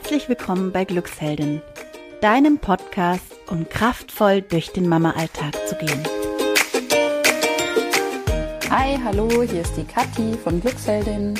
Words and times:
Herzlich 0.00 0.28
willkommen 0.28 0.70
bei 0.70 0.84
Glücksheldin, 0.84 1.60
deinem 2.20 2.58
Podcast, 2.58 3.24
um 3.48 3.68
kraftvoll 3.68 4.42
durch 4.42 4.70
den 4.70 4.88
Mama-Alltag 4.88 5.56
zu 5.66 5.74
gehen. 5.74 6.04
Hi, 8.70 8.96
hallo, 9.04 9.42
hier 9.42 9.62
ist 9.62 9.76
die 9.76 9.82
Kathi 9.82 10.38
von 10.44 10.60
Glücksheldin. 10.60 11.34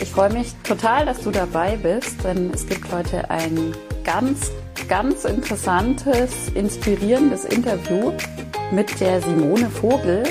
Ich 0.00 0.08
freue 0.08 0.32
mich 0.32 0.54
total, 0.62 1.04
dass 1.04 1.20
du 1.22 1.32
dabei 1.32 1.76
bist, 1.76 2.22
denn 2.22 2.52
es 2.54 2.64
gibt 2.64 2.92
heute 2.92 3.28
ein 3.28 3.74
ganz, 4.04 4.52
ganz 4.88 5.24
interessantes, 5.24 6.48
inspirierendes 6.54 7.44
Interview 7.44 8.12
mit 8.70 9.00
der 9.00 9.20
Simone 9.20 9.68
Vogel. 9.68 10.22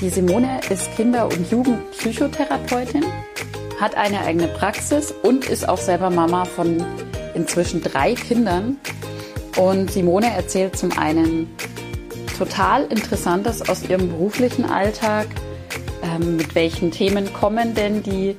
Die 0.00 0.10
Simone 0.10 0.60
ist 0.68 0.92
Kinder- 0.96 1.26
und 1.26 1.50
Jugendpsychotherapeutin, 1.52 3.04
hat 3.80 3.96
eine 3.96 4.20
eigene 4.20 4.48
Praxis 4.48 5.12
und 5.22 5.46
ist 5.48 5.68
auch 5.68 5.78
selber 5.78 6.10
Mama 6.10 6.44
von 6.44 6.84
inzwischen 7.34 7.82
drei 7.82 8.14
Kindern. 8.14 8.76
Und 9.56 9.90
Simone 9.90 10.32
erzählt 10.32 10.76
zum 10.76 10.96
einen 10.96 11.54
total 12.36 12.84
Interessantes 12.84 13.68
aus 13.68 13.82
ihrem 13.88 14.08
beruflichen 14.08 14.64
Alltag. 14.64 15.26
Ähm, 16.02 16.36
mit 16.36 16.54
welchen 16.54 16.90
Themen 16.90 17.32
kommen 17.32 17.74
denn 17.74 18.02
die 18.02 18.36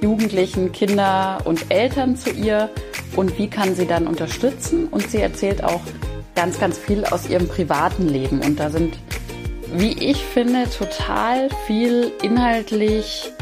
Jugendlichen, 0.00 0.72
Kinder 0.72 1.38
und 1.44 1.70
Eltern 1.70 2.16
zu 2.16 2.30
ihr 2.30 2.70
und 3.16 3.38
wie 3.38 3.48
kann 3.48 3.74
sie 3.74 3.86
dann 3.86 4.06
unterstützen? 4.06 4.88
Und 4.88 5.10
sie 5.10 5.20
erzählt 5.20 5.64
auch 5.64 5.80
ganz, 6.34 6.60
ganz 6.60 6.78
viel 6.78 7.04
aus 7.06 7.28
ihrem 7.28 7.48
privaten 7.48 8.08
Leben. 8.08 8.40
Und 8.40 8.60
da 8.60 8.70
sind, 8.70 8.94
wie 9.72 9.92
ich 9.92 10.18
finde, 10.18 10.68
total 10.70 11.48
viel 11.66 12.12
inhaltlich 12.22 13.32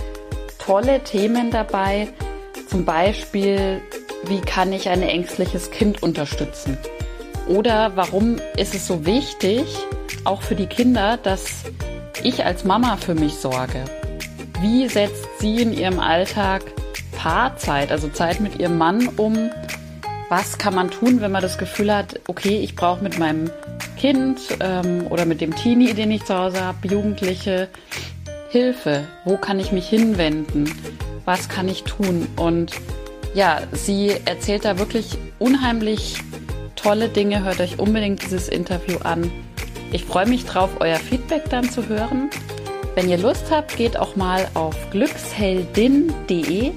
tolle 0.65 1.01
Themen 1.01 1.51
dabei. 1.51 2.09
Zum 2.69 2.85
Beispiel, 2.85 3.81
wie 4.27 4.41
kann 4.41 4.73
ich 4.73 4.89
ein 4.89 5.03
ängstliches 5.03 5.71
Kind 5.71 6.03
unterstützen? 6.03 6.79
Oder 7.47 7.93
warum 7.95 8.37
ist 8.57 8.75
es 8.75 8.87
so 8.87 9.05
wichtig, 9.05 9.65
auch 10.25 10.41
für 10.41 10.55
die 10.55 10.67
Kinder, 10.67 11.19
dass 11.19 11.65
ich 12.23 12.45
als 12.45 12.65
Mama 12.65 12.97
für 12.97 13.15
mich 13.15 13.35
sorge? 13.35 13.85
Wie 14.61 14.89
setzt 14.89 15.27
sie 15.41 15.61
in 15.61 15.75
ihrem 15.75 16.01
Alltag 16.01 16.63
Paarzeit, 17.17 17.93
also 17.93 18.09
Zeit 18.09 18.41
mit 18.41 18.59
ihrem 18.59 18.79
Mann 18.79 19.09
um? 19.17 19.51
Was 20.31 20.57
kann 20.57 20.75
man 20.75 20.91
tun, 20.91 21.21
wenn 21.21 21.33
man 21.33 21.43
das 21.43 21.59
Gefühl 21.59 21.95
hat, 21.95 22.19
okay, 22.29 22.59
ich 22.61 22.75
brauche 22.75 23.03
mit 23.03 23.19
meinem 23.19 23.51
Kind 23.99 24.41
ähm, 24.61 25.07
oder 25.11 25.27
mit 25.27 25.43
dem 25.43 25.55
Teenie, 25.55 25.93
den 25.93 26.11
ich 26.11 26.25
zu 26.25 26.35
Hause 26.35 26.65
habe, 26.65 26.89
Jugendliche, 26.89 27.69
Hilfe? 28.55 29.09
Wo 29.25 29.37
kann 29.37 29.59
ich 29.59 29.73
mich 29.73 29.89
hinwenden? 29.89 30.73
Was 31.25 31.49
kann 31.49 31.69
ich 31.69 31.83
tun? 31.83 32.29
Und 32.37 32.71
ja, 33.35 33.63
sie 33.73 34.13
erzählt 34.27 34.65
da 34.65 34.79
wirklich 34.79 35.19
unheimlich 35.41 36.19
tolle 36.77 37.09
Dinge. 37.09 37.43
Hört 37.43 37.59
euch 37.59 37.81
unbedingt 37.81 38.23
dieses 38.23 38.49
Interview 38.49 38.99
an. 38.99 39.29
Ich 39.91 40.05
freue 40.05 40.29
mich 40.29 40.45
drauf, 40.45 40.71
euer 40.79 40.99
Feedback 40.99 41.51
dann 41.51 41.69
zu 41.69 41.89
hören. 41.89 42.31
Wenn 42.95 43.09
ihr 43.09 43.19
Lust 43.19 43.47
habt, 43.51 43.77
geht 43.77 43.97
auch 43.97 44.15
mal 44.15 44.47
auf 44.55 44.77
glücksheldin.de. 44.93 46.71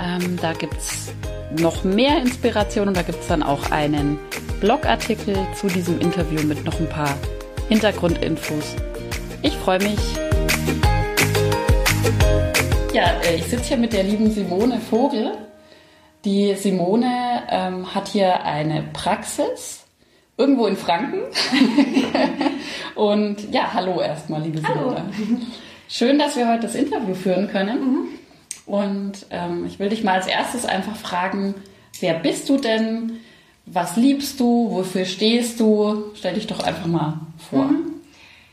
Ähm, 0.00 0.38
da 0.40 0.52
gibt 0.52 0.76
es 0.76 1.12
noch 1.58 1.82
mehr 1.82 2.18
Inspiration 2.20 2.86
und 2.86 2.96
da 2.96 3.02
gibt 3.02 3.20
es 3.20 3.26
dann 3.26 3.42
auch 3.42 3.72
einen 3.72 4.16
Blogartikel 4.60 5.34
zu 5.60 5.66
diesem 5.66 6.00
Interview 6.00 6.44
mit 6.44 6.64
noch 6.64 6.78
ein 6.78 6.88
paar 6.88 7.16
Hintergrundinfos. 7.68 8.76
Ich 9.42 9.54
freue 9.54 9.80
mich. 9.80 9.98
Ja, 12.94 13.20
äh, 13.24 13.34
ich 13.34 13.46
sitze 13.46 13.70
hier 13.70 13.76
mit 13.76 13.92
der 13.92 14.04
lieben 14.04 14.30
Simone 14.30 14.80
Vogel. 14.80 15.32
Die 16.24 16.54
Simone 16.54 17.42
ähm, 17.50 17.92
hat 17.92 18.06
hier 18.06 18.44
eine 18.44 18.84
Praxis 18.92 19.84
irgendwo 20.36 20.66
in 20.66 20.76
Franken. 20.76 21.18
und 22.94 23.52
ja, 23.52 23.74
hallo 23.74 24.00
erstmal, 24.00 24.42
liebe 24.42 24.58
Simone. 24.58 24.78
Hallo. 24.78 25.40
Schön, 25.88 26.20
dass 26.20 26.36
wir 26.36 26.48
heute 26.48 26.62
das 26.62 26.76
Interview 26.76 27.16
führen 27.16 27.48
können. 27.48 27.80
Mhm. 27.80 28.08
Und 28.66 29.26
ähm, 29.30 29.66
ich 29.66 29.80
will 29.80 29.88
dich 29.88 30.04
mal 30.04 30.14
als 30.14 30.28
erstes 30.28 30.64
einfach 30.64 30.94
fragen, 30.94 31.56
wer 31.98 32.14
bist 32.14 32.48
du 32.48 32.58
denn? 32.58 33.18
Was 33.66 33.96
liebst 33.96 34.38
du? 34.38 34.70
Wofür 34.70 35.04
stehst 35.04 35.58
du? 35.58 36.12
Stell 36.14 36.34
dich 36.34 36.46
doch 36.46 36.60
einfach 36.60 36.86
mal 36.86 37.18
vor. 37.50 37.64
Mhm. 37.64 37.94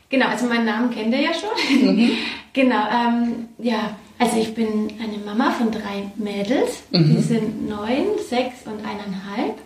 Genau, 0.08 0.26
also 0.26 0.46
meinen 0.46 0.66
Namen 0.66 0.90
kennt 0.90 1.14
ihr 1.14 1.20
ja 1.20 1.30
schon. 1.32 1.94
Mhm. 1.94 2.10
genau, 2.52 2.88
ähm, 2.90 3.48
ja, 3.58 3.96
also 4.22 4.36
ich 4.36 4.54
bin 4.54 4.88
eine 5.02 5.18
Mama 5.24 5.50
von 5.50 5.72
drei 5.72 6.12
Mädels. 6.16 6.84
Mhm. 6.92 7.16
Die 7.16 7.22
sind 7.22 7.68
neun, 7.68 8.18
sechs 8.28 8.66
und 8.66 8.78
eineinhalb. 8.86 9.58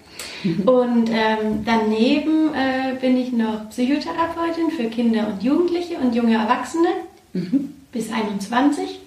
Mhm. 0.45 0.69
Und 0.69 1.11
ähm, 1.11 1.63
daneben 1.67 2.55
äh, 2.55 2.97
bin 2.99 3.19
ich 3.19 3.33
noch 3.33 3.69
Psychotherapeutin 3.69 4.71
für 4.71 4.85
Kinder 4.85 5.29
und 5.29 5.43
Jugendliche 5.43 5.99
und 5.99 6.15
junge 6.15 6.37
Erwachsene 6.37 6.89
mhm. 7.35 7.75
bis 7.93 8.11
21. 8.11 9.01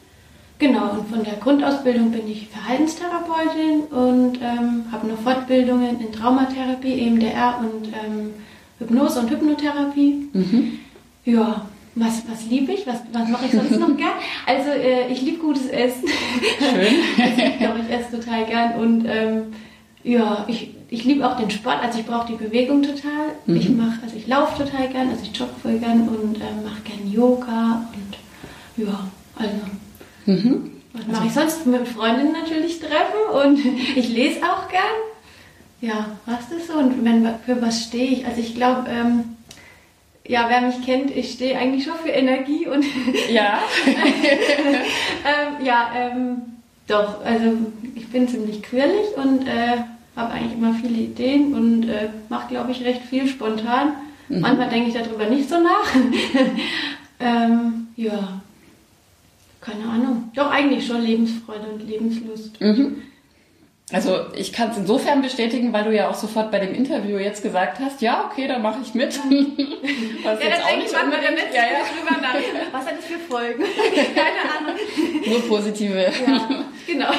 Genau, 0.59 0.91
und 0.91 1.09
von 1.09 1.23
der 1.23 1.35
Grundausbildung 1.35 2.11
bin 2.11 2.29
ich 2.29 2.49
Verhaltenstherapeutin 2.49 3.81
und 3.89 4.39
ähm, 4.43 4.83
habe 4.91 5.07
noch 5.07 5.17
Fortbildungen 5.19 5.99
in 5.99 6.11
Traumatherapie, 6.11 7.07
EMDR 7.07 7.59
und 7.59 7.87
ähm, 7.87 8.33
Hypnose 8.77 9.21
und 9.21 9.31
Hypnotherapie. 9.31 10.29
Mhm. 10.33 10.79
Ja, 11.25 11.65
was, 11.95 12.23
was 12.29 12.45
liebe 12.49 12.71
ich? 12.71 12.85
Was, 12.85 13.01
was 13.11 13.27
mache 13.27 13.45
ich 13.45 13.51
sonst 13.51 13.79
noch 13.79 13.95
gern? 13.97 14.13
Also 14.45 14.69
äh, 14.69 15.11
ich 15.11 15.21
liebe 15.21 15.39
gutes 15.39 15.67
Essen. 15.67 16.07
Schön. 16.59 17.25
also, 17.25 17.41
ich 17.41 17.57
glaube, 17.57 17.79
ich 17.79 17.93
esse 17.93 18.19
total 18.19 18.45
gern 18.45 18.73
und 18.79 19.05
ähm, 19.05 19.41
ja, 20.03 20.45
ich, 20.47 20.71
ich 20.89 21.03
liebe 21.03 21.27
auch 21.27 21.37
den 21.37 21.49
Sport, 21.49 21.81
also 21.81 21.99
ich 21.99 22.05
brauche 22.05 22.27
die 22.27 22.43
Bewegung 22.43 22.81
total. 22.81 23.33
Mhm. 23.45 23.55
Ich 23.55 23.69
mache, 23.69 23.99
also 24.01 24.15
ich 24.15 24.27
laufe 24.27 24.63
total 24.63 24.87
gern, 24.87 25.09
also 25.09 25.21
ich 25.23 25.37
jogge 25.37 25.53
voll 25.61 25.77
gern 25.77 26.07
und 26.07 26.37
äh, 26.37 26.63
mache 26.63 26.81
gern 26.83 27.11
Yoga 27.11 27.85
und 27.93 28.85
ja, 28.85 29.09
also. 29.35 29.55
Mhm. 30.25 30.71
Was 30.93 31.07
mache 31.07 31.27
ich 31.27 31.33
sonst? 31.33 31.65
Mit 31.65 31.87
Freundinnen 31.87 32.33
natürlich 32.33 32.79
treffen 32.79 33.45
und 33.45 33.59
ich 33.95 34.09
lese 34.09 34.41
auch 34.43 34.69
gern. 34.69 34.81
Ja, 35.81 36.17
was 36.25 36.51
ist 36.57 36.67
so? 36.67 36.73
Und 36.73 37.03
wenn, 37.05 37.27
für 37.45 37.61
was 37.61 37.83
stehe 37.83 38.11
ich? 38.11 38.25
Also 38.25 38.41
ich 38.41 38.55
glaube, 38.55 38.89
ähm, 38.89 39.37
ja, 40.29 40.45
wer 40.47 40.61
mich 40.61 40.85
kennt, 40.85 41.09
ich 41.15 41.31
stehe 41.31 41.57
eigentlich 41.57 41.83
schon 41.83 41.97
für 42.03 42.09
Energie 42.09 42.67
und 42.67 42.85
ja, 43.31 43.61
ähm, 43.87 45.65
ja, 45.65 45.91
ähm, 45.95 46.37
doch. 46.85 47.25
Also 47.25 47.57
ich 47.95 48.07
bin 48.09 48.27
ziemlich 48.27 48.61
quirlig 48.61 49.17
und 49.17 49.47
äh, 49.47 49.77
habe 50.15 50.33
eigentlich 50.33 50.53
immer 50.53 50.75
viele 50.75 50.99
Ideen 50.99 51.55
und 51.55 51.89
äh, 51.89 52.09
mache, 52.29 52.49
glaube 52.49 52.71
ich, 52.71 52.83
recht 52.83 53.01
viel 53.01 53.27
spontan. 53.27 53.93
Mhm. 54.27 54.41
Manchmal 54.41 54.69
denke 54.69 54.89
ich 54.89 54.93
darüber 54.93 55.25
nicht 55.25 55.49
so 55.49 55.55
nach. 55.55 55.95
ähm, 57.19 57.87
ja, 57.95 58.39
keine 59.61 59.85
Ahnung. 59.85 60.29
Doch 60.35 60.51
eigentlich 60.51 60.85
schon 60.85 61.01
Lebensfreude 61.01 61.67
und 61.73 61.87
Lebenslust. 61.87 62.61
Mhm. 62.61 63.01
Also 63.91 64.19
ich 64.35 64.53
kann 64.53 64.69
es 64.69 64.77
insofern 64.77 65.23
bestätigen, 65.23 65.73
weil 65.73 65.83
du 65.83 65.95
ja 65.95 66.09
auch 66.09 66.15
sofort 66.15 66.51
bei 66.51 66.59
dem 66.59 66.75
Interview 66.75 67.17
jetzt 67.17 67.41
gesagt 67.41 67.79
hast, 67.79 68.01
ja, 68.01 68.29
okay, 68.29 68.47
dann 68.47 68.61
mache 68.61 68.79
ich 68.83 68.93
mit. 68.93 69.17
Was 70.23 70.39
ja, 70.39 70.49
jetzt 70.49 70.63
auch 70.63 70.77
nicht 70.77 70.93
machen 70.93 71.09
wir 71.09 71.17
dann 71.17 71.35
ja, 71.35 71.61
ja. 71.63 71.79
drüber 71.89 72.21
nach. 72.21 72.35
Was 72.71 72.85
hat 72.85 72.97
das 72.97 73.05
für 73.05 73.17
Folgen? 73.17 73.63
Keine 74.15 74.69
Ahnung. 74.69 74.79
Nur 75.25 75.47
positive. 75.47 76.01
Ja, 76.01 76.65
genau. 76.85 77.11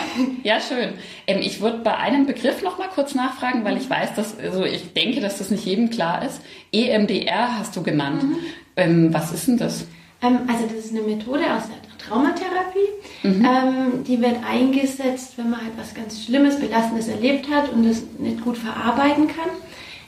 Ja, 0.44 0.60
schön. 0.60 0.94
Ähm, 1.26 1.41
ich 1.41 1.60
würde 1.60 1.78
bei 1.78 1.97
einem 1.97 2.26
Begriff 2.26 2.62
noch 2.62 2.78
mal 2.78 2.88
kurz 2.88 3.16
nachfragen, 3.16 3.64
weil 3.64 3.76
ich 3.76 3.91
weiß, 3.91 4.14
dass, 4.14 4.38
also 4.38 4.64
ich 4.64 4.92
denke, 4.92 5.20
dass 5.20 5.38
das 5.38 5.50
nicht 5.50 5.64
jedem 5.64 5.91
klar 5.91 6.25
ist. 6.25 6.41
EMDR 6.72 7.59
hast 7.59 7.75
du 7.75 7.82
genannt. 7.82 8.22
Mhm. 8.22 8.36
Ähm, 8.76 9.14
was 9.14 9.32
ist 9.32 9.48
denn 9.48 9.56
das? 9.56 9.86
Ähm, 10.22 10.41
also 10.47 10.66
das 10.66 10.84
ist 10.84 10.92
eine 10.92 11.03
Methode 11.03 11.42
aus 11.53 11.64
der 11.66 11.90
Traumatherapie. 12.10 12.88
Mhm. 13.22 13.44
Ähm, 13.44 14.04
die 14.04 14.21
wird 14.21 14.37
eingesetzt, 14.44 15.34
wenn 15.37 15.50
man 15.50 15.60
halt 15.60 15.72
was 15.77 15.95
ganz 15.95 16.24
Schlimmes, 16.24 16.59
Belastendes 16.59 17.09
erlebt 17.09 17.48
hat 17.51 17.72
und 17.72 17.84
es 17.86 18.03
nicht 18.18 18.42
gut 18.42 18.59
verarbeiten 18.59 19.28
kann. 19.28 19.51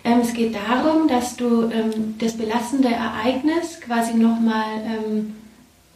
Ähm, 0.04 0.20
es 0.20 0.34
geht 0.34 0.54
darum, 0.54 1.06
dass 1.06 1.36
du 1.36 1.70
ähm, 1.70 2.16
das 2.18 2.36
belastende 2.36 2.88
Ereignis 2.88 3.80
quasi 3.80 4.14
nochmal, 4.14 4.82
ähm, 4.84 5.34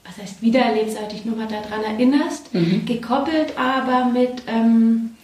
was 0.04 0.18
heißt 0.18 0.42
wiedererlebsartig, 0.42 1.24
nochmal 1.24 1.48
daran 1.48 1.82
erinnerst, 1.82 2.54
mhm. 2.54 2.84
gekoppelt 2.86 3.58
aber 3.58 4.06
mit, 4.06 4.42
ähm, 4.46 5.16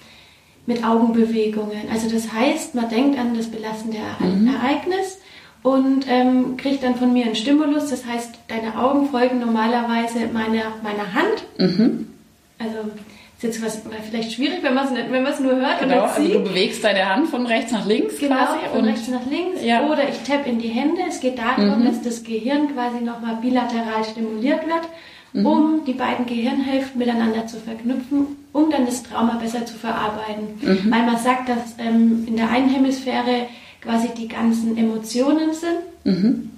mit 0.66 0.84
Augenbewegungen. 0.84 1.88
Also 1.92 2.10
das 2.10 2.32
heißt, 2.32 2.74
man 2.74 2.88
denkt 2.88 3.18
an 3.18 3.36
das 3.36 3.46
belastende 3.48 3.98
mhm. 4.18 4.48
Ereignis 4.48 5.18
und 5.62 6.06
ähm, 6.08 6.56
kriegt 6.56 6.82
dann 6.82 6.96
von 6.96 7.12
mir 7.12 7.26
einen 7.26 7.36
Stimulus. 7.36 7.90
Das 7.90 8.04
heißt, 8.06 8.34
deine 8.48 8.78
Augen 8.78 9.08
folgen 9.08 9.40
normalerweise 9.40 10.26
meiner, 10.32 10.72
meiner 10.82 11.14
Hand. 11.14 11.44
Mhm. 11.58 12.08
Also 12.58 12.90
ist 13.36 13.42
jetzt 13.42 13.64
was 13.64 13.82
vielleicht 14.08 14.32
schwierig, 14.32 14.62
wenn 14.62 14.74
man 14.74 14.86
es 14.86 14.92
wenn 14.92 15.44
nur 15.44 15.56
hört 15.56 15.80
genau, 15.80 16.04
und 16.04 16.10
sieht. 16.10 16.26
Also 16.26 16.38
du 16.38 16.44
bewegst 16.44 16.84
deine 16.84 17.08
Hand 17.08 17.28
von 17.28 17.46
rechts 17.46 17.72
nach 17.72 17.86
links 17.86 18.18
genau, 18.18 18.36
quasi 18.36 18.58
von 18.72 18.84
rechts 18.84 19.08
nach 19.08 19.26
links 19.26 19.64
ja. 19.64 19.86
oder 19.88 20.08
ich 20.08 20.18
tappe 20.22 20.48
in 20.48 20.60
die 20.60 20.68
Hände. 20.68 21.00
Es 21.08 21.18
geht 21.18 21.38
darum, 21.38 21.80
mhm. 21.80 21.84
dass 21.84 22.02
das 22.02 22.22
Gehirn 22.22 22.72
quasi 22.72 23.00
nochmal 23.00 23.38
bilateral 23.42 24.04
stimuliert 24.04 24.66
wird 24.66 24.88
mhm. 25.32 25.46
um 25.46 25.84
die 25.84 25.94
beiden 25.94 26.26
Gehirnhälften 26.26 26.98
miteinander 26.98 27.46
zu 27.46 27.58
verknüpfen, 27.58 28.36
um 28.52 28.70
dann 28.70 28.86
das 28.86 29.02
Trauma 29.02 29.38
besser 29.40 29.66
zu 29.66 29.74
verarbeiten. 29.74 30.58
Mhm. 30.60 30.90
Weil 30.90 31.02
man 31.04 31.16
sagt, 31.16 31.48
dass 31.48 31.76
ähm, 31.78 32.24
in 32.26 32.36
der 32.36 32.50
einen 32.50 32.68
Hemisphäre 32.68 33.46
quasi 33.82 34.08
die 34.16 34.28
ganzen 34.28 34.76
Emotionen 34.76 35.52
sind. 35.52 35.78
Mhm. 36.04 36.50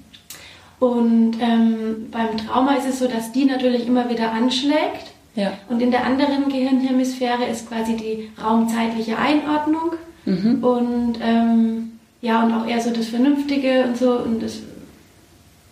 Und 0.79 1.37
ähm, 1.41 2.11
beim 2.11 2.37
Trauma 2.37 2.77
ist 2.77 2.89
es 2.89 2.99
so, 2.99 3.09
dass 3.09 3.33
die 3.33 3.45
natürlich 3.45 3.87
immer 3.87 4.11
wieder 4.11 4.33
anschlägt. 4.33 5.13
Ja. 5.35 5.53
Und 5.69 5.81
in 5.81 5.91
der 5.91 6.05
anderen 6.05 6.49
Gehirnhemisphäre 6.49 7.45
ist 7.47 7.69
quasi 7.69 7.97
die 7.97 8.31
raumzeitliche 8.43 9.19
Einordnung. 9.19 9.93
Mhm. 10.27 10.63
Und 10.63 11.19
ähm, 11.23 11.99
ja, 12.21 12.43
und 12.43 12.53
auch 12.53 12.67
eher 12.67 12.81
so 12.81 12.91
das 12.91 13.09
Vernünftige 13.09 13.85
und 13.85 13.97
so. 13.97 14.19
Und, 14.19 14.43
das, 14.43 14.61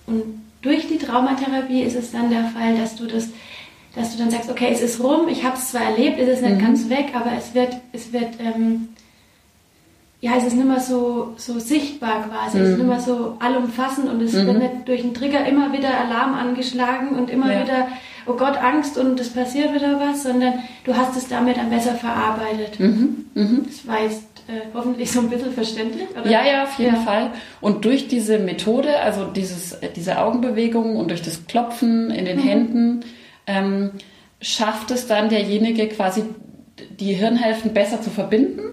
und 0.07 0.23
durch 0.63 0.89
die 0.89 0.99
Traumatherapie 0.99 1.83
ist 1.83 1.97
es 1.97 2.13
dann 2.13 2.31
der 2.31 2.45
Fall, 2.45 2.77
dass 2.77 2.97
du 2.97 3.07
das, 3.07 3.29
dass 3.95 4.13
du 4.13 4.19
dann 4.19 4.31
sagst, 4.31 4.51
okay, 4.51 4.69
es 4.73 4.81
ist 4.81 5.03
rum, 5.03 5.29
ich 5.29 5.45
habe 5.45 5.57
es 5.57 5.71
zwar 5.71 5.83
erlebt, 5.83 6.19
es 6.19 6.29
ist 6.29 6.43
nicht 6.43 6.57
mhm. 6.57 6.65
ganz 6.65 6.89
weg, 6.89 7.13
aber 7.15 7.33
es 7.37 7.55
wird, 7.55 7.77
es 7.93 8.13
wird, 8.13 8.41
ähm, 8.41 8.89
ja, 10.23 10.37
es 10.39 10.45
ist 10.45 10.55
nicht 10.55 10.69
mehr 10.69 10.79
so, 10.79 11.35
so 11.37 11.59
sichtbar 11.59 12.29
quasi, 12.29 12.57
mhm. 12.57 12.63
es 12.63 12.71
ist 12.71 12.79
nicht 12.79 12.87
mehr 12.87 13.01
so 13.01 13.37
allumfassend 13.41 14.09
und 14.09 14.23
es 14.23 14.33
mhm. 14.33 14.47
wird 14.47 14.59
nicht 14.59 14.73
durch 14.89 15.03
einen 15.03 15.15
Trigger 15.15 15.45
immer 15.45 15.73
wieder 15.73 15.89
Alarm 15.99 16.35
angeschlagen 16.35 17.17
und 17.19 17.29
immer 17.29 17.53
ja. 17.53 17.63
wieder, 17.63 17.89
oh 18.27 18.35
Gott, 18.35 18.57
Angst 18.57 18.97
und 18.97 19.19
es 19.19 19.31
passiert 19.31 19.75
wieder 19.75 19.99
was, 19.99 20.23
sondern 20.23 20.61
du 20.85 20.97
hast 20.97 21.17
es 21.17 21.27
damit 21.27 21.57
dann 21.57 21.71
besser 21.71 21.97
verarbeitet. 21.97 22.79
Mhm. 22.79 23.27
Mhm. 23.35 23.63
Das 23.67 23.85
weißt 23.85 24.23
äh, 24.47 24.61
hoffentlich 24.73 25.11
so 25.11 25.19
ein 25.19 25.29
bisschen 25.29 25.53
verständlich. 25.53 26.07
Oder? 26.13 26.31
Ja, 26.31 26.47
ja, 26.47 26.63
auf 26.63 26.79
jeden 26.79 26.95
ja. 26.95 27.01
Fall. 27.01 27.33
Und 27.61 27.85
durch 27.85 28.07
diese 28.07 28.39
Methode, 28.39 29.01
also 29.01 29.25
dieses, 29.25 29.77
diese 29.97 30.21
Augenbewegungen 30.21 30.99
und 30.99 31.11
durch 31.11 31.23
das 31.23 31.49
Klopfen 31.49 32.13
in 32.13 32.27
den 32.27 32.39
mhm. 32.39 32.43
Händen, 32.43 33.01
ähm, 33.49 33.91
schafft 34.41 34.93
es 34.93 35.09
dann 35.09 35.31
derjenige 35.31 35.89
quasi 35.89 36.23
die 37.01 37.13
Hirnhälften 37.13 37.73
besser 37.73 38.01
zu 38.01 38.11
verbinden? 38.11 38.73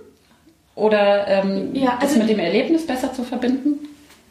Oder 0.79 1.27
ähm, 1.27 1.69
ja, 1.73 1.97
also, 1.99 2.15
das 2.15 2.17
mit 2.17 2.29
dem 2.29 2.39
Erlebnis 2.39 2.87
besser 2.87 3.13
zu 3.13 3.23
verbinden? 3.23 3.87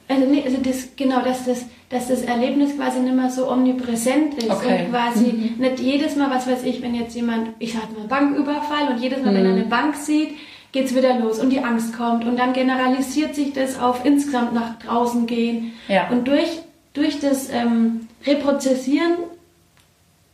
Also, 0.09 0.25
nee, 0.25 0.43
also 0.45 0.57
das, 0.63 0.89
genau, 0.97 1.21
dass 1.21 1.45
das, 1.45 1.67
dass 1.91 2.09
das 2.09 2.23
Erlebnis 2.23 2.77
quasi 2.77 3.01
nicht 3.01 3.15
mehr 3.15 3.31
so 3.31 3.51
omnipräsent 3.51 4.35
ist 4.35 4.51
okay. 4.51 4.85
und 4.85 4.91
quasi 4.91 5.27
mhm. 5.27 5.55
nicht 5.59 5.81
jedes 5.81 6.17
Mal, 6.17 6.31
was 6.31 6.47
weiß 6.47 6.65
ich, 6.65 6.81
wenn 6.81 6.95
jetzt 6.95 7.15
jemand, 7.15 7.51
ich 7.59 7.75
sag 7.75 7.97
mal 7.97 8.07
Banküberfall 8.09 8.89
und 8.89 9.01
jedes 9.01 9.23
Mal, 9.23 9.33
mhm. 9.33 9.37
wenn 9.37 9.47
er 9.47 9.53
eine 9.53 9.65
Bank 9.65 9.97
sieht, 9.97 10.31
geht's 10.73 10.95
wieder 10.95 11.19
los 11.19 11.39
und 11.39 11.51
die 11.51 11.61
Angst 11.61 11.97
kommt 11.97 12.25
und 12.25 12.39
dann 12.39 12.53
generalisiert 12.53 13.35
sich 13.35 13.53
das 13.53 13.79
auf 13.79 14.05
insgesamt 14.05 14.55
nach 14.55 14.79
draußen 14.79 15.27
gehen. 15.27 15.73
Ja. 15.89 16.09
Und 16.09 16.27
durch, 16.27 16.61
durch 16.95 17.21
das 17.21 17.51
ähm, 17.51 18.09
Reprozessieren 18.27 19.13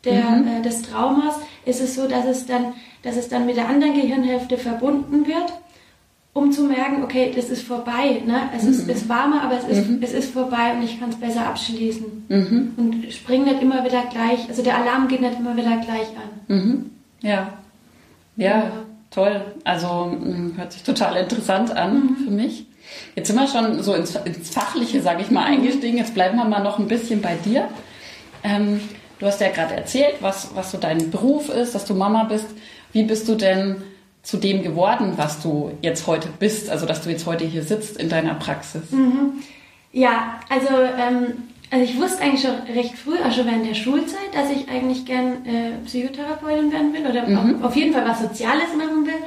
der, 0.04 0.22
mhm. 0.22 0.48
äh, 0.48 0.62
des 0.62 0.82
Traumas 0.82 1.34
ist 1.64 1.80
es 1.80 1.94
so, 1.94 2.06
dass 2.06 2.26
es, 2.26 2.46
dann, 2.46 2.74
dass 3.02 3.16
es 3.16 3.28
dann 3.28 3.46
mit 3.46 3.56
der 3.56 3.68
anderen 3.68 3.94
Gehirnhälfte 3.94 4.56
verbunden 4.58 5.26
wird, 5.26 5.52
um 6.34 6.50
zu 6.50 6.64
merken, 6.64 7.04
okay, 7.04 7.32
das 7.34 7.48
ist 7.48 7.62
vorbei. 7.62 8.20
Ne? 8.26 8.50
Es, 8.54 8.64
mhm. 8.64 8.70
ist, 8.70 8.88
es 8.88 9.08
war 9.08 9.28
mal, 9.28 9.40
aber 9.40 9.56
es 9.56 9.64
ist, 9.64 9.88
mhm. 9.88 10.02
es 10.02 10.12
ist 10.12 10.32
vorbei 10.32 10.74
und 10.76 10.82
ich 10.82 10.98
kann 10.98 11.10
es 11.10 11.16
besser 11.16 11.46
abschließen. 11.46 12.26
Mhm. 12.28 12.72
Und 12.76 13.12
springt 13.12 13.46
nicht 13.46 13.62
immer 13.62 13.84
wieder 13.84 14.02
gleich, 14.10 14.48
also 14.48 14.62
der 14.62 14.76
Alarm 14.76 15.08
geht 15.08 15.20
nicht 15.20 15.38
immer 15.38 15.56
wieder 15.56 15.76
gleich 15.78 16.08
an. 16.08 16.54
Mhm. 16.54 16.90
Ja. 17.22 17.54
ja. 18.36 18.46
ja. 18.46 18.72
Toll. 19.10 19.40
Also 19.62 19.86
mm, 20.06 20.54
hört 20.56 20.72
sich 20.72 20.82
total 20.82 21.16
interessant 21.16 21.70
an 21.70 21.94
mhm. 21.94 22.16
für 22.16 22.30
mich. 22.32 22.66
Jetzt 23.14 23.28
sind 23.28 23.36
wir 23.36 23.46
schon 23.46 23.80
so 23.80 23.94
ins, 23.94 24.16
ins 24.16 24.50
Fachliche, 24.50 25.00
sage 25.00 25.22
ich 25.22 25.30
mal, 25.30 25.48
mhm. 25.48 25.58
eingestiegen. 25.58 25.98
Jetzt 25.98 26.14
bleiben 26.14 26.36
wir 26.36 26.44
mal 26.44 26.64
noch 26.64 26.80
ein 26.80 26.88
bisschen 26.88 27.22
bei 27.22 27.36
dir. 27.36 27.68
Ähm, 28.42 28.80
du 29.20 29.26
hast 29.26 29.40
ja 29.40 29.50
gerade 29.50 29.74
erzählt, 29.74 30.16
was, 30.20 30.50
was 30.56 30.72
so 30.72 30.78
dein 30.78 31.12
Beruf 31.12 31.48
ist, 31.48 31.76
dass 31.76 31.84
du 31.84 31.94
Mama 31.94 32.24
bist. 32.24 32.46
Wie 32.92 33.04
bist 33.04 33.28
du 33.28 33.36
denn 33.36 33.76
zu 34.24 34.38
dem 34.38 34.62
geworden, 34.62 35.12
was 35.16 35.40
du 35.40 35.70
jetzt 35.82 36.06
heute 36.06 36.28
bist? 36.38 36.70
Also, 36.70 36.86
dass 36.86 37.02
du 37.02 37.10
jetzt 37.10 37.26
heute 37.26 37.44
hier 37.44 37.62
sitzt 37.62 37.98
in 37.98 38.08
deiner 38.08 38.34
Praxis? 38.34 38.90
Mhm. 38.90 39.34
Ja, 39.92 40.40
also 40.48 40.74
ähm, 40.98 41.34
also 41.70 41.84
ich 41.84 42.00
wusste 42.00 42.22
eigentlich 42.22 42.42
schon 42.42 42.74
recht 42.74 42.96
früh, 42.96 43.16
auch 43.18 43.32
schon 43.32 43.46
während 43.46 43.66
der 43.66 43.74
Schulzeit, 43.74 44.32
dass 44.32 44.50
ich 44.50 44.68
eigentlich 44.68 45.04
gern 45.04 45.44
äh, 45.44 45.72
Psychotherapeutin 45.84 46.72
werden 46.72 46.92
will 46.92 47.06
oder 47.06 47.26
mhm. 47.26 47.62
auf 47.62 47.76
jeden 47.76 47.92
Fall 47.92 48.06
was 48.06 48.20
Soziales 48.20 48.74
machen 48.76 49.06
will. 49.06 49.22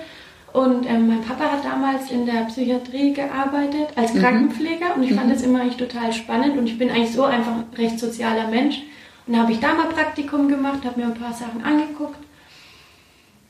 Und 0.54 0.90
ähm, 0.90 1.08
mein 1.08 1.22
Papa 1.22 1.52
hat 1.52 1.64
damals 1.64 2.10
in 2.10 2.26
der 2.26 2.46
Psychiatrie 2.46 3.14
gearbeitet 3.14 3.90
als 3.96 4.14
mhm. 4.14 4.22
Krankenpfleger 4.22 4.96
und 4.96 5.04
ich 5.04 5.14
fand 5.14 5.28
mhm. 5.28 5.34
das 5.34 5.44
immer 5.44 5.62
eigentlich 5.62 5.78
total 5.78 6.12
spannend 6.12 6.58
und 6.58 6.68
ich 6.68 6.78
bin 6.78 6.90
eigentlich 6.90 7.12
so 7.12 7.24
einfach 7.24 7.52
ein 7.52 7.66
recht 7.78 8.00
sozialer 8.00 8.48
Mensch. 8.48 8.82
Und 9.28 9.34
da 9.34 9.40
habe 9.40 9.52
ich 9.52 9.60
da 9.60 9.74
mal 9.74 9.88
Praktikum 9.88 10.48
gemacht, 10.48 10.80
habe 10.86 11.00
mir 11.00 11.08
ein 11.08 11.14
paar 11.14 11.34
Sachen 11.34 11.64
angeguckt 11.64 12.27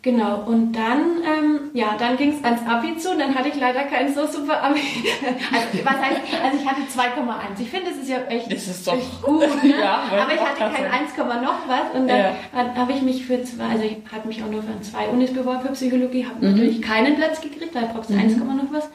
Genau, 0.03 0.43
und 0.45 0.73
dann, 0.73 1.21
ähm, 1.23 1.59
ja, 1.73 1.95
dann 1.97 2.17
ging 2.17 2.31
es 2.31 2.43
ans 2.43 2.61
Abi 2.67 2.97
zu 2.97 3.11
und 3.11 3.19
dann 3.19 3.33
hatte 3.33 3.49
ich 3.49 3.59
leider 3.59 3.83
kein 3.83 4.13
so 4.13 4.27
super 4.27 4.63
Abi. 4.63 4.79
also, 5.51 5.85
was 5.85 5.97
heißt, 5.97 6.21
also 6.43 6.57
ich 6.57 6.65
hatte 6.65 6.81
2,1. 6.81 7.59
Ich 7.59 7.69
finde, 7.69 7.89
das 7.89 7.97
ist 7.97 8.07
ja 8.07 8.21
echt, 8.29 8.51
das 8.51 8.67
ist 8.67 8.87
doch, 8.87 8.93
echt 8.93 9.21
gut. 9.23 9.41
Ne? 9.63 9.73
ja, 9.81 10.03
Aber 10.11 10.33
ich 10.33 10.39
hatte 10.39 10.59
kein 10.59 10.91
1, 10.91 11.17
noch 11.17 11.67
was 11.67 11.99
und 11.99 12.07
dann 12.07 12.19
ja. 12.19 12.75
habe 12.75 12.91
ich 12.93 13.01
mich 13.01 13.25
für 13.25 13.43
zwei, 13.43 13.65
also 13.65 13.83
ich 13.83 13.97
hatte 14.11 14.27
mich 14.27 14.41
auch 14.43 14.49
nur 14.49 14.61
für 14.61 14.79
zwei 14.81 15.07
Unis 15.07 15.33
beworben 15.33 15.61
für 15.61 15.73
Psychologie, 15.73 16.25
habe 16.25 16.45
mhm. 16.45 16.51
natürlich 16.53 16.81
keinen 16.81 17.15
Platz 17.15 17.41
gekriegt, 17.41 17.73
weil 17.73 17.89
brauchst 17.93 18.11
mhm. 18.11 18.19
1, 18.19 18.37
noch 18.37 18.71
was. 18.71 18.89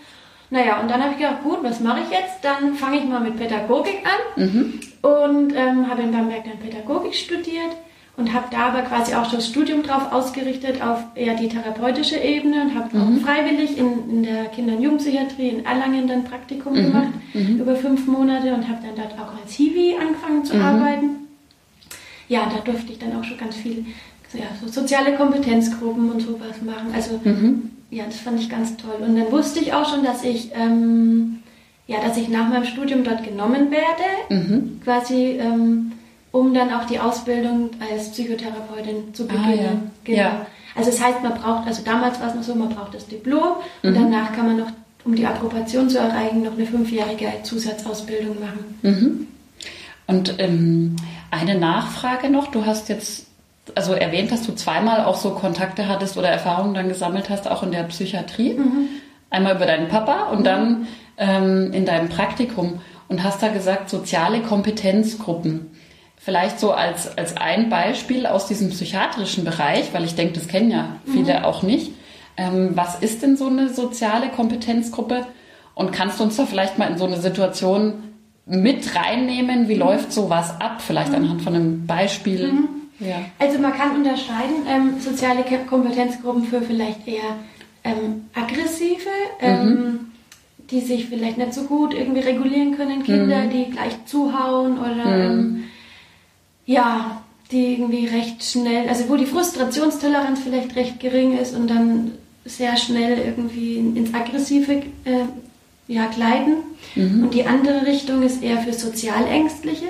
Naja, 0.51 0.81
und 0.81 0.91
dann 0.91 1.03
habe 1.03 1.13
ich 1.13 1.19
gedacht, 1.19 1.43
gut, 1.43 1.59
was 1.63 1.81
mache 1.81 2.01
ich 2.05 2.11
jetzt? 2.11 2.43
Dann 2.43 2.75
fange 2.75 2.99
ich 2.99 3.05
mal 3.05 3.21
mit 3.21 3.37
Pädagogik 3.39 4.03
an 4.05 4.45
mhm. 4.45 4.81
und 5.03 5.53
ähm, 5.57 5.91
habe 5.91 6.03
in 6.03 6.13
Bamberg 6.13 6.45
dann 6.45 6.59
Pädagogik 6.59 7.15
studiert 7.15 7.73
und 8.17 8.33
habe 8.33 8.47
da 8.51 8.69
aber 8.69 8.83
quasi 8.83 9.15
auch 9.15 9.31
das 9.31 9.47
Studium 9.47 9.83
drauf 9.83 10.13
ausgerichtet 10.13 10.83
auf 10.83 11.03
eher 11.15 11.35
die 11.35 11.49
therapeutische 11.49 12.17
Ebene 12.17 12.63
und 12.63 12.75
habe 12.75 12.97
mhm. 12.97 13.03
auch 13.03 13.27
freiwillig 13.27 13.79
in, 13.79 14.11
in 14.11 14.23
der 14.23 14.47
Kinder- 14.47 14.75
und 14.77 14.83
Jugendpsychiatrie 14.83 15.49
in 15.49 15.65
Erlangen 15.65 16.07
dann 16.07 16.25
Praktikum 16.25 16.75
mhm. 16.75 16.85
gemacht 16.85 17.13
mhm. 17.33 17.61
über 17.61 17.75
fünf 17.75 18.07
Monate 18.07 18.53
und 18.53 18.69
habe 18.69 18.81
dann 18.83 18.97
dort 18.97 19.19
auch 19.19 19.41
als 19.43 19.53
Hiwi 19.53 19.97
angefangen 19.99 20.45
zu 20.45 20.57
mhm. 20.57 20.63
arbeiten. 20.63 21.11
Ja, 22.29 22.51
da 22.51 22.61
durfte 22.61 22.93
ich 22.93 22.99
dann 22.99 23.17
auch 23.19 23.25
schon 23.25 23.39
ganz 23.39 23.57
viel 23.57 23.87
ja, 24.35 24.47
so 24.61 24.69
soziale 24.69 25.15
Kompetenzgruppen 25.15 26.11
und 26.11 26.21
sowas 26.21 26.63
machen. 26.65 26.93
Also 26.95 27.21
mhm. 27.25 27.71
ja, 27.91 28.05
das 28.05 28.21
fand 28.21 28.41
ich 28.41 28.49
ganz 28.49 28.77
toll. 28.77 28.97
Und 29.07 29.17
dann 29.17 29.31
wusste 29.33 29.61
ich 29.61 29.73
auch 29.73 29.89
schon, 29.89 30.05
dass 30.05 30.23
ich 30.23 30.51
ähm, 30.55 31.39
ja, 31.87 32.01
dass 32.01 32.17
ich 32.17 32.29
nach 32.29 32.49
meinem 32.49 32.65
Studium 32.65 33.05
dort 33.05 33.25
genommen 33.25 33.71
werde, 33.71 34.05
mhm. 34.29 34.81
quasi 34.85 35.39
ähm, 35.39 35.93
um 36.33 36.55
dann 36.55 36.73
auch 36.73 36.87
die 36.87 36.99
Ausbildung 36.99 37.71
als 37.91 38.11
Psychotherapeutin 38.11 39.15
zu 39.15 39.27
beginnen. 39.27 39.47
Ah, 39.47 39.63
ja. 39.63 39.73
Genau. 40.05 40.19
Ja. 40.19 40.47
Also 40.75 40.91
das 40.91 41.03
heißt, 41.03 41.23
man 41.23 41.35
braucht, 41.35 41.67
also 41.67 41.83
damals 41.85 42.19
war 42.21 42.29
es 42.29 42.35
noch 42.35 42.43
so, 42.43 42.55
man 42.55 42.71
braucht 42.71 42.95
das 42.95 43.07
Diplom 43.07 43.57
und 43.83 43.91
mhm. 43.91 43.95
danach 43.95 44.33
kann 44.33 44.47
man 44.47 44.57
noch, 44.57 44.71
um 45.05 45.15
die 45.15 45.27
Approbation 45.27 45.91
zu 45.91 45.99
erreichen, 45.99 46.43
noch 46.43 46.55
eine 46.55 46.65
fünfjährige 46.65 47.27
Zusatzausbildung 47.43 48.41
machen. 48.41 48.79
Mhm. 48.83 49.27
Und 50.07 50.35
ähm, 50.39 50.97
eine 51.31 51.59
Nachfrage 51.59 52.31
noch, 52.31 52.49
du 52.49 52.65
hast 52.65 52.89
jetzt 52.89 53.27
also 53.75 53.93
erwähnt, 53.93 54.33
dass 54.33 54.45
du 54.45 54.55
zweimal 54.55 55.05
auch 55.05 55.17
so 55.17 55.31
Kontakte 55.31 55.89
hattest 55.89 56.17
oder 56.17 56.29
Erfahrungen 56.29 56.75
dann 56.75 56.89
gesammelt 56.89 57.31
hast, 57.31 57.49
auch 57.49 57.63
in 57.63 57.71
der 57.71 57.85
Psychiatrie. 57.85 58.55
Mhm. 58.55 58.89
Einmal 59.31 59.57
über 59.57 59.67
deinen 59.67 59.89
Papa 59.89 60.31
und 60.31 60.41
mhm. 60.41 60.45
dann 60.45 60.87
ähm, 61.19 61.73
in 61.73 61.85
deinem 61.85 62.09
Praktikum 62.09 62.81
und 63.09 63.23
hast 63.23 63.43
da 63.43 63.49
gesagt, 63.49 63.91
soziale 63.91 64.41
Kompetenzgruppen. 64.41 65.72
Vielleicht 66.25 66.61
so 66.61 66.71
als, 66.71 67.19
als 67.19 67.37
ein 67.37 67.69
Beispiel 67.69 68.27
aus 68.27 68.47
diesem 68.47 68.71
psychiatrischen 68.71 69.45
Bereich, 69.45 69.93
weil 69.93 70.05
ich 70.05 70.15
denke, 70.15 70.35
das 70.35 70.47
kennen 70.47 70.71
ja 70.71 70.97
viele 71.05 71.41
mhm. 71.41 71.45
auch 71.45 71.65
nicht. 71.65 71.91
Ähm, 72.37 72.71
was 72.75 73.01
ist 73.01 73.23
denn 73.23 73.37
so 73.37 73.49
eine 73.49 73.71
soziale 73.71 74.29
Kompetenzgruppe? 74.29 75.27
Und 75.75 75.91
kannst 75.91 76.21
du 76.21 76.25
uns 76.25 76.37
da 76.37 76.47
vielleicht 76.47 76.79
mal 76.79 76.89
in 76.89 76.97
so 76.97 77.07
eine 77.07 77.21
Situation 77.21 77.95
mit 78.47 78.95
reinnehmen? 78.95 79.69
Wie 79.69 79.75
mhm. 79.75 79.81
läuft 79.81 80.13
sowas 80.13 80.61
ab? 80.61 80.81
Vielleicht 80.81 81.11
mhm. 81.11 81.17
anhand 81.17 81.43
von 81.43 81.57
einem 81.57 81.87
Beispiel. 81.89 82.53
Mhm. 82.53 82.69
Ja. 83.01 83.17
Also 83.41 83.59
man 83.59 83.73
kann 83.73 83.97
unterscheiden 83.97 84.65
ähm, 84.69 85.01
soziale 85.01 85.43
Kompetenzgruppen 85.69 86.45
für 86.45 86.63
vielleicht 86.63 87.09
eher 87.09 87.37
ähm, 87.83 88.27
aggressive, 88.33 89.11
ähm, 89.41 89.67
mhm. 89.67 90.01
die 90.71 90.83
sich 90.83 91.07
vielleicht 91.07 91.37
nicht 91.37 91.53
so 91.53 91.65
gut 91.65 91.95
irgendwie 91.95 92.21
regulieren 92.21 92.77
können, 92.77 93.03
Kinder, 93.03 93.43
mhm. 93.43 93.51
die 93.51 93.71
gleich 93.73 94.05
zuhauen 94.07 94.79
oder 94.79 95.05
ähm, 95.05 95.65
ja, 96.67 97.23
die 97.51 97.75
irgendwie 97.75 98.07
recht 98.07 98.43
schnell, 98.43 98.89
also 98.89 99.09
wo 99.09 99.17
die 99.17 99.27
Frustrationstoleranz 99.27 100.41
vielleicht 100.41 100.75
recht 100.75 101.01
gering 101.01 101.37
ist 101.37 101.55
und 101.55 101.69
dann 101.69 102.13
sehr 102.45 102.77
schnell 102.77 103.19
irgendwie 103.19 103.77
ins 103.77 104.13
Aggressive 104.15 104.73
äh, 105.05 105.25
ja, 105.87 106.07
gleiten. 106.07 106.55
Mhm. 106.95 107.25
Und 107.25 107.35
die 107.35 107.45
andere 107.45 107.87
Richtung 107.87 108.23
ist 108.23 108.43
eher 108.43 108.59
für 108.59 108.73
Sozialängstliche. 108.73 109.87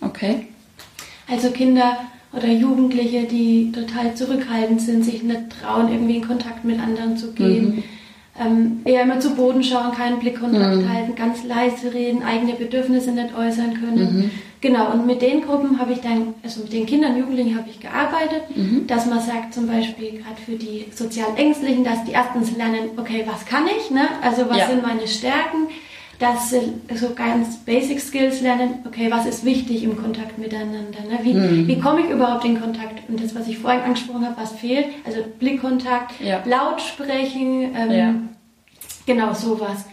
Okay. 0.00 0.46
Also 1.28 1.50
Kinder 1.50 1.98
oder 2.32 2.48
Jugendliche, 2.48 3.24
die 3.24 3.70
total 3.72 4.14
zurückhaltend 4.14 4.80
sind, 4.80 5.04
sich 5.04 5.22
nicht 5.22 5.60
trauen, 5.60 5.92
irgendwie 5.92 6.16
in 6.16 6.26
Kontakt 6.26 6.64
mit 6.64 6.80
anderen 6.80 7.16
zu 7.16 7.32
gehen. 7.32 7.76
Mhm. 7.76 7.82
Ähm, 8.36 8.80
eher 8.84 9.02
immer 9.02 9.20
zu 9.20 9.36
Boden 9.36 9.62
schauen, 9.62 9.92
keinen 9.92 10.18
Blickkontakt 10.18 10.82
mhm. 10.82 10.92
halten, 10.92 11.14
ganz 11.14 11.44
leise 11.44 11.94
reden, 11.94 12.24
eigene 12.24 12.54
Bedürfnisse 12.54 13.12
nicht 13.12 13.36
äußern 13.36 13.74
können. 13.74 14.30
Genau, 14.64 14.92
und 14.92 15.04
mit 15.04 15.20
den 15.20 15.42
Gruppen 15.42 15.78
habe 15.78 15.92
ich 15.92 16.00
dann, 16.00 16.32
also 16.42 16.62
mit 16.62 16.72
den 16.72 16.86
Kindern, 16.86 17.18
Jugendlichen 17.18 17.54
habe 17.58 17.68
ich 17.68 17.80
gearbeitet, 17.80 18.44
Mhm. 18.56 18.86
dass 18.86 19.04
man 19.04 19.20
sagt 19.20 19.52
zum 19.52 19.66
Beispiel 19.66 20.12
gerade 20.22 20.40
für 20.42 20.52
die 20.56 20.86
sozial 20.90 21.28
Ängstlichen, 21.36 21.84
dass 21.84 22.02
die 22.06 22.12
erstens 22.12 22.56
lernen, 22.56 22.88
okay, 22.96 23.24
was 23.26 23.44
kann 23.44 23.64
ich, 23.66 23.90
ne? 23.90 24.08
also 24.22 24.48
was 24.48 24.56
Ja. 24.56 24.68
sind 24.68 24.82
meine 24.82 25.06
Stärken, 25.06 25.68
dass 26.18 26.48
sie 26.48 26.62
so 26.94 27.10
ganz 27.14 27.58
Basic 27.58 28.00
Skills 28.00 28.40
lernen, 28.40 28.76
okay, 28.86 29.10
was 29.10 29.26
ist 29.26 29.44
wichtig 29.44 29.82
im 29.84 29.98
Kontakt 30.02 30.38
miteinander, 30.38 31.00
ne? 31.10 31.18
wie, 31.20 31.34
Mhm. 31.34 31.68
wie 31.68 31.78
komme 31.78 32.00
ich 32.00 32.08
überhaupt 32.08 32.46
in 32.46 32.58
Kontakt 32.58 33.06
und 33.10 33.22
das, 33.22 33.34
was 33.34 33.46
ich 33.46 33.58
vorhin 33.58 33.82
angesprochen 33.82 34.24
habe, 34.24 34.40
was 34.40 34.52
fehlt, 34.52 34.86
also 35.04 35.18
Blickkontakt, 35.40 36.14
Ja. 36.22 36.42
laut 36.46 36.80
sprechen, 36.80 37.64
ähm, 37.76 37.90
Ja. 37.90 38.14
Genau, 39.04 39.34
sowas. 39.34 39.84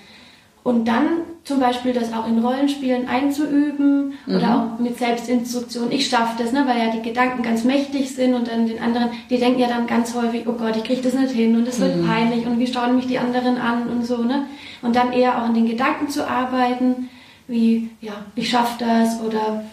Und 0.64 0.88
dann 0.88 1.08
zum 1.44 1.60
Beispiel 1.60 1.92
das 1.92 2.14
auch 2.14 2.28
in 2.28 2.38
Rollenspielen 2.38 3.08
einzuüben 3.08 4.14
Mhm. 4.28 4.36
oder 4.36 4.56
auch 4.76 4.80
mit 4.80 5.00
Selbstinstruktion. 5.00 5.92
Ich 5.92 6.08
schaffe 6.08 6.42
das, 6.42 6.52
ne, 6.52 6.64
weil 6.68 6.78
ja 6.78 6.92
die 6.92 7.02
Gedanken 7.02 7.42
ganz 7.42 7.64
mächtig 7.64 8.14
sind 8.14 8.36
und 8.36 8.48
dann 8.48 8.68
den 8.68 8.80
anderen, 8.80 9.10
die 9.30 9.40
denken 9.40 9.60
ja 9.60 9.68
dann 9.68 9.88
ganz 9.88 10.14
häufig, 10.14 10.44
oh 10.48 10.54
Gott, 10.54 10.76
ich 10.76 10.84
kriege 10.84 11.02
das 11.02 11.14
nicht 11.16 11.32
hin 11.32 11.56
und 11.56 11.68
es 11.68 11.80
Mhm. 11.80 11.84
wird 11.84 12.06
peinlich 12.08 12.46
und 12.46 12.60
wie 12.60 12.68
schauen 12.72 12.96
mich 12.96 13.08
die 13.08 13.18
anderen 13.18 13.58
an 13.58 13.88
und 13.90 14.06
so, 14.06 14.18
ne? 14.18 14.46
Und 14.84 14.96
dann 14.96 15.14
eher 15.14 15.36
auch 15.38 15.44
an 15.46 15.56
den 15.56 15.66
Gedanken 15.66 16.10
zu 16.10 16.28
arbeiten, 16.30 17.10
wie, 17.48 17.90
ja, 18.02 18.14
ich 18.36 18.48
schaffe 18.50 18.76
das 18.84 19.20
oder, 19.22 19.64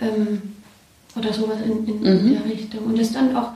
ähm, 0.00 0.42
oder 1.16 1.32
sowas 1.32 1.56
in, 1.64 1.86
in 1.88 2.00
Mhm. 2.00 2.32
der 2.34 2.44
Richtung. 2.44 2.84
Und 2.84 2.98
das 2.98 3.12
dann 3.12 3.34
auch 3.36 3.48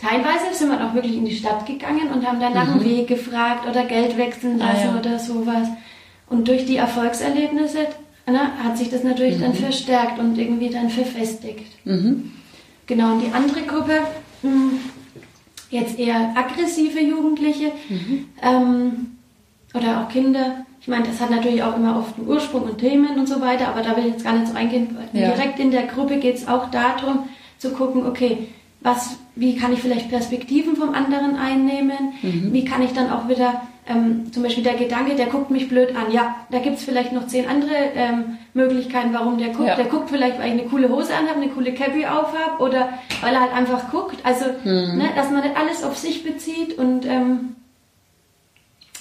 Teilweise 0.00 0.44
sind 0.56 0.68
wir 0.70 0.78
auch 0.86 0.94
wirklich 0.94 1.16
in 1.16 1.24
die 1.24 1.34
Stadt 1.34 1.66
gegangen 1.66 2.08
und 2.14 2.24
haben 2.24 2.38
dann 2.38 2.54
nach 2.54 2.72
dem 2.72 2.84
Weg 2.84 3.08
gefragt 3.08 3.68
oder 3.68 3.82
Geld 3.84 4.16
wechseln 4.16 4.54
Mhm. 4.54 4.62
Ah, 4.62 4.66
lassen 4.72 4.90
ja. 4.94 5.00
oder 5.00 5.18
sowas. 5.18 5.66
Und 6.30 6.48
durch 6.48 6.66
die 6.66 6.76
Erfolgserlebnisse 6.76 7.86
ne, 8.26 8.40
hat 8.62 8.76
sich 8.76 8.90
das 8.90 9.02
natürlich 9.02 9.40
dann 9.40 9.54
verstärkt 9.54 10.18
und 10.18 10.36
irgendwie 10.38 10.70
dann 10.70 10.90
verfestigt. 10.90 11.66
Mhm. 11.84 12.32
Genau, 12.86 13.14
und 13.14 13.20
die 13.20 13.32
andere 13.32 13.62
Gruppe, 13.62 14.00
mh, 14.42 14.72
jetzt 15.70 15.98
eher 15.98 16.34
aggressive 16.34 17.00
Jugendliche 17.00 17.72
ähm, 18.42 19.18
oder 19.74 20.00
auch 20.00 20.08
Kinder. 20.08 20.64
Ich 20.80 20.88
meine, 20.88 21.06
das 21.06 21.20
hat 21.20 21.30
natürlich 21.30 21.62
auch 21.62 21.76
immer 21.76 21.98
oft 21.98 22.18
einen 22.18 22.28
Ursprung 22.28 22.62
und 22.62 22.78
Themen 22.78 23.18
und 23.18 23.28
so 23.28 23.40
weiter, 23.40 23.68
aber 23.68 23.82
da 23.82 23.96
will 23.96 24.06
ich 24.06 24.12
jetzt 24.12 24.24
gar 24.24 24.32
nicht 24.34 24.48
so 24.48 24.54
eingehen. 24.54 24.96
Ja. 25.12 25.32
Direkt 25.32 25.58
in 25.58 25.70
der 25.70 25.86
Gruppe 25.86 26.16
geht 26.16 26.36
es 26.36 26.48
auch 26.48 26.70
darum, 26.70 27.28
zu 27.58 27.72
gucken, 27.72 28.06
okay, 28.06 28.48
was, 28.80 29.18
wie 29.34 29.56
kann 29.56 29.72
ich 29.72 29.80
vielleicht 29.80 30.08
Perspektiven 30.08 30.76
vom 30.76 30.94
anderen 30.94 31.36
einnehmen? 31.36 32.12
Wie 32.52 32.64
kann 32.64 32.82
ich 32.82 32.92
dann 32.92 33.10
auch 33.10 33.28
wieder, 33.28 33.62
ähm, 33.88 34.32
zum 34.32 34.44
Beispiel 34.44 34.62
der 34.62 34.74
Gedanke, 34.74 35.16
der 35.16 35.26
guckt 35.26 35.50
mich 35.50 35.68
blöd 35.68 35.96
an. 35.96 36.12
Ja, 36.12 36.36
da 36.50 36.60
gibt 36.60 36.76
es 36.76 36.84
vielleicht 36.84 37.12
noch 37.12 37.26
zehn 37.26 37.48
andere 37.48 37.74
ähm, 37.96 38.38
Möglichkeiten, 38.54 39.12
warum 39.12 39.38
der 39.38 39.48
guckt. 39.48 39.68
Ja. 39.68 39.74
Der 39.74 39.86
guckt 39.86 40.10
vielleicht, 40.10 40.38
weil 40.38 40.54
ich 40.54 40.60
eine 40.60 40.70
coole 40.70 40.88
Hose 40.88 41.12
anhabe, 41.14 41.40
eine 41.40 41.50
coole 41.50 41.72
Cappy 41.74 42.06
aufhab 42.06 42.60
oder 42.60 42.90
weil 43.20 43.34
er 43.34 43.40
halt 43.40 43.52
einfach 43.52 43.90
guckt. 43.90 44.18
Also, 44.22 44.44
ne, 44.64 45.08
dass 45.16 45.30
man 45.30 45.42
nicht 45.42 45.56
alles 45.56 45.82
auf 45.82 45.96
sich 45.96 46.22
bezieht 46.22 46.78
und 46.78 47.04
ähm, 47.04 47.56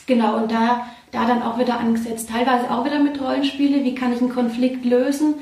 genau, 0.08 0.38
und 0.38 0.52
da, 0.52 0.88
da 1.18 1.26
dann 1.26 1.42
auch 1.42 1.58
wieder 1.58 1.80
angesetzt. 1.80 2.30
Teilweise 2.30 2.70
auch 2.70 2.86
wieder 2.86 3.00
mit 3.00 3.20
Rollenspiele, 3.20 3.84
wie 3.84 3.96
kann 3.96 4.14
ich 4.14 4.22
einen 4.22 4.30
Konflikt 4.30 4.86
lösen, 4.86 5.36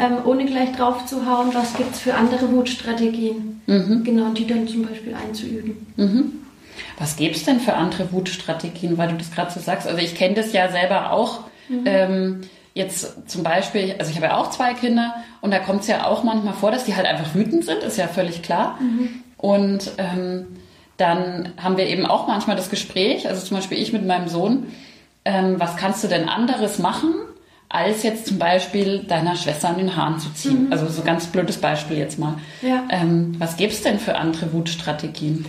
ähm, 0.00 0.18
ohne 0.24 0.46
gleich 0.46 0.72
drauf 0.72 1.04
zu 1.06 1.26
hauen, 1.26 1.48
was 1.52 1.74
gibt 1.76 1.94
es 1.94 2.00
für 2.00 2.14
andere 2.14 2.50
Wutstrategien. 2.52 3.60
Genau, 4.04 4.26
und 4.26 4.38
die 4.38 4.46
dann 4.46 4.66
zum 4.66 4.82
Beispiel 4.86 5.14
einzuüben. 5.14 5.76
Was 6.98 7.16
gäbe 7.16 7.34
es 7.34 7.44
denn 7.44 7.60
für 7.60 7.74
andere 7.74 8.10
Wutstrategien, 8.12 8.96
weil 8.98 9.08
du 9.08 9.16
das 9.16 9.30
gerade 9.30 9.50
so 9.52 9.60
sagst? 9.60 9.86
Also 9.86 9.98
ich 10.00 10.14
kenne 10.14 10.34
das 10.34 10.52
ja 10.52 10.70
selber 10.70 11.12
auch. 11.12 11.40
Ähm, 11.84 12.40
jetzt 12.74 13.28
zum 13.28 13.42
Beispiel, 13.42 13.94
also 13.98 14.10
ich 14.10 14.16
habe 14.16 14.26
ja 14.28 14.36
auch 14.38 14.50
zwei 14.50 14.72
Kinder 14.74 15.14
und 15.40 15.50
da 15.50 15.58
kommt 15.58 15.82
es 15.82 15.88
ja 15.88 16.06
auch 16.06 16.24
manchmal 16.24 16.54
vor, 16.54 16.70
dass 16.70 16.84
die 16.84 16.96
halt 16.96 17.06
einfach 17.06 17.34
wütend 17.34 17.64
sind, 17.64 17.82
ist 17.82 17.98
ja 17.98 18.06
völlig 18.06 18.42
klar. 18.42 18.78
Und 19.36 19.92
ähm, 19.98 20.46
dann 20.96 21.52
haben 21.62 21.76
wir 21.76 21.86
eben 21.86 22.06
auch 22.06 22.26
manchmal 22.26 22.56
das 22.56 22.70
Gespräch, 22.70 23.28
also 23.28 23.44
zum 23.44 23.56
Beispiel 23.56 23.78
ich 23.78 23.92
mit 23.92 24.04
meinem 24.06 24.28
Sohn, 24.28 24.66
ähm, 25.28 25.56
was 25.58 25.76
kannst 25.76 26.02
du 26.02 26.08
denn 26.08 26.26
anderes 26.28 26.78
machen, 26.78 27.14
als 27.68 28.02
jetzt 28.02 28.26
zum 28.26 28.38
Beispiel 28.38 29.04
deiner 29.06 29.36
Schwester 29.36 29.68
an 29.68 29.76
den 29.76 29.94
Haaren 29.94 30.18
zu 30.18 30.32
ziehen? 30.32 30.68
Also 30.70 30.86
so 30.88 31.02
ganz 31.02 31.26
blödes 31.26 31.58
Beispiel 31.58 31.98
jetzt 31.98 32.18
mal. 32.18 32.34
Ja. 32.62 32.84
Ähm, 32.88 33.34
was 33.38 33.56
gäbe 33.58 33.72
es 33.72 33.82
denn 33.82 33.98
für 33.98 34.16
andere 34.16 34.52
Wutstrategien? 34.54 35.44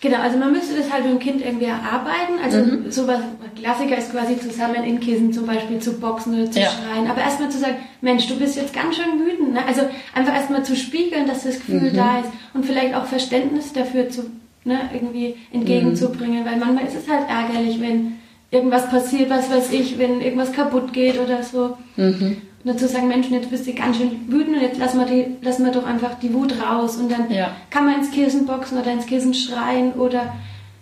Genau, 0.00 0.18
also 0.20 0.38
man 0.38 0.52
müsste 0.52 0.76
das 0.76 0.92
halt 0.92 1.02
mit 1.02 1.12
dem 1.14 1.18
Kind 1.18 1.44
irgendwie 1.44 1.64
erarbeiten. 1.64 2.34
Also 2.44 2.58
sowas, 2.88 3.18
Klassiker 3.60 3.98
ist 3.98 4.12
quasi 4.12 4.38
zusammen 4.38 4.84
in 4.84 5.00
Kissen 5.00 5.32
zum 5.32 5.44
Beispiel 5.46 5.80
zu 5.80 5.98
boxen 5.98 6.34
oder 6.40 6.48
zu 6.48 6.60
Ja. 6.60 6.68
schreien. 6.70 7.10
Aber 7.10 7.20
erstmal 7.20 7.50
zu 7.50 7.58
sagen, 7.58 7.78
Mensch, 8.00 8.28
du 8.28 8.38
bist 8.38 8.54
jetzt 8.54 8.72
ganz 8.72 8.94
schön 8.94 9.18
wütend. 9.26 9.54
Ne? 9.54 9.60
Also 9.66 9.82
einfach 10.14 10.34
erstmal 10.34 10.62
zu 10.64 10.76
spiegeln, 10.76 11.26
dass 11.26 11.42
das 11.42 11.56
Gefühl 11.56 11.90
da 11.92 12.20
ist 12.20 12.30
und 12.54 12.64
vielleicht 12.64 12.94
auch 12.94 13.06
Verständnis 13.06 13.72
dafür 13.72 14.08
zu 14.08 14.30
ne, 14.64 14.78
irgendwie 14.94 15.34
entgegenzubringen. 15.52 16.44
Weil 16.44 16.58
manchmal 16.58 16.86
ist 16.86 16.94
es 16.96 17.08
halt 17.12 17.24
ärgerlich, 17.28 17.80
wenn 17.80 18.18
irgendwas 18.50 18.88
passiert, 18.90 19.28
was 19.30 19.50
weiß 19.50 19.72
ich, 19.72 19.98
wenn 19.98 20.20
irgendwas 20.20 20.52
kaputt 20.52 20.92
geht 20.92 21.18
oder 21.20 21.42
so. 21.42 21.76
Und 21.96 22.42
dann 22.64 22.78
zu 22.78 22.88
sagen, 22.88 23.08
Mensch, 23.08 23.28
jetzt 23.30 23.50
bist 23.50 23.66
du 23.66 23.72
ganz 23.72 23.96
schön 23.98 24.10
wütend 24.28 24.56
und 24.56 24.62
jetzt 24.62 24.78
lassen 24.78 24.98
wir, 24.98 25.06
die, 25.06 25.36
lassen 25.44 25.64
wir 25.64 25.72
doch 25.72 25.86
einfach 25.86 26.14
die 26.20 26.32
Wut 26.34 26.54
raus. 26.62 26.96
Und 26.96 27.10
dann 27.12 27.30
Ja. 27.30 27.52
kann 27.70 27.84
man 27.86 27.96
ins 27.96 28.10
Kissen 28.10 28.46
boxen 28.46 28.78
oder 28.78 28.90
ins 28.92 29.06
Kissen 29.06 29.32
schreien 29.34 29.92
oder 29.92 30.34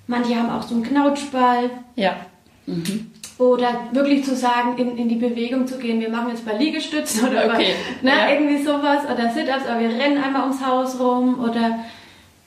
manche 0.06 0.36
haben 0.36 0.50
auch 0.50 0.62
so 0.62 0.74
einen 0.74 0.84
Knautschball. 0.84 1.70
Ja. 1.96 2.16
Oder 3.38 3.68
wirklich 3.92 4.24
zu 4.24 4.34
sagen, 4.34 4.78
in, 4.78 4.96
in 4.96 5.08
die 5.08 5.16
Bewegung 5.16 5.66
zu 5.66 5.76
gehen, 5.78 6.00
wir 6.00 6.08
machen 6.08 6.30
jetzt 6.30 6.46
mal 6.46 6.56
Liegestützen 6.56 7.28
oder 7.28 7.44
Okay, 7.52 7.74
über, 8.00 8.10
ne, 8.10 8.16
ja. 8.18 8.30
irgendwie 8.32 8.62
sowas 8.64 9.00
oder 9.12 9.30
Sit-Ups, 9.30 9.66
aber 9.68 9.80
wir 9.80 9.90
rennen 9.90 10.22
einmal 10.22 10.42
ums 10.42 10.64
Haus 10.64 10.98
rum 10.98 11.38
oder 11.40 11.78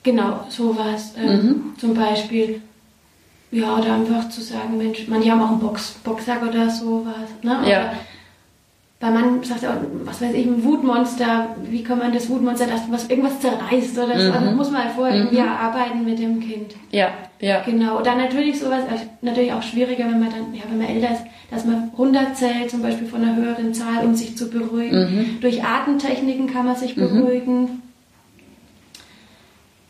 genau 0.02 0.40
sowas 0.48 1.14
ähm, 1.16 1.28
Mhm. 1.30 1.62
zum 1.78 1.94
Beispiel. 1.94 2.60
Ja, 3.52 3.76
oder 3.76 3.94
einfach 3.94 4.28
zu 4.28 4.40
sagen, 4.40 4.78
Mensch, 4.78 5.06
manche 5.08 5.30
haben 5.30 5.42
auch 5.42 5.50
einen 5.50 5.60
Box, 5.60 5.92
Boxsack 6.04 6.42
oder 6.42 6.70
sowas. 6.70 7.28
Ne? 7.42 7.58
Ja. 7.66 7.80
Oder 7.80 7.92
weil 9.00 9.12
man 9.12 9.42
sagt 9.42 9.62
ja, 9.62 9.80
was 10.04 10.20
weiß 10.20 10.34
ich, 10.34 10.46
ein 10.46 10.62
Wutmonster, 10.62 11.56
wie 11.64 11.82
kann 11.82 11.98
man 11.98 12.12
das 12.12 12.28
Wutmonster, 12.28 12.66
das 12.66 12.82
was 12.90 13.08
irgendwas 13.08 13.40
zerreißt 13.40 13.96
oder 13.96 14.18
so. 14.18 14.26
Mhm. 14.26 14.32
Also 14.32 14.46
das 14.46 14.54
muss 14.54 14.70
man 14.70 14.84
halt 14.84 14.92
vorher 14.94 15.16
irgendwie 15.16 15.38
erarbeiten 15.38 16.04
mit 16.04 16.18
dem 16.18 16.38
Kind. 16.38 16.74
Ja, 16.90 17.08
ja. 17.40 17.62
Genau, 17.62 17.96
und 17.96 18.06
dann 18.06 18.18
natürlich 18.18 18.60
sowas, 18.60 18.82
also 18.90 19.04
natürlich 19.22 19.54
auch 19.54 19.62
schwieriger, 19.62 20.04
wenn 20.04 20.20
man 20.20 20.28
dann, 20.28 20.54
ja, 20.54 20.64
wenn 20.68 20.76
man 20.76 20.86
älter 20.86 21.12
ist, 21.12 21.22
dass 21.50 21.64
man 21.64 21.90
runterzählt, 21.96 22.70
zum 22.70 22.82
Beispiel 22.82 23.06
von 23.06 23.22
einer 23.22 23.36
höheren 23.36 23.72
Zahl, 23.72 24.04
um 24.04 24.14
sich 24.14 24.36
zu 24.36 24.50
beruhigen. 24.50 25.38
Durch 25.40 25.64
Atemtechniken 25.64 26.46
kann 26.46 26.66
man 26.66 26.76
sich 26.76 26.94
beruhigen. 26.94 27.80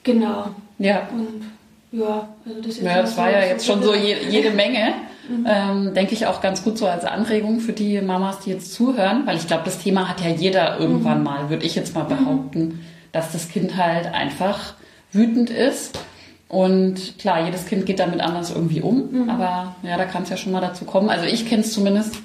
Genau. 0.04 0.50
Ja. 0.78 1.08
Und 1.12 1.42
ja, 1.92 2.28
also 2.46 2.60
das 2.60 2.76
ist 2.76 2.82
Ja, 2.82 3.02
das 3.02 3.16
war 3.16 3.30
ja 3.30 3.40
jetzt 3.44 3.66
schon 3.66 3.82
so 3.82 3.94
je, 3.94 4.16
jede 4.28 4.50
Menge. 4.50 4.94
Mhm. 5.28 5.46
Ähm, 5.48 5.94
denke 5.94 6.12
ich 6.14 6.26
auch 6.26 6.40
ganz 6.40 6.64
gut 6.64 6.76
so 6.76 6.88
als 6.88 7.04
Anregung 7.04 7.60
für 7.60 7.72
die 7.72 8.00
Mamas, 8.00 8.40
die 8.40 8.50
jetzt 8.50 8.72
zuhören, 8.74 9.28
weil 9.28 9.36
ich 9.36 9.46
glaube, 9.46 9.62
das 9.64 9.78
Thema 9.78 10.08
hat 10.08 10.20
ja 10.22 10.28
jeder 10.30 10.74
Mhm. 10.74 10.80
irgendwann 10.82 11.22
mal, 11.22 11.50
würde 11.50 11.64
ich 11.64 11.76
jetzt 11.76 11.94
mal 11.94 12.02
behaupten, 12.02 12.80
dass 13.12 13.30
das 13.30 13.48
Kind 13.48 13.76
halt 13.76 14.12
einfach 14.12 14.74
wütend 15.12 15.48
ist. 15.50 16.00
Und 16.48 17.16
klar, 17.18 17.44
jedes 17.44 17.66
Kind 17.66 17.86
geht 17.86 18.00
damit 18.00 18.20
anders 18.20 18.50
irgendwie 18.50 18.80
um, 18.80 19.08
Mhm. 19.12 19.30
aber 19.30 19.76
ja, 19.84 19.96
da 19.96 20.04
kann 20.04 20.24
es 20.24 20.30
ja 20.30 20.36
schon 20.36 20.50
mal 20.50 20.60
dazu 20.60 20.84
kommen. 20.84 21.08
Also 21.10 21.26
ich 21.26 21.48
kenne 21.48 21.62
es 21.62 21.72
zumindest, 21.72 22.16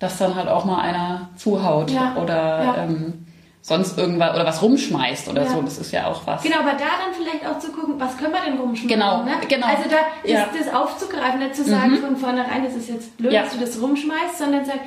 dass 0.00 0.18
dann 0.18 0.34
halt 0.34 0.48
auch 0.48 0.64
mal 0.64 0.80
einer 0.80 1.28
zuhaut 1.36 1.92
Ja, 1.92 2.16
oder 2.20 2.34
ja. 2.64 2.76
Ähm, 2.84 3.24
sonst 3.68 3.98
irgendwas 3.98 4.34
oder 4.34 4.46
was 4.46 4.62
rumschmeißt 4.62 5.28
oder 5.28 5.42
Ja. 5.44 5.50
so. 5.50 5.62
Das 5.62 5.78
ist 5.78 5.92
ja 5.92 6.06
auch 6.06 6.22
was. 6.26 6.42
Genau, 6.42 6.56
aber 6.60 6.72
da 6.72 6.78
dann 6.78 7.14
vielleicht 7.16 7.46
auch 7.46 7.58
zu 7.58 7.70
gucken, 7.70 7.94
was 7.98 8.16
können 8.16 8.32
wir 8.32 8.40
denn 8.40 8.58
rumschmeißen? 8.58 8.88
Genau, 8.88 9.22
ne? 9.24 9.32
genau. 9.48 9.66
Also 9.66 9.82
da 9.88 9.96
ist 10.24 10.30
Ja. 10.32 10.48
das 10.58 10.74
aufzugreifen, 10.74 11.38
nicht 11.40 11.54
zu 11.54 11.64
sagen 11.64 11.96
von 11.98 12.16
vornherein, 12.16 12.64
das 12.64 12.74
ist 12.74 12.88
jetzt 12.88 13.16
blöd, 13.18 13.32
Ja. 13.32 13.42
dass 13.42 13.52
du 13.52 13.60
das 13.60 13.80
rumschmeißt, 13.80 14.38
sondern 14.38 14.64
sag, 14.64 14.80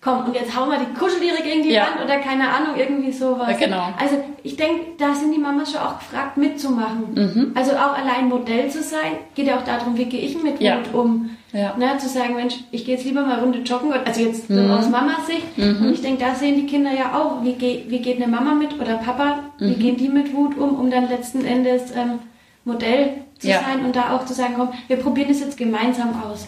komm, 0.00 0.24
und 0.26 0.34
jetzt 0.34 0.56
hauen 0.56 0.70
wir 0.70 0.78
die 0.78 0.92
Kuscheltiere 0.98 1.42
gegen 1.42 1.62
die. 1.64 1.74
Wand 1.76 2.02
oder 2.04 2.18
keine 2.18 2.48
Ahnung, 2.48 2.76
irgendwie 2.76 3.12
sowas. 3.12 3.56
Genau. 3.58 3.88
Also 3.98 4.22
ich 4.42 4.56
denke, 4.56 4.80
da 4.98 5.14
sind 5.14 5.32
die 5.32 5.38
Mamas 5.38 5.72
schon 5.72 5.80
auch 5.80 5.98
gefragt, 5.98 6.36
mitzumachen. 6.36 7.14
Mhm. 7.14 7.52
Also 7.54 7.72
auch 7.72 7.96
allein 7.96 8.28
Modell 8.28 8.70
zu 8.70 8.82
sein, 8.82 9.18
geht 9.34 9.46
ja 9.46 9.58
auch 9.58 9.64
darum, 9.64 9.96
wie 9.96 10.04
gehe 10.06 10.20
ich 10.20 10.40
mit. 10.42 10.60
Wut 10.60 10.94
um. 10.94 11.30
Ja. 11.52 11.76
Ne, 11.76 11.98
zu 11.98 12.08
sagen, 12.08 12.34
Mensch, 12.34 12.54
ich 12.70 12.84
gehe 12.86 12.94
jetzt 12.96 13.04
lieber 13.04 13.22
mal 13.22 13.38
Runde 13.40 13.58
joggen, 13.58 13.92
also 13.92 14.20
jetzt 14.22 14.48
Mhm. 14.48 14.70
aus 14.70 14.88
Mamas 14.88 15.26
Sicht. 15.26 15.42
Und 15.58 15.92
ich 15.92 16.00
denke, 16.00 16.24
da 16.24 16.34
sehen 16.34 16.56
die 16.56 16.66
Kinder 16.66 16.90
ja 16.92 17.14
auch, 17.20 17.44
wie, 17.44 17.52
geht 17.52 17.90
wie 17.90 17.98
geht 17.98 18.16
eine 18.16 18.26
Mama 18.26 18.54
mit 18.54 18.72
oder 18.80 18.94
Papa, 18.96 19.40
Mhm. 19.58 19.68
wie 19.70 19.74
gehen 19.74 19.96
die 19.98 20.08
mit 20.08 20.32
Wut 20.34 20.56
um, 20.56 20.76
um 20.80 20.90
dann 20.90 21.08
letzten 21.10 21.44
Endes 21.44 21.90
ähm, 21.94 22.20
Modell 22.64 23.10
zu 23.38 23.48
Ja. 23.48 23.60
sein 23.60 23.84
und 23.84 23.94
da 23.96 24.16
auch 24.16 24.24
zu 24.24 24.32
sagen, 24.32 24.54
komm, 24.56 24.68
wir 24.88 24.96
probieren 24.96 25.30
es 25.30 25.40
jetzt 25.40 25.56
gemeinsam 25.58 26.22
aus. 26.22 26.46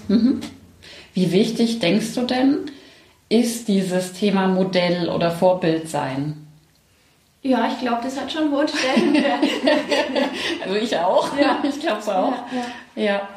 Wie 1.13 1.33
wichtig 1.33 1.81
denkst 1.81 2.15
du 2.15 2.23
denn, 2.23 2.59
ist 3.29 3.69
dieses 3.69 4.13
Thema 4.15 4.47
Modell 4.49 5.09
oder 5.11 5.31
Vorbild 5.31 5.89
sein? 5.89 6.47
Ja, 7.43 7.69
ich 7.71 7.79
glaube, 7.81 8.01
das 8.05 8.19
hat 8.19 8.33
schon 8.33 8.45
Stellenwert. 8.69 9.41
Also 10.65 10.77
ich 10.77 10.97
auch. 10.97 11.29
Ja. 11.39 11.59
Ich 11.63 11.79
glaube 11.79 11.99
es 12.01 12.09
auch. 12.09 12.33
Ja, 12.97 13.03
Ja. 13.03 13.29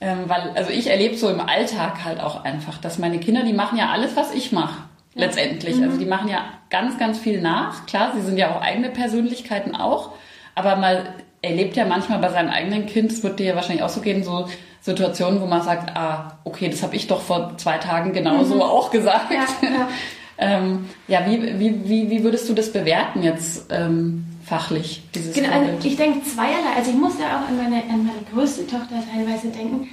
Ähm, 0.00 0.24
weil, 0.26 0.52
also 0.54 0.70
ich 0.70 0.88
erlebe 0.88 1.16
so 1.16 1.28
im 1.30 1.40
Alltag 1.40 2.04
halt 2.04 2.20
auch 2.20 2.44
einfach, 2.44 2.78
dass 2.78 2.98
meine 2.98 3.18
Kinder, 3.18 3.44
die 3.44 3.54
machen 3.54 3.78
ja 3.78 3.90
alles, 3.90 4.14
was 4.14 4.34
ich 4.34 4.52
mache. 4.52 4.82
letztendlich. 5.14 5.82
Also 5.82 5.96
die 5.96 6.04
machen 6.04 6.28
ja 6.28 6.44
ganz, 6.68 6.98
ganz 6.98 7.18
viel 7.18 7.40
nach. 7.40 7.86
Klar, 7.86 8.12
sie 8.14 8.20
sind 8.20 8.36
ja 8.36 8.54
auch 8.54 8.60
eigene 8.60 8.90
Persönlichkeiten 8.90 9.74
auch, 9.74 10.10
aber 10.54 10.76
man 10.76 11.08
erlebt 11.42 11.76
ja 11.76 11.84
manchmal 11.86 12.18
bei 12.18 12.28
seinem 12.28 12.50
eigenen 12.50 12.86
Kind, 12.86 13.12
es 13.12 13.22
wird 13.22 13.38
dir 13.38 13.46
ja 13.46 13.54
wahrscheinlich 13.54 13.82
auch 13.82 13.88
so 13.88 14.00
gehen, 14.00 14.22
so 14.22 14.46
Situationen, 14.80 15.40
wo 15.40 15.46
man 15.46 15.62
sagt, 15.62 15.96
ah, 15.96 16.38
okay, 16.44 16.68
das 16.68 16.82
habe 16.82 16.94
ich 16.94 17.06
doch 17.06 17.20
vor 17.20 17.56
zwei 17.56 17.78
Tagen 17.78 18.12
genauso 18.12 18.56
mhm. 18.56 18.62
auch 18.62 18.90
gesagt. 18.90 19.32
Ja, 19.32 19.46
ja. 19.68 19.88
ähm, 20.38 20.86
ja 21.08 21.26
wie, 21.26 21.58
wie, 21.58 21.88
wie, 21.88 22.10
wie 22.10 22.22
würdest 22.22 22.48
du 22.48 22.54
das 22.54 22.72
bewerten 22.72 23.22
jetzt 23.22 23.66
ähm, 23.70 24.26
fachlich, 24.46 25.02
dieses 25.14 25.34
Genau, 25.34 25.50
also 25.50 25.86
ich 25.86 25.96
denke 25.96 26.22
zweierlei. 26.22 26.76
Also 26.76 26.90
ich 26.90 26.96
muss 26.96 27.18
ja 27.18 27.38
auch 27.38 27.48
an 27.48 27.56
meine, 27.56 27.82
an 27.82 28.06
meine 28.06 28.22
größte 28.32 28.66
Tochter 28.66 29.02
teilweise 29.12 29.48
denken, 29.48 29.88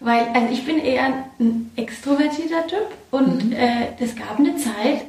weil 0.00 0.26
also 0.32 0.48
ich 0.52 0.64
bin 0.64 0.78
eher 0.78 1.24
ein 1.40 1.70
extrovertierter 1.76 2.66
Typ 2.68 2.88
und 3.10 3.46
mhm. 3.46 3.52
äh, 3.52 3.88
das 3.98 4.14
gab 4.14 4.38
eine 4.38 4.56
Zeit, 4.56 5.06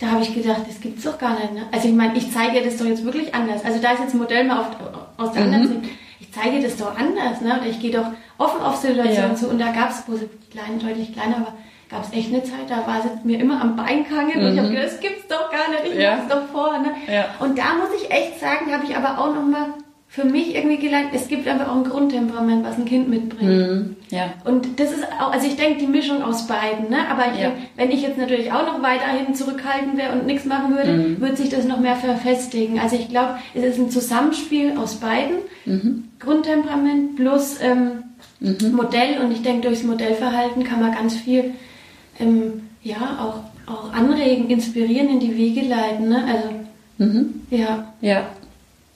da 0.00 0.08
habe 0.08 0.22
ich 0.22 0.34
gedacht, 0.34 0.62
das 0.66 0.80
gibt's 0.80 1.04
doch 1.04 1.18
gar 1.18 1.38
nicht. 1.38 1.54
Ne? 1.54 1.62
Also 1.70 1.88
ich 1.88 1.94
meine, 1.94 2.16
ich 2.16 2.32
zeige 2.32 2.62
das 2.62 2.78
doch 2.78 2.86
jetzt 2.86 3.04
wirklich 3.04 3.34
anders. 3.34 3.64
Also 3.64 3.80
da 3.80 3.92
ist 3.92 4.00
jetzt 4.00 4.14
ein 4.14 4.18
Modell 4.18 4.44
mal 4.44 4.60
auf, 4.60 4.68
aus 5.16 5.32
der 5.32 5.46
mhm. 5.46 5.54
anderen 5.54 5.82
Sicht. 5.82 5.94
Ich 6.20 6.32
zeige 6.32 6.60
das 6.62 6.76
doch 6.76 6.96
anders, 6.96 7.40
ne? 7.40 7.58
Oder 7.60 7.68
ich 7.68 7.80
gehe 7.80 7.90
doch 7.90 8.06
offen 8.38 8.60
auf 8.60 8.76
Situationen 8.76 9.32
ja. 9.32 9.34
zu. 9.34 9.48
Und 9.48 9.58
da 9.58 9.72
gab 9.72 9.90
es, 9.90 10.04
wo 10.06 10.16
sie 10.16 10.28
klein, 10.50 10.78
deutlich 10.78 11.12
kleiner 11.12 11.40
war, 11.40 11.54
gab 11.90 12.04
es 12.04 12.12
echt 12.12 12.32
eine 12.32 12.42
Zeit, 12.44 12.68
da 12.68 12.86
war 12.86 13.02
sie 13.02 13.26
mir 13.26 13.40
immer 13.40 13.60
am 13.60 13.76
Bein 13.76 14.04
gehangen 14.04 14.38
mhm. 14.38 14.46
und 14.46 14.52
ich 14.52 14.58
habe 14.58 14.68
gedacht, 14.68 14.86
das 14.86 15.00
gibt's 15.00 15.26
doch 15.28 15.50
gar 15.50 15.70
nicht, 15.70 15.92
ich 15.92 16.00
ja. 16.00 16.16
mach's 16.16 16.28
doch 16.28 16.46
vor. 16.52 16.78
Ne? 16.78 16.92
Ja. 17.12 17.26
Und 17.40 17.58
da 17.58 17.74
muss 17.74 17.88
ich 18.00 18.10
echt 18.10 18.38
sagen, 18.38 18.72
habe 18.72 18.84
ich 18.84 18.96
aber 18.96 19.18
auch 19.18 19.34
nochmal 19.34 19.74
für 20.10 20.24
mich 20.24 20.56
irgendwie 20.56 20.78
gelernt, 20.78 21.10
es 21.12 21.28
gibt 21.28 21.46
einfach 21.46 21.68
auch 21.68 21.76
ein 21.76 21.84
Grundtemperament, 21.84 22.64
was 22.64 22.76
ein 22.76 22.84
Kind 22.84 23.08
mitbringt. 23.08 23.48
Mhm, 23.48 23.96
ja. 24.10 24.32
Und 24.44 24.80
das 24.80 24.90
ist 24.90 25.04
auch, 25.04 25.32
also 25.32 25.46
ich 25.46 25.54
denke, 25.54 25.78
die 25.78 25.86
Mischung 25.86 26.24
aus 26.24 26.48
beiden. 26.48 26.90
Ne? 26.90 27.08
Aber 27.08 27.32
ich 27.32 27.40
ja. 27.40 27.52
wenn 27.76 27.92
ich 27.92 28.02
jetzt 28.02 28.18
natürlich 28.18 28.50
auch 28.50 28.66
noch 28.66 28.82
weiterhin 28.82 29.36
zurückhalten 29.36 29.96
wäre 29.96 30.12
und 30.12 30.26
nichts 30.26 30.46
machen 30.46 30.76
würde, 30.76 30.92
mhm. 30.92 31.20
würde 31.20 31.36
sich 31.36 31.48
das 31.48 31.64
noch 31.64 31.78
mehr 31.78 31.94
verfestigen. 31.94 32.80
Also 32.80 32.96
ich 32.96 33.08
glaube, 33.08 33.38
es 33.54 33.62
ist 33.62 33.78
ein 33.78 33.90
Zusammenspiel 33.90 34.76
aus 34.76 34.96
beiden. 34.96 35.36
Mhm. 35.64 36.08
Grundtemperament 36.18 37.14
plus 37.14 37.60
ähm, 37.62 38.02
mhm. 38.40 38.72
Modell. 38.72 39.20
Und 39.22 39.30
ich 39.30 39.42
denke, 39.42 39.68
durchs 39.68 39.84
Modellverhalten 39.84 40.64
kann 40.64 40.80
man 40.80 40.90
ganz 40.90 41.14
viel 41.14 41.54
ähm, 42.20 42.68
ja, 42.82 43.18
auch, 43.20 43.72
auch 43.72 43.92
anregen, 43.92 44.48
inspirieren, 44.48 45.08
in 45.08 45.20
die 45.20 45.36
Wege 45.36 45.62
leiten. 45.62 46.08
Ne? 46.08 46.24
Also, 46.26 46.48
mhm. 46.98 47.42
ja. 47.50 47.92
Ja. 48.00 48.26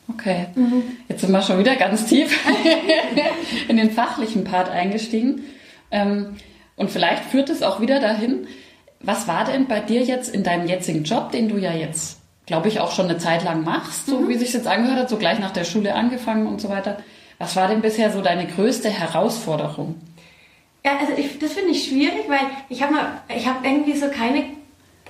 Okay, 0.06 0.46
mhm. 0.54 0.82
jetzt 1.08 1.22
sind 1.22 1.32
wir 1.32 1.40
schon 1.40 1.58
wieder 1.58 1.76
ganz 1.76 2.04
tief 2.04 2.38
in 3.68 3.78
den 3.78 3.90
fachlichen 3.90 4.44
Part 4.44 4.68
eingestiegen. 4.70 5.44
Ähm, 5.90 6.36
und 6.76 6.90
vielleicht 6.90 7.24
führt 7.24 7.48
es 7.48 7.62
auch 7.62 7.80
wieder 7.80 8.00
dahin, 8.00 8.46
was 9.00 9.28
war 9.28 9.44
denn 9.44 9.66
bei 9.66 9.80
dir 9.80 10.02
jetzt 10.02 10.34
in 10.34 10.42
deinem 10.42 10.66
jetzigen 10.66 11.04
Job, 11.04 11.32
den 11.32 11.48
du 11.48 11.56
ja 11.56 11.72
jetzt, 11.72 12.18
glaube 12.46 12.68
ich, 12.68 12.80
auch 12.80 12.92
schon 12.92 13.08
eine 13.08 13.18
Zeit 13.18 13.44
lang 13.44 13.64
machst, 13.64 14.06
so 14.06 14.20
mhm. 14.20 14.28
wie 14.28 14.36
sich 14.36 14.52
jetzt 14.52 14.66
angehört 14.66 14.98
hat, 14.98 15.08
so 15.08 15.16
gleich 15.16 15.38
nach 15.38 15.52
der 15.52 15.64
Schule 15.64 15.94
angefangen 15.94 16.46
und 16.46 16.60
so 16.60 16.68
weiter. 16.68 16.98
Was 17.38 17.56
war 17.56 17.68
denn 17.68 17.80
bisher 17.80 18.10
so 18.10 18.20
deine 18.20 18.46
größte 18.46 18.90
Herausforderung? 18.90 19.96
Ja, 20.84 20.98
also 20.98 21.12
ich, 21.16 21.38
das 21.38 21.52
finde 21.54 21.70
ich 21.70 21.84
schwierig, 21.84 22.28
weil 22.28 22.40
ich 22.68 22.82
habe 22.82 22.92
mal, 22.92 23.22
ich 23.34 23.46
habe 23.46 23.66
irgendwie 23.66 23.94
so 23.94 24.08
keine, 24.08 24.44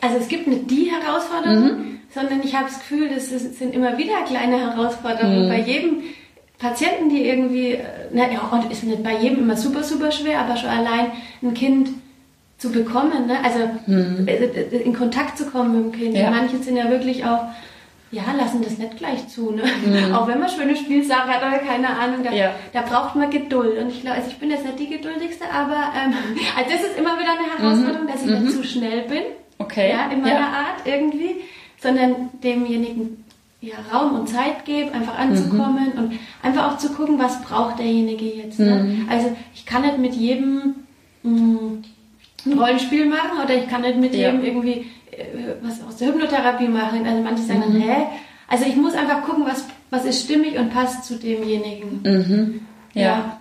also 0.00 0.16
es 0.16 0.28
gibt 0.28 0.46
nicht 0.46 0.70
die 0.70 0.90
Herausforderung, 0.90 1.64
mhm 1.64 1.94
sondern 2.14 2.42
ich 2.44 2.54
habe 2.54 2.66
das 2.66 2.78
Gefühl, 2.78 3.08
das 3.08 3.28
sind 3.28 3.74
immer 3.74 3.98
wieder 3.98 4.22
kleine 4.22 4.60
Herausforderungen. 4.60 5.46
Mhm. 5.46 5.48
Bei 5.48 5.60
jedem 5.60 6.02
Patienten, 6.58 7.10
die 7.10 7.26
irgendwie, 7.26 7.78
na, 8.12 8.30
ja, 8.30 8.64
ist 8.70 8.84
nicht 8.84 9.02
bei 9.02 9.18
jedem 9.18 9.40
immer 9.40 9.56
super, 9.56 9.82
super 9.82 10.12
schwer, 10.12 10.40
aber 10.40 10.56
schon 10.56 10.70
allein 10.70 11.08
ein 11.42 11.54
Kind 11.54 11.90
zu 12.56 12.70
bekommen, 12.70 13.26
ne? 13.26 13.38
also 13.42 13.58
mhm. 13.86 14.28
Äh, 14.28 14.44
äh, 14.44 14.82
in 14.82 14.94
Kontakt 14.94 15.36
zu 15.36 15.46
kommen 15.46 15.74
mit 15.74 15.84
dem 15.84 16.00
Kind. 16.00 16.16
Ja. 16.16 16.30
Manche 16.30 16.58
sind 16.58 16.76
ja 16.76 16.88
wirklich 16.88 17.24
auch, 17.24 17.46
ja, 18.14 18.22
lassen 18.36 18.62
das 18.62 18.78
nicht 18.78 18.96
gleich 18.96 19.28
zu. 19.28 19.50
Ne? 19.50 19.62
Mhm. 19.84 20.14
Auch 20.14 20.26
wenn 20.28 20.40
man 20.40 20.48
schöne 20.48 20.76
Spielsache 20.76 21.28
hat 21.28 21.42
oder 21.42 21.58
keine 21.58 21.88
Ahnung, 21.88 22.22
da, 22.22 22.32
ja. 22.32 22.54
da 22.72 22.82
braucht 22.82 23.16
man 23.16 23.30
Geduld. 23.30 23.78
Und 23.78 23.88
ich 23.88 24.02
glaube, 24.02 24.16
also 24.16 24.30
ich 24.30 24.38
bin 24.38 24.50
jetzt 24.50 24.64
nicht 24.64 24.78
die 24.78 24.88
geduldigste, 24.88 25.44
aber 25.52 25.92
ähm, 25.96 26.14
also 26.56 26.70
das 26.70 26.82
ist 26.82 26.98
immer 26.98 27.18
wieder 27.18 27.32
eine 27.32 27.58
Herausforderung, 27.58 28.06
dass 28.06 28.22
ich 28.22 28.30
nicht 28.30 28.42
mhm. 28.42 28.50
zu 28.50 28.64
schnell 28.64 29.02
bin. 29.02 29.22
Okay. 29.58 29.90
Ja, 29.90 30.10
in 30.10 30.20
meiner 30.20 30.40
ja. 30.40 30.46
Art 30.46 30.84
irgendwie 30.84 31.36
sondern 31.84 32.30
demjenigen 32.42 33.24
ja, 33.60 33.74
Raum 33.92 34.18
und 34.18 34.28
Zeit 34.28 34.64
gebe, 34.64 34.92
einfach 34.92 35.18
anzukommen 35.18 35.92
mhm. 35.94 35.98
und 35.98 36.12
einfach 36.42 36.72
auch 36.72 36.78
zu 36.78 36.90
gucken, 36.92 37.18
was 37.18 37.42
braucht 37.42 37.78
derjenige 37.78 38.24
jetzt. 38.24 38.58
Ne? 38.58 38.82
Mhm. 38.82 39.08
Also 39.08 39.34
ich 39.54 39.64
kann 39.64 39.82
nicht 39.82 39.98
mit 39.98 40.14
jedem 40.14 40.74
mh, 41.22 41.30
mm, 41.30 41.84
ein 42.46 42.58
Rollenspiel 42.58 43.06
machen 43.06 43.38
oder 43.42 43.54
ich 43.54 43.68
kann 43.68 43.82
nicht 43.82 43.98
mit 43.98 44.14
ja. 44.14 44.30
jedem 44.30 44.44
irgendwie 44.44 44.86
was 45.62 45.82
aus 45.82 45.96
der 45.96 46.08
Hypnotherapie 46.08 46.68
machen. 46.68 47.06
Also 47.06 47.22
manche 47.22 47.42
sagen 47.42 47.60
mhm. 47.60 47.80
dann, 47.80 47.82
hä? 47.82 47.96
Also 48.48 48.66
ich 48.66 48.76
muss 48.76 48.94
einfach 48.94 49.22
gucken, 49.22 49.44
was, 49.46 49.64
was 49.90 50.04
ist 50.04 50.24
stimmig 50.24 50.58
und 50.58 50.72
passt 50.72 51.04
zu 51.04 51.16
demjenigen. 51.16 52.00
Mhm. 52.02 52.60
Ja. 52.94 53.02
ja. 53.02 53.40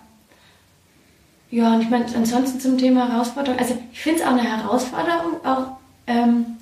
Ja, 1.51 1.75
und 1.75 1.81
ich 1.81 1.89
meine, 1.91 2.05
ansonsten 2.15 2.59
zum 2.59 2.79
Thema 2.79 3.11
Herausforderung, 3.11 3.59
also 3.59 3.77
ich 3.91 4.01
finde 4.01 4.21
es 4.21 4.25
auch 4.25 4.31
eine 4.31 4.41
Herausforderung, 4.41 5.45
auch 5.45 5.77
ähm, 6.07 6.57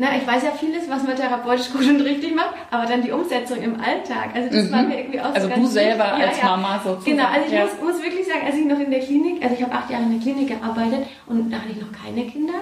na, 0.00 0.16
ich 0.16 0.26
weiß 0.26 0.42
ja 0.44 0.52
vieles, 0.52 0.88
was 0.88 1.02
man 1.02 1.14
therapeutisch 1.14 1.70
gut 1.70 1.86
und 1.86 2.00
richtig 2.00 2.34
macht, 2.34 2.54
aber 2.70 2.86
dann 2.86 3.02
die 3.02 3.12
Umsetzung 3.12 3.58
im 3.58 3.78
Alltag. 3.78 4.30
Also 4.34 4.48
das 4.48 4.64
mhm. 4.64 4.72
war 4.72 4.82
mir 4.84 4.98
irgendwie 4.98 5.20
auch 5.20 5.34
Also 5.34 5.46
so 5.46 5.54
du 5.54 5.66
selber 5.66 6.14
als 6.14 6.38
ja, 6.40 6.56
Mama 6.56 6.80
sozusagen. 6.82 7.18
Genau, 7.18 7.28
also 7.28 7.46
ich 7.46 7.52
ja. 7.52 7.64
muss, 7.64 7.72
muss, 7.82 8.02
wirklich 8.02 8.26
sagen, 8.26 8.46
als 8.46 8.56
ich 8.56 8.64
noch 8.64 8.78
in 8.78 8.90
der 8.90 9.00
Klinik, 9.00 9.42
also 9.42 9.54
ich 9.54 9.62
habe 9.62 9.74
acht 9.74 9.90
Jahre 9.90 10.04
in 10.04 10.12
der 10.12 10.20
Klinik 10.20 10.48
gearbeitet 10.48 11.06
und 11.26 11.50
da 11.50 11.58
hatte 11.58 11.72
ich 11.72 11.80
noch 11.82 11.92
keine 11.92 12.24
Kinder. 12.24 12.54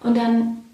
Und 0.00 0.16
dann 0.16 0.64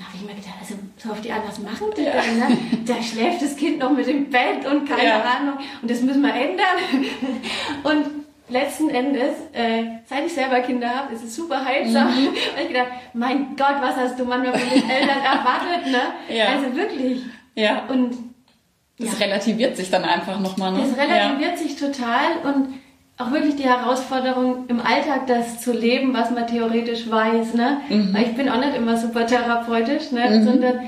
habe 0.00 0.16
ich 0.16 0.22
mir 0.22 0.34
gedacht, 0.34 0.54
also 0.60 0.74
so 0.96 1.10
auf 1.10 1.20
die 1.20 1.30
Art, 1.30 1.46
was 1.46 1.58
machen 1.58 1.86
die 1.96 2.02
ja. 2.02 2.12
denn? 2.20 2.38
Ne? 2.38 2.58
Da 2.84 3.00
schläft 3.02 3.42
das 3.42 3.56
Kind 3.56 3.78
noch 3.78 3.90
mit 3.90 4.06
dem 4.06 4.28
Bett 4.28 4.66
und 4.70 4.88
keine 4.88 5.04
ja. 5.04 5.22
Ahnung. 5.22 5.58
Und 5.82 5.90
das 5.90 6.00
müssen 6.00 6.22
wir 6.22 6.34
ändern. 6.34 7.04
Und 7.84 8.24
letzten 8.48 8.90
Endes, 8.90 9.34
äh, 9.52 9.84
seit 10.06 10.26
ich 10.26 10.34
selber 10.34 10.60
Kinder 10.60 10.88
habe, 10.88 11.14
ist 11.14 11.24
es 11.24 11.36
super 11.36 11.64
heilsam. 11.64 12.08
Mhm. 12.08 12.28
Und 12.28 12.62
ich 12.62 12.68
gedacht, 12.68 12.88
mein 13.12 13.56
Gott, 13.56 13.76
was 13.80 13.96
hast 13.96 14.18
du 14.18 14.24
manchmal 14.24 14.58
von 14.58 14.68
den 14.68 14.90
Eltern 14.90 15.18
erwartet, 15.24 15.86
ne? 15.90 16.02
Ja. 16.28 16.46
Also 16.48 16.76
wirklich. 16.76 17.22
Ja. 17.54 17.84
Und 17.88 18.16
das 18.98 19.18
relativiert 19.18 19.76
sich 19.76 19.90
dann 19.90 20.04
einfach 20.04 20.38
nochmal. 20.38 20.72
Ne? 20.72 20.86
Das 20.88 20.96
relativiert 20.96 21.58
sich 21.58 21.76
total 21.76 22.38
und 22.44 22.74
auch 23.16 23.30
wirklich 23.30 23.56
die 23.56 23.64
Herausforderung 23.64 24.64
im 24.68 24.80
Alltag 24.80 25.26
das 25.28 25.60
zu 25.60 25.72
leben, 25.72 26.12
was 26.14 26.30
man 26.30 26.46
theoretisch 26.46 27.08
weiß, 27.08 27.54
ne? 27.54 27.78
Mhm. 27.88 28.12
Weil 28.12 28.22
ich 28.24 28.34
bin 28.34 28.48
auch 28.48 28.58
nicht 28.58 28.76
immer 28.76 28.96
super 28.96 29.26
therapeutisch, 29.26 30.10
ne? 30.10 30.28
Mhm. 30.30 30.44
Sondern 30.44 30.80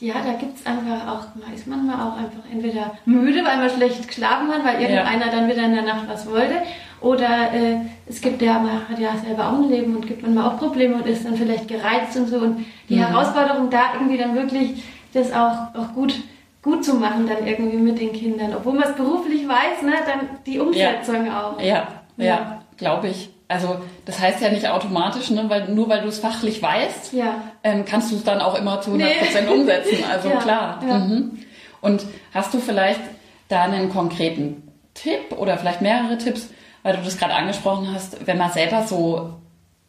ja, 0.00 0.14
da 0.24 0.32
gibt 0.32 0.58
es 0.58 0.66
einfach 0.66 1.06
auch, 1.06 1.26
man 1.34 1.54
ist 1.54 1.66
manchmal 1.66 1.96
auch 1.96 2.16
einfach 2.16 2.42
entweder 2.50 2.92
müde, 3.04 3.44
weil 3.44 3.58
man 3.58 3.68
schlecht 3.70 4.08
geschlafen 4.08 4.48
hat, 4.48 4.64
weil 4.64 4.80
irgendeiner 4.80 5.26
ja. 5.26 5.30
dann 5.30 5.48
wieder 5.48 5.62
in 5.62 5.74
der 5.74 5.82
Nacht 5.82 6.08
was 6.08 6.28
wollte. 6.28 6.54
Oder 7.02 7.52
äh, 7.52 7.76
es 8.06 8.20
gibt 8.20 8.42
ja, 8.42 8.58
man 8.58 8.88
hat 8.88 8.98
ja 8.98 9.16
selber 9.16 9.48
auch 9.48 9.58
ein 9.58 9.68
Leben 9.68 9.96
und 9.96 10.06
gibt 10.06 10.22
manchmal 10.22 10.48
auch 10.48 10.58
Probleme 10.58 10.96
und 10.96 11.06
ist 11.06 11.24
dann 11.24 11.36
vielleicht 11.36 11.68
gereizt 11.68 12.16
und 12.16 12.28
so. 12.28 12.38
Und 12.38 12.64
die 12.88 12.96
mhm. 12.96 13.06
Herausforderung 13.06 13.70
da 13.70 13.94
irgendwie 13.94 14.18
dann 14.18 14.34
wirklich 14.34 14.82
das 15.12 15.32
auch, 15.32 15.74
auch 15.74 15.92
gut, 15.94 16.14
gut 16.62 16.84
zu 16.84 16.94
machen, 16.94 17.26
dann 17.26 17.46
irgendwie 17.46 17.78
mit 17.78 18.00
den 18.00 18.12
Kindern. 18.12 18.54
Obwohl 18.54 18.74
man 18.74 18.88
es 18.90 18.94
beruflich 18.94 19.48
weiß, 19.48 19.82
ne, 19.82 19.94
dann 20.06 20.38
die 20.44 20.58
Umsetzung 20.58 21.26
ja. 21.26 21.50
auch. 21.50 21.60
Ja, 21.60 21.88
ja, 22.16 22.24
ja 22.24 22.62
glaube 22.76 23.08
ich. 23.08 23.30
Also 23.48 23.76
das 24.04 24.20
heißt 24.20 24.40
ja 24.40 24.50
nicht 24.50 24.68
automatisch, 24.68 25.30
ne, 25.30 25.44
weil 25.48 25.68
nur 25.68 25.88
weil 25.88 26.02
du 26.02 26.08
es 26.08 26.18
fachlich 26.18 26.62
weißt, 26.62 27.12
ja. 27.12 27.42
ähm, 27.64 27.84
kannst 27.84 28.12
du 28.12 28.16
es 28.16 28.24
dann 28.24 28.40
auch 28.40 28.56
immer 28.56 28.80
zu 28.80 28.92
100% 28.92 28.96
nee. 28.96 29.48
umsetzen. 29.48 30.04
Also 30.10 30.28
klar. 30.42 30.80
Mhm. 30.82 31.38
Und 31.80 32.04
hast 32.32 32.54
du 32.54 32.58
vielleicht 32.58 33.00
da 33.48 33.62
einen 33.62 33.90
konkreten 33.90 34.68
Tipp 34.94 35.32
oder 35.36 35.56
vielleicht 35.58 35.82
mehrere 35.82 36.18
Tipps, 36.18 36.48
weil 36.82 36.96
du 36.96 37.02
das 37.02 37.18
gerade 37.18 37.34
angesprochen 37.34 37.92
hast, 37.92 38.26
wenn 38.26 38.38
man 38.38 38.52
selber 38.52 38.86
so 38.86 39.34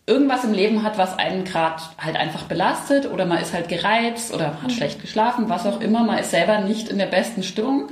irgendwas 0.07 0.43
im 0.43 0.53
Leben 0.53 0.83
hat, 0.83 0.97
was 0.97 1.17
einen 1.17 1.43
gerade 1.43 1.81
halt 1.97 2.15
einfach 2.15 2.43
belastet 2.43 3.09
oder 3.09 3.25
man 3.25 3.39
ist 3.39 3.53
halt 3.53 3.69
gereizt 3.69 4.33
oder 4.33 4.47
hat 4.47 4.63
mhm. 4.63 4.69
schlecht 4.69 5.01
geschlafen, 5.01 5.49
was 5.49 5.65
auch 5.65 5.79
immer, 5.79 6.03
man 6.03 6.17
ist 6.17 6.31
selber 6.31 6.61
nicht 6.61 6.89
in 6.89 6.97
der 6.97 7.05
besten 7.05 7.43
Stimmung. 7.43 7.89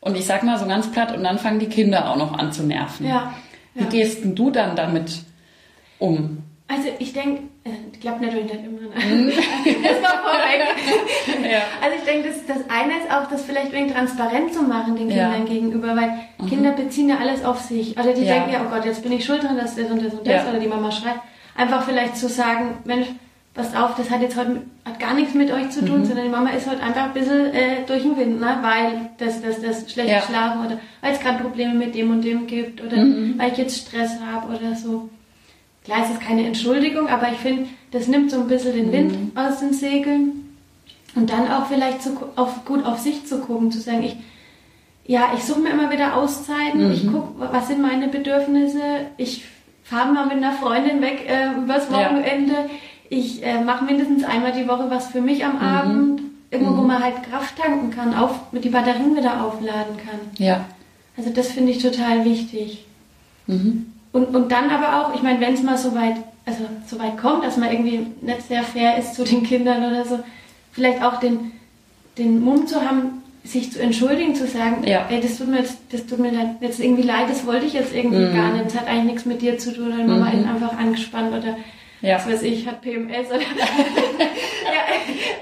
Und 0.00 0.16
ich 0.16 0.24
sag 0.24 0.42
mal 0.42 0.58
so 0.58 0.66
ganz 0.66 0.90
platt, 0.90 1.14
und 1.14 1.22
dann 1.22 1.38
fangen 1.38 1.58
die 1.58 1.68
Kinder 1.68 2.10
auch 2.10 2.16
noch 2.16 2.32
an 2.32 2.52
zu 2.52 2.62
nerven. 2.62 3.06
Ja. 3.06 3.34
Wie 3.74 3.84
gehst 3.84 4.24
denn 4.24 4.34
du 4.34 4.50
dann 4.50 4.74
damit 4.74 5.20
um? 5.98 6.42
Also 6.66 6.88
ich 6.98 7.12
denke, 7.12 7.42
äh, 7.64 7.70
klappt 8.00 8.20
natürlich 8.22 8.44
nicht 8.44 8.64
immer. 8.64 8.80
Ne? 8.80 9.04
Mhm. 9.04 9.26
das 9.82 10.02
war 10.02 10.22
vorweg. 10.22 11.42
ja. 11.52 11.62
Also 11.82 11.96
ich 11.98 12.04
denke, 12.04 12.28
das, 12.28 12.46
das 12.46 12.70
eine 12.70 12.92
ist 12.92 13.10
auch, 13.12 13.28
das 13.28 13.42
vielleicht 13.42 13.72
wenig 13.72 13.92
transparent 13.92 14.54
zu 14.54 14.62
machen 14.62 14.96
den 14.96 15.08
Kindern 15.08 15.46
ja. 15.46 15.52
gegenüber, 15.52 15.96
weil 15.96 16.12
mhm. 16.38 16.48
Kinder 16.48 16.72
beziehen 16.72 17.08
ja 17.08 17.18
alles 17.18 17.44
auf 17.44 17.60
sich. 17.60 17.98
Oder 17.98 18.14
die 18.14 18.24
ja. 18.24 18.34
denken 18.34 18.52
ja, 18.52 18.62
oh 18.64 18.70
Gott, 18.70 18.84
jetzt 18.84 19.02
bin 19.02 19.12
ich 19.12 19.24
schuld 19.24 19.42
dran, 19.42 19.58
dass 19.58 19.74
das 19.74 19.90
und 19.90 20.02
das 20.02 20.14
und 20.14 20.26
das, 20.26 20.48
oder 20.48 20.58
die 20.58 20.68
Mama 20.68 20.90
schreit. 20.90 21.16
Einfach 21.60 21.84
vielleicht 21.84 22.16
zu 22.16 22.28
sagen, 22.28 22.78
Mensch, 22.84 23.06
passt 23.52 23.76
auf, 23.76 23.96
das 23.96 24.10
hat 24.10 24.22
jetzt 24.22 24.36
heute 24.36 24.62
hat 24.84 24.98
gar 24.98 25.14
nichts 25.14 25.34
mit 25.34 25.50
euch 25.50 25.70
zu 25.70 25.84
tun, 25.84 26.00
mhm. 26.00 26.04
sondern 26.06 26.24
die 26.24 26.30
Mama 26.30 26.50
ist 26.50 26.70
heute 26.70 26.82
einfach 26.82 27.04
ein 27.04 27.12
bisschen 27.12 27.52
äh, 27.52 27.84
durch 27.86 28.02
den 28.02 28.16
Wind, 28.16 28.40
ne? 28.40 28.58
weil 28.62 29.10
das, 29.18 29.42
das, 29.42 29.60
das 29.60 29.92
schlecht 29.92 30.08
ja. 30.08 30.22
schlafen 30.22 30.64
oder 30.64 30.78
weil 31.02 31.12
es 31.12 31.20
gerade 31.20 31.42
Probleme 31.42 31.74
mit 31.74 31.94
dem 31.94 32.10
und 32.10 32.22
dem 32.22 32.46
gibt 32.46 32.82
oder 32.82 32.96
mhm. 32.96 33.34
weil 33.36 33.52
ich 33.52 33.58
jetzt 33.58 33.76
Stress 33.76 34.12
habe 34.20 34.54
oder 34.54 34.74
so. 34.74 35.10
klar 35.84 36.04
ist 36.04 36.14
es 36.14 36.26
keine 36.26 36.46
Entschuldigung, 36.46 37.08
aber 37.08 37.30
ich 37.30 37.38
finde, 37.38 37.66
das 37.90 38.08
nimmt 38.08 38.30
so 38.30 38.40
ein 38.40 38.48
bisschen 38.48 38.74
den 38.74 38.92
Wind 38.92 39.12
mhm. 39.12 39.32
aus 39.34 39.60
den 39.60 39.74
Segeln. 39.74 40.46
Und 41.16 41.28
dann 41.28 41.50
auch 41.50 41.66
vielleicht 41.66 42.02
zu, 42.02 42.16
auf, 42.36 42.64
gut 42.64 42.86
auf 42.86 43.00
sich 43.00 43.26
zu 43.26 43.40
gucken, 43.40 43.72
zu 43.72 43.80
sagen, 43.80 44.04
ich, 44.04 44.16
ja, 45.04 45.32
ich 45.36 45.42
suche 45.42 45.58
mir 45.58 45.70
immer 45.70 45.90
wieder 45.90 46.16
Auszeiten, 46.16 46.86
mhm. 46.86 46.92
ich 46.92 47.06
gucke, 47.06 47.52
was 47.52 47.66
sind 47.66 47.82
meine 47.82 48.06
Bedürfnisse, 48.06 48.80
ich 49.16 49.44
fahre 49.90 50.12
mal 50.12 50.26
mit 50.26 50.36
einer 50.36 50.52
Freundin 50.52 51.02
weg 51.02 51.26
äh, 51.28 51.58
übers 51.58 51.90
Wochenende, 51.90 52.52
ja. 52.52 52.70
ich 53.08 53.44
äh, 53.44 53.60
mache 53.60 53.84
mindestens 53.84 54.22
einmal 54.22 54.52
die 54.52 54.68
Woche 54.68 54.86
was 54.88 55.08
für 55.08 55.20
mich 55.20 55.44
am 55.44 55.56
mhm. 55.56 55.62
Abend, 55.62 56.22
irgendwo, 56.50 56.76
wo 56.76 56.82
mhm. 56.82 56.86
man 56.86 57.02
halt 57.02 57.22
Kraft 57.24 57.58
tanken 57.58 57.90
kann, 57.90 58.14
auf, 58.14 58.52
mit 58.52 58.64
die 58.64 58.68
Batterien 58.68 59.16
wieder 59.16 59.44
aufladen 59.44 59.96
kann. 59.96 60.20
Ja. 60.38 60.64
Also 61.16 61.30
das 61.30 61.48
finde 61.48 61.72
ich 61.72 61.82
total 61.82 62.24
wichtig. 62.24 62.86
Mhm. 63.48 63.92
Und, 64.12 64.34
und 64.34 64.52
dann 64.52 64.70
aber 64.70 65.00
auch, 65.00 65.14
ich 65.14 65.22
meine, 65.22 65.40
wenn 65.40 65.54
es 65.54 65.62
mal 65.62 65.76
so 65.76 65.94
weit, 65.94 66.16
also 66.46 66.62
so 66.86 66.98
weit 67.00 67.18
kommt, 67.18 67.44
dass 67.44 67.56
man 67.56 67.70
irgendwie 67.70 68.06
nicht 68.20 68.42
sehr 68.46 68.62
fair 68.62 68.96
ist 68.96 69.14
zu 69.14 69.24
den 69.24 69.42
Kindern 69.42 69.84
oder 69.84 70.04
so, 70.04 70.20
vielleicht 70.72 71.02
auch 71.02 71.18
den, 71.18 71.52
den 72.16 72.42
Mumm 72.42 72.66
zu 72.68 72.80
haben, 72.80 73.22
sich 73.44 73.72
zu 73.72 73.80
entschuldigen, 73.80 74.34
zu 74.34 74.46
sagen, 74.46 74.84
ja. 74.86 75.06
ey, 75.08 75.20
das 75.20 75.38
tut 75.38 75.48
mir 75.48 75.58
jetzt, 75.58 75.78
das 75.92 76.06
tut 76.06 76.18
mir 76.18 76.30
jetzt 76.60 76.78
irgendwie 76.78 77.02
leid, 77.02 77.28
das 77.28 77.46
wollte 77.46 77.66
ich 77.66 77.72
jetzt 77.72 77.94
irgendwie 77.94 78.26
mhm. 78.26 78.36
gar 78.36 78.52
nicht, 78.52 78.66
das 78.66 78.78
hat 78.78 78.86
eigentlich 78.86 79.04
nichts 79.04 79.24
mit 79.24 79.42
dir 79.42 79.58
zu 79.58 79.74
tun, 79.74 79.92
oder 79.92 80.04
Mama 80.04 80.30
mhm. 80.30 80.40
ist 80.40 80.46
einfach 80.46 80.76
angespannt 80.76 81.32
oder 81.32 81.56
ja. 82.02 82.16
was 82.16 82.28
weiß 82.28 82.42
ich, 82.42 82.66
hat 82.66 82.82
PMS 82.82 83.28
oder 83.28 83.40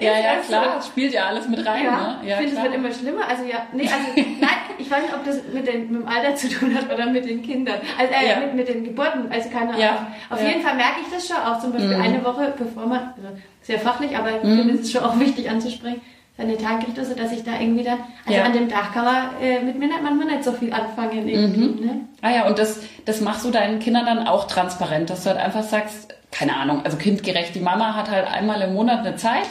ja, 0.01 0.13
ja, 0.13 0.19
ja, 0.19 0.37
klar, 0.41 0.81
so. 0.81 0.89
spielt 0.89 1.13
ja 1.13 1.27
alles 1.27 1.49
mit 1.49 1.65
rein. 1.65 1.85
Ja, 1.85 2.19
ne? 2.23 2.29
ja 2.29 2.41
ich 2.41 2.47
finde, 2.47 2.57
es 2.57 2.63
wird 2.63 2.75
immer 2.75 2.93
schlimmer. 2.93 3.29
Also 3.29 3.45
ja, 3.45 3.67
nee, 3.73 3.89
also 3.89 4.07
nein, 4.17 4.49
ich 4.79 4.91
weiß 4.91 5.03
nicht, 5.03 5.15
ob 5.15 5.25
das 5.25 5.41
mit, 5.53 5.67
den, 5.67 5.91
mit 5.91 6.03
dem 6.03 6.09
Alter 6.09 6.35
zu 6.35 6.49
tun 6.49 6.75
hat 6.75 6.93
oder 6.93 7.07
mit 7.07 7.29
den 7.29 7.43
Kindern, 7.43 7.81
also 7.99 8.13
äh, 8.13 8.29
ja. 8.29 8.41
mit, 8.41 8.55
mit 8.55 8.69
den 8.69 8.85
Geburten, 8.85 9.31
also 9.31 9.49
keine 9.51 9.71
Ahnung. 9.71 9.81
Ja. 9.81 10.13
Auf 10.31 10.41
jeden 10.41 10.63
Fall 10.63 10.77
merke 10.77 11.01
ich 11.03 11.13
das 11.13 11.27
schon 11.27 11.37
auch, 11.37 11.61
zum 11.61 11.73
Beispiel 11.73 11.97
mhm. 11.97 12.03
eine 12.03 12.25
Woche 12.25 12.55
bevor 12.57 12.87
man, 12.87 13.13
also 13.17 13.29
sehr 13.63 13.79
fachlich, 13.79 14.17
aber 14.17 14.37
ich 14.37 14.41
finde 14.41 14.75
es 14.75 14.81
ist 14.81 14.93
schon 14.93 15.03
auch 15.03 15.19
wichtig 15.19 15.51
anzusprechen, 15.51 16.01
seine 16.39 16.57
Tagrichter, 16.57 17.05
so 17.05 17.15
dass 17.15 17.33
ich 17.33 17.43
da 17.43 17.59
irgendwie 17.59 17.83
dann, 17.83 17.99
also 18.25 18.39
ja. 18.39 18.45
an 18.45 18.53
dem 18.53 18.69
Tag 18.69 18.95
kann 18.95 19.05
man 19.05 19.43
äh, 19.43 19.61
mit 19.61 19.77
mir 19.77 19.89
nicht, 19.89 20.03
manchmal 20.03 20.29
nicht 20.29 20.45
so 20.45 20.53
viel 20.53 20.73
anfangen 20.73 21.29
irgendwie. 21.29 21.61
Mhm. 21.61 21.87
Ne? 21.87 22.01
Ah 22.23 22.31
ja, 22.31 22.47
und 22.47 22.59
das, 22.61 22.81
das 23.05 23.21
machst 23.21 23.45
du 23.45 23.51
deinen 23.51 23.81
Kindern 23.81 24.07
dann 24.07 24.29
auch 24.29 24.47
transparent, 24.47 25.11
dass 25.11 25.25
du 25.25 25.31
halt 25.31 25.41
einfach 25.41 25.65
sagst, 25.65 26.15
keine 26.31 26.57
Ahnung, 26.57 26.83
also 26.85 26.97
kindgerecht, 26.97 27.57
die 27.57 27.61
Mama 27.61 27.97
hat 27.97 28.09
halt 28.09 28.29
einmal 28.29 28.63
im 28.63 28.73
Monat 28.73 29.01
eine 29.01 29.17
Zeit, 29.17 29.49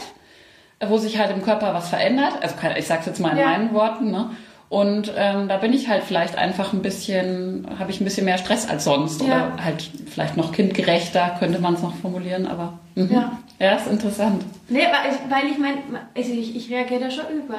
wo 0.80 0.98
sich 0.98 1.20
halt 1.20 1.32
im 1.32 1.44
Körper 1.44 1.74
was 1.74 1.90
verändert. 1.90 2.34
Also 2.42 2.56
ich 2.78 2.88
sag's 2.88 3.06
jetzt 3.06 3.20
mal 3.20 3.32
in 3.32 3.38
ja. 3.40 3.48
meinen 3.48 3.74
Worten, 3.74 4.10
ne? 4.10 4.30
Und 4.70 5.14
ähm, 5.16 5.48
da 5.48 5.58
bin 5.58 5.72
ich 5.72 5.88
halt 5.88 6.04
vielleicht 6.04 6.38
einfach 6.38 6.74
ein 6.74 6.82
bisschen, 6.82 7.68
habe 7.80 7.90
ich 7.90 8.02
ein 8.02 8.04
bisschen 8.04 8.26
mehr 8.26 8.38
Stress 8.38 8.68
als 8.68 8.84
sonst. 8.84 9.22
Ja. 9.22 9.54
Oder 9.54 9.64
halt 9.64 9.90
vielleicht 10.12 10.36
noch 10.36 10.52
kindgerechter, 10.52 11.38
könnte 11.40 11.60
man 11.60 11.76
es 11.76 11.82
noch 11.82 11.96
formulieren, 11.96 12.46
aber 12.48 12.80
mhm. 12.96 13.10
ja. 13.10 13.32
ja, 13.60 13.76
ist 13.76 13.88
interessant. 13.88 14.44
Nee, 14.68 14.80
weil 14.80 15.14
ich, 15.14 15.32
weil 15.32 15.52
ich 15.52 15.58
meine, 15.58 15.78
also 16.16 16.34
ich, 16.34 16.56
ich 16.56 16.70
reagiere 16.70 17.02
da 17.02 17.12
schon 17.12 17.26
über. 17.30 17.56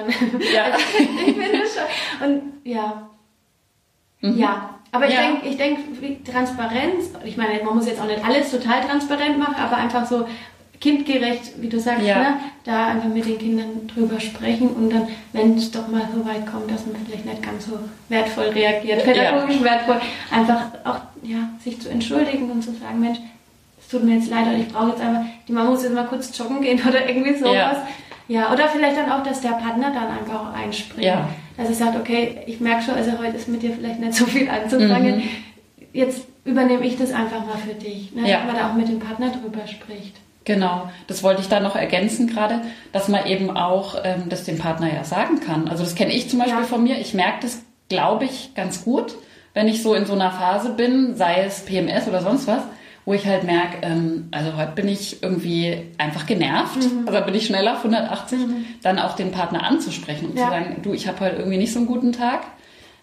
Ja. 0.54 0.64
Also 0.72 0.78
ich 1.26 1.34
finde 1.34 1.64
schon. 1.66 2.26
Und 2.26 2.42
ja. 2.64 3.08
Mhm. 4.20 4.38
Ja. 4.38 4.74
Aber 4.92 5.06
ich 5.06 5.14
ja. 5.14 5.20
denke, 5.20 5.48
ich 5.48 5.56
denk, 5.56 6.24
Transparenz, 6.24 7.10
ich 7.24 7.36
meine, 7.36 7.62
man 7.62 7.74
muss 7.74 7.86
jetzt 7.86 8.00
auch 8.00 8.06
nicht 8.06 8.24
alles 8.24 8.50
total 8.50 8.82
transparent 8.82 9.38
machen, 9.38 9.56
aber 9.56 9.76
einfach 9.76 10.06
so 10.06 10.26
kindgerecht, 10.80 11.60
wie 11.60 11.68
du 11.68 11.80
sagst, 11.80 12.06
ja. 12.06 12.18
ne? 12.18 12.34
da 12.64 12.88
einfach 12.88 13.08
mit 13.08 13.26
den 13.26 13.38
Kindern 13.38 13.86
drüber 13.92 14.20
sprechen 14.20 14.68
und 14.68 14.90
dann, 14.90 15.08
wenn 15.32 15.56
es 15.56 15.70
doch 15.70 15.88
mal 15.88 16.08
so 16.14 16.24
weit 16.24 16.46
kommt, 16.46 16.70
dass 16.70 16.86
man 16.86 16.96
vielleicht 17.04 17.26
nicht 17.26 17.42
ganz 17.42 17.66
so 17.66 17.78
wertvoll 18.08 18.46
reagiert, 18.46 19.04
pädagogisch 19.04 19.56
ja. 19.56 19.64
wertvoll, 19.64 20.00
einfach 20.30 20.66
auch 20.84 21.00
ja, 21.22 21.50
sich 21.62 21.80
zu 21.80 21.88
entschuldigen 21.88 22.50
und 22.50 22.62
zu 22.62 22.72
sagen, 22.72 23.00
Mensch, 23.00 23.18
es 23.80 23.88
tut 23.88 24.04
mir 24.04 24.16
jetzt 24.16 24.30
leid, 24.30 24.46
ich 24.58 24.68
brauche 24.68 24.90
jetzt 24.90 25.00
einfach, 25.00 25.22
die 25.48 25.52
Mama 25.52 25.70
muss 25.70 25.82
jetzt 25.82 25.94
mal 25.94 26.06
kurz 26.06 26.36
joggen 26.36 26.60
gehen 26.60 26.80
oder 26.88 27.08
irgendwie 27.08 27.36
sowas. 27.36 27.78
Ja. 28.28 28.40
ja. 28.42 28.52
oder 28.52 28.68
vielleicht 28.68 28.96
dann 28.96 29.10
auch, 29.10 29.22
dass 29.24 29.40
der 29.40 29.50
Partner 29.50 29.92
dann 29.92 30.18
einfach 30.18 30.48
auch 30.48 30.52
einspringt. 30.52 31.04
Ja. 31.04 31.28
Dass 31.56 31.68
er 31.68 31.74
sagt, 31.74 31.98
okay, 31.98 32.42
ich 32.46 32.60
merke 32.60 32.84
schon, 32.84 32.94
also 32.94 33.18
heute 33.18 33.36
ist 33.36 33.48
mit 33.48 33.62
dir 33.62 33.72
vielleicht 33.72 33.98
nicht 33.98 34.14
so 34.14 34.26
viel 34.26 34.48
anzufangen. 34.48 35.16
Mhm. 35.16 35.28
Jetzt 35.92 36.28
übernehme 36.44 36.84
ich 36.84 36.96
das 36.96 37.12
einfach 37.12 37.44
mal 37.44 37.56
für 37.56 37.74
dich. 37.74 38.12
Ne? 38.14 38.28
Ja. 38.28 38.38
Dass 38.38 38.46
man 38.46 38.56
da 38.56 38.70
auch 38.70 38.74
mit 38.74 38.88
dem 38.88 39.00
Partner 39.00 39.30
drüber 39.30 39.66
spricht. 39.66 40.14
Genau, 40.48 40.88
das 41.06 41.22
wollte 41.22 41.42
ich 41.42 41.48
da 41.50 41.61
noch 41.61 41.76
ergänzen 41.76 42.26
gerade, 42.26 42.62
dass 42.92 43.06
man 43.08 43.26
eben 43.26 43.54
auch 43.54 43.96
ähm, 44.02 44.30
das 44.30 44.44
dem 44.44 44.56
Partner 44.56 44.90
ja 44.90 45.04
sagen 45.04 45.40
kann. 45.40 45.68
Also 45.68 45.84
das 45.84 45.94
kenne 45.94 46.14
ich 46.14 46.30
zum 46.30 46.38
Beispiel 46.38 46.61
ja. 46.61 46.64
von 46.64 46.82
mir. 46.82 46.98
Ich 46.98 47.12
merke 47.12 47.40
das, 47.42 47.62
glaube 47.90 48.24
ich, 48.24 48.54
ganz 48.54 48.82
gut, 48.82 49.14
wenn 49.52 49.68
ich 49.68 49.82
so 49.82 49.92
in 49.92 50.06
so 50.06 50.14
einer 50.14 50.30
Phase 50.30 50.70
bin, 50.70 51.14
sei 51.16 51.42
es 51.42 51.66
PMS 51.66 52.08
oder 52.08 52.22
sonst 52.22 52.46
was, 52.46 52.62
wo 53.04 53.12
ich 53.12 53.26
halt 53.26 53.44
merke, 53.44 53.76
ähm, 53.82 54.28
also 54.30 54.56
heute 54.56 54.72
bin 54.72 54.88
ich 54.88 55.22
irgendwie 55.22 55.82
einfach 55.98 56.24
genervt, 56.24 56.78
mhm. 56.78 57.06
also 57.06 57.20
bin 57.26 57.34
ich 57.34 57.44
schneller 57.44 57.74
auf 57.74 57.84
180, 57.84 58.38
mhm. 58.38 58.64
dann 58.82 58.98
auch 58.98 59.16
den 59.16 59.32
Partner 59.32 59.64
anzusprechen 59.64 60.30
und 60.30 60.38
ja. 60.38 60.46
zu 60.46 60.50
sagen, 60.50 60.76
du, 60.82 60.94
ich 60.94 61.08
habe 61.08 61.20
heute 61.20 61.37
irgendwie 61.37 61.58
nicht 61.58 61.74
so 61.74 61.80
einen 61.80 61.88
guten 61.88 62.12
Tag. 62.12 62.40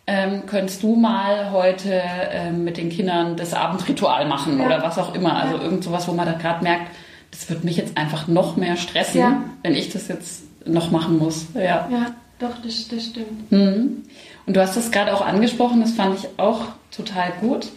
Ähm, 0.07 0.47
könntest 0.47 0.81
du 0.81 0.95
mal 0.95 1.51
heute 1.51 2.01
ähm, 2.31 2.63
mit 2.63 2.77
den 2.77 2.89
Kindern 2.89 3.37
das 3.37 3.53
Abendritual 3.53 4.27
machen 4.27 4.59
ja. 4.59 4.65
oder 4.65 4.81
was 4.81 4.97
auch 4.97 5.13
immer. 5.13 5.35
Also 5.35 5.57
irgend 5.57 5.83
sowas, 5.83 6.07
wo 6.07 6.13
man 6.13 6.25
da 6.25 6.33
gerade 6.33 6.63
merkt, 6.63 6.87
das 7.35 7.49
wird 7.49 7.63
mich 7.65 7.75
jetzt 7.75 7.97
einfach 7.97 8.27
noch 8.27 8.55
mehr 8.55 8.77
stressen, 8.77 9.19
ja. 9.19 9.43
wenn 9.61 9.75
ich 9.75 9.89
das 9.91 10.07
jetzt 10.07 10.43
noch 10.65 10.89
machen 10.89 11.17
muss. 11.17 11.47
Ja, 11.53 11.87
ja 11.91 12.15
doch, 12.39 12.61
das, 12.63 12.87
das 12.87 13.05
stimmt. 13.05 13.51
Mhm. 13.51 14.03
Und 14.45 14.55
du 14.55 14.61
hast 14.61 14.77
das 14.77 14.91
gerade 14.91 15.13
auch 15.13 15.25
angesprochen, 15.25 15.81
das 15.81 15.91
fand 15.91 16.17
ich 16.17 16.27
auch 16.37 16.67
total 16.95 17.33
gut, 17.41 17.67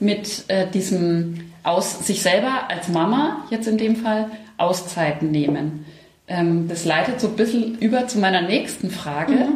mit 0.00 0.44
äh, 0.48 0.66
diesem 0.66 1.50
aus 1.62 2.06
sich 2.06 2.22
selber 2.22 2.68
als 2.68 2.88
Mama, 2.88 3.44
jetzt 3.50 3.66
in 3.66 3.78
dem 3.78 3.96
Fall, 3.96 4.30
Auszeiten 4.58 5.30
nehmen. 5.30 5.86
Ähm, 6.28 6.68
das 6.68 6.84
leitet 6.84 7.20
so 7.20 7.28
ein 7.28 7.36
bisschen 7.36 7.78
über 7.78 8.06
zu 8.06 8.18
meiner 8.18 8.42
nächsten 8.42 8.90
Frage, 8.90 9.32
mhm. 9.32 9.54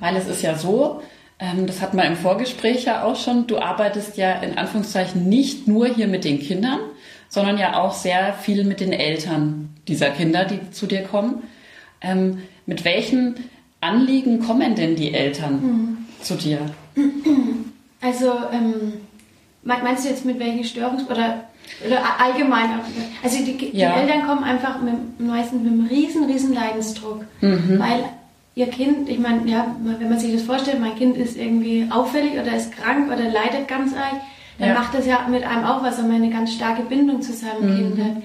weil 0.00 0.16
es 0.16 0.26
ist 0.26 0.42
ja 0.42 0.56
so, 0.56 1.02
ähm, 1.38 1.66
das 1.66 1.80
hat 1.80 1.94
man 1.94 2.06
im 2.06 2.16
Vorgespräch 2.16 2.84
ja 2.84 3.04
auch 3.04 3.16
schon, 3.16 3.46
du 3.46 3.58
arbeitest 3.58 4.16
ja 4.16 4.32
in 4.32 4.58
Anführungszeichen 4.58 5.28
nicht 5.28 5.68
nur 5.68 5.86
hier 5.86 6.08
mit 6.08 6.24
den 6.24 6.40
Kindern, 6.40 6.80
sondern 7.28 7.58
ja 7.58 7.80
auch 7.80 7.92
sehr 7.92 8.34
viel 8.34 8.64
mit 8.64 8.80
den 8.80 8.92
Eltern 8.92 9.70
dieser 9.88 10.10
Kinder, 10.10 10.44
die 10.44 10.70
zu 10.70 10.86
dir 10.86 11.02
kommen. 11.02 11.42
Ähm, 12.00 12.38
mit 12.66 12.84
welchen 12.84 13.36
Anliegen 13.80 14.40
kommen 14.40 14.74
denn 14.74 14.96
die 14.96 15.12
Eltern 15.12 15.54
mhm. 15.54 15.98
zu 16.20 16.34
dir? 16.34 16.58
Also, 18.00 18.32
ähm, 18.52 18.92
meinst 19.62 20.04
du 20.04 20.10
jetzt 20.10 20.26
mit 20.26 20.38
welchen 20.38 20.62
Störungs- 20.62 21.06
oder, 21.06 21.44
oder 21.86 22.02
allgemein? 22.20 22.68
Also, 23.22 23.42
die, 23.42 23.56
die 23.56 23.78
ja. 23.78 23.94
Eltern 23.94 24.26
kommen 24.26 24.44
einfach 24.44 24.82
mit, 24.82 25.18
meistens 25.18 25.62
mit 25.62 25.72
einem 25.72 25.86
riesen, 25.86 26.24
riesen 26.24 26.52
Leidensdruck, 26.52 27.24
mhm. 27.40 27.78
weil 27.78 28.04
ihr 28.54 28.66
Kind, 28.66 29.08
ich 29.08 29.18
meine, 29.18 29.50
ja, 29.50 29.74
wenn 29.82 30.08
man 30.08 30.18
sich 30.18 30.32
das 30.32 30.42
vorstellt, 30.42 30.80
mein 30.80 30.96
Kind 30.96 31.16
ist 31.16 31.36
irgendwie 31.36 31.88
auffällig 31.90 32.32
oder 32.32 32.54
ist 32.54 32.72
krank 32.72 33.10
oder 33.10 33.24
leidet 33.24 33.68
ganz 33.68 33.94
arg, 33.94 34.20
dann 34.58 34.68
ja. 34.68 34.74
macht 34.74 34.94
das 34.94 35.06
ja 35.06 35.26
mit 35.28 35.44
einem 35.44 35.64
auch 35.64 35.82
was, 35.82 35.98
wenn 35.98 36.08
man 36.08 36.22
eine 36.22 36.30
ganz 36.30 36.52
starke 36.52 36.82
Bindung 36.82 37.22
zu 37.22 37.32
seinem 37.32 37.70
mhm. 37.70 37.76
Kind 37.76 38.04
hat. 38.04 38.22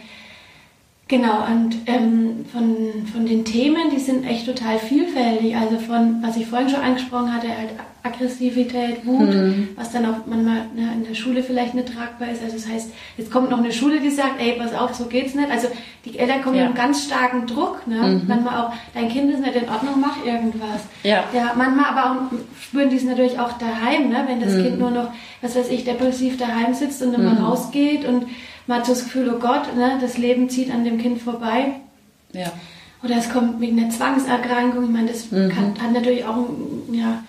Genau, 1.08 1.44
und 1.48 1.76
ähm, 1.88 2.46
von, 2.52 3.08
von 3.12 3.26
den 3.26 3.44
Themen, 3.44 3.90
die 3.92 4.00
sind 4.00 4.28
echt 4.28 4.46
total 4.46 4.78
vielfältig. 4.78 5.56
Also 5.56 5.80
von, 5.80 6.22
was 6.22 6.38
ich 6.38 6.46
vorhin 6.46 6.70
schon 6.70 6.82
angesprochen 6.82 7.34
hatte, 7.34 7.48
halt 7.48 7.70
Aggressivität, 8.10 9.06
Wut, 9.06 9.34
mhm. 9.34 9.70
was 9.76 9.92
dann 9.92 10.06
auch 10.06 10.26
manchmal 10.26 10.66
ne, 10.76 10.94
in 10.94 11.06
der 11.06 11.16
Schule 11.16 11.42
vielleicht 11.44 11.74
nicht 11.74 11.94
tragbar 11.94 12.30
ist. 12.30 12.44
Also 12.44 12.56
das 12.56 12.68
heißt, 12.68 12.92
jetzt 13.18 13.32
kommt 13.32 13.50
noch 13.50 13.60
eine 13.60 13.72
Schule, 13.72 14.00
die 14.00 14.10
sagt, 14.10 14.40
ey, 14.40 14.54
pass 14.60 14.74
auf, 14.74 14.94
so 14.94 15.06
geht's 15.06 15.36
nicht. 15.36 15.50
Also 15.50 15.68
die 16.06 16.18
Eltern 16.18 16.42
kommen 16.42 16.56
ja. 16.56 16.68
mit 16.68 16.78
einem 16.78 16.88
ganz 16.88 17.06
starken 17.06 17.48
Druck. 17.48 17.88
Ne? 17.88 17.96
Mhm. 17.96 18.24
Manchmal 18.28 18.64
auch, 18.64 18.74
dein 18.94 19.10
Kind 19.10 19.32
ist 19.32 19.40
nicht 19.40 19.56
in 19.56 19.70
Ordnung, 19.70 20.00
mach 20.00 20.26
irgendwas. 20.26 20.82
Ja. 21.04 21.24
ja 21.34 21.54
manchmal 21.56 21.86
aber 21.86 22.12
auch 22.12 22.16
spüren 22.62 22.90
die 22.90 22.98
es 22.98 23.04
natürlich 23.04 23.40
auch 23.40 23.54
daheim, 23.54 24.10
ne? 24.10 24.26
wenn 24.28 24.40
das 24.40 24.54
mhm. 24.54 24.64
Kind 24.64 24.80
nur 24.80 24.92
noch, 24.92 25.12
was 25.42 25.56
weiß 25.56 25.70
ich, 25.70 25.86
depressiv 25.86 26.38
daheim 26.38 26.74
sitzt 26.74 27.02
und 27.02 27.12
mal 27.12 27.36
mhm. 27.36 27.46
rausgeht 27.46 28.06
und 28.06 28.26
man 28.70 28.80
hat 28.80 28.86
so 28.86 28.94
das 28.94 29.06
Gefühl, 29.06 29.34
oh 29.36 29.40
Gott, 29.40 29.76
ne, 29.76 29.98
das 30.00 30.20
Leben 30.20 30.48
zieht 30.48 30.72
an 30.72 30.84
dem 30.84 31.00
Kind 31.00 31.20
vorbei. 31.20 31.72
Ja. 32.34 32.52
Oder 33.04 33.18
es 33.18 33.30
kommt 33.30 33.60
wegen 33.60 33.80
einer 33.80 33.90
Zwangserkrankung. 33.90 34.84
Ich 34.84 34.90
meine, 34.90 35.08
das 35.08 35.32
mhm. 35.32 35.50
kann, 35.50 35.74
hat 35.82 35.92
natürlich 35.92 36.24
auch 36.24 36.48
ja, 36.92 37.24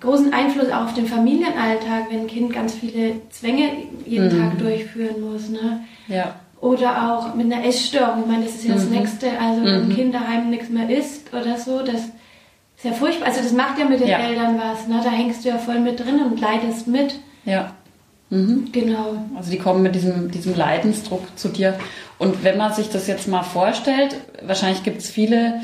großen 0.00 0.32
Einfluss 0.32 0.70
auf 0.70 0.94
den 0.94 1.06
Familienalltag, 1.06 2.10
wenn 2.10 2.20
ein 2.20 2.26
Kind 2.26 2.52
ganz 2.52 2.74
viele 2.74 3.14
Zwänge 3.30 3.70
jeden 4.06 4.26
mhm. 4.26 4.40
Tag 4.40 4.58
durchführen 4.58 5.20
muss. 5.20 5.48
Ne? 5.48 5.80
Ja. 6.08 6.34
Oder 6.60 7.12
auch 7.12 7.34
mit 7.34 7.52
einer 7.52 7.64
Essstörung. 7.64 8.20
Ich 8.22 8.26
meine, 8.26 8.44
das 8.44 8.56
ist 8.56 8.64
ja 8.64 8.74
das 8.74 8.86
mhm. 8.86 8.96
Nächste. 8.96 9.38
Also, 9.40 9.64
wenn 9.64 9.74
ein 9.74 9.88
mhm. 9.88 9.94
Kind 9.94 10.14
daheim 10.14 10.50
nichts 10.50 10.68
mehr 10.68 10.90
isst 10.90 11.32
oder 11.32 11.56
so, 11.56 11.82
das 11.82 12.02
ist 12.02 12.84
ja 12.84 12.92
furchtbar. 12.92 13.28
Also, 13.28 13.42
das 13.42 13.52
macht 13.52 13.78
ja 13.78 13.86
mit 13.86 14.00
den 14.00 14.08
ja. 14.08 14.18
Eltern 14.18 14.58
was. 14.58 14.86
Ne? 14.86 15.00
Da 15.02 15.10
hängst 15.10 15.44
du 15.44 15.48
ja 15.48 15.58
voll 15.58 15.80
mit 15.80 16.00
drin 16.00 16.20
und 16.22 16.40
leidest 16.40 16.86
mit. 16.86 17.14
Ja. 17.44 17.72
Mhm. 18.30 18.68
Genau. 18.72 19.16
Also 19.36 19.50
die 19.50 19.58
kommen 19.58 19.82
mit 19.82 19.94
diesem, 19.94 20.30
diesem 20.30 20.56
Leidensdruck 20.56 21.22
zu 21.36 21.48
dir. 21.48 21.78
Und 22.18 22.44
wenn 22.44 22.56
man 22.56 22.72
sich 22.72 22.88
das 22.88 23.06
jetzt 23.06 23.28
mal 23.28 23.42
vorstellt, 23.42 24.16
wahrscheinlich 24.42 24.84
gibt 24.84 24.98
es 24.98 25.10
viele, 25.10 25.60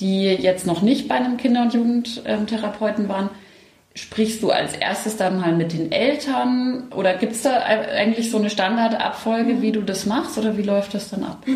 die 0.00 0.24
jetzt 0.24 0.66
noch 0.66 0.82
nicht 0.82 1.08
bei 1.08 1.16
einem 1.16 1.36
Kinder- 1.36 1.62
und 1.62 1.74
Jugendtherapeuten 1.74 3.08
waren. 3.08 3.28
Sprichst 3.96 4.42
du 4.42 4.50
als 4.50 4.74
erstes 4.74 5.16
dann 5.16 5.40
mal 5.40 5.56
mit 5.56 5.72
den 5.72 5.90
Eltern 5.90 6.84
oder 6.94 7.14
gibt 7.14 7.32
es 7.32 7.42
da 7.42 7.60
eigentlich 7.60 8.30
so 8.30 8.36
eine 8.36 8.50
Standardabfolge, 8.50 9.62
wie 9.62 9.72
du 9.72 9.80
das 9.80 10.04
machst 10.04 10.36
oder 10.36 10.58
wie 10.58 10.62
läuft 10.62 10.94
das 10.94 11.10
dann 11.10 11.24
ab? 11.24 11.42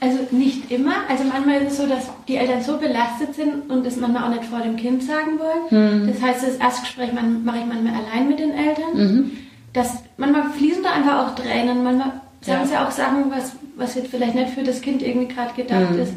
Also 0.00 0.18
nicht 0.30 0.70
immer. 0.70 0.92
Also 1.08 1.24
manchmal 1.24 1.60
ist 1.62 1.72
es 1.72 1.78
so, 1.78 1.88
dass 1.88 2.08
die 2.28 2.36
Eltern 2.36 2.62
so 2.62 2.76
belastet 2.76 3.34
sind 3.34 3.68
und 3.68 3.84
das 3.84 3.96
manchmal 3.96 4.22
auch 4.22 4.28
nicht 4.28 4.44
vor 4.44 4.60
dem 4.60 4.76
Kind 4.76 5.02
sagen 5.02 5.40
wollen. 5.40 6.04
Mhm. 6.04 6.06
Das 6.06 6.22
heißt, 6.22 6.46
das 6.46 6.54
Erstgespräch 6.54 7.10
mache 7.12 7.58
ich 7.58 7.66
manchmal 7.66 7.94
allein 7.94 8.28
mit 8.28 8.38
den 8.38 8.52
Eltern. 8.52 8.94
Mhm. 8.94 9.30
Das, 9.72 10.04
manchmal 10.16 10.50
fließen 10.50 10.84
da 10.84 10.92
einfach 10.92 11.26
auch 11.26 11.34
Tränen, 11.34 11.82
manchmal 11.82 12.12
sagen 12.42 12.60
ja. 12.60 12.66
sie 12.66 12.76
auch 12.76 12.92
Sachen, 12.92 13.32
was, 13.32 13.56
was 13.74 13.96
jetzt 13.96 14.12
vielleicht 14.12 14.36
nicht 14.36 14.50
für 14.50 14.62
das 14.62 14.82
Kind 14.82 15.02
irgendwie 15.02 15.34
gerade 15.34 15.52
gedacht 15.54 15.90
mhm. 15.90 16.00
ist. 16.00 16.12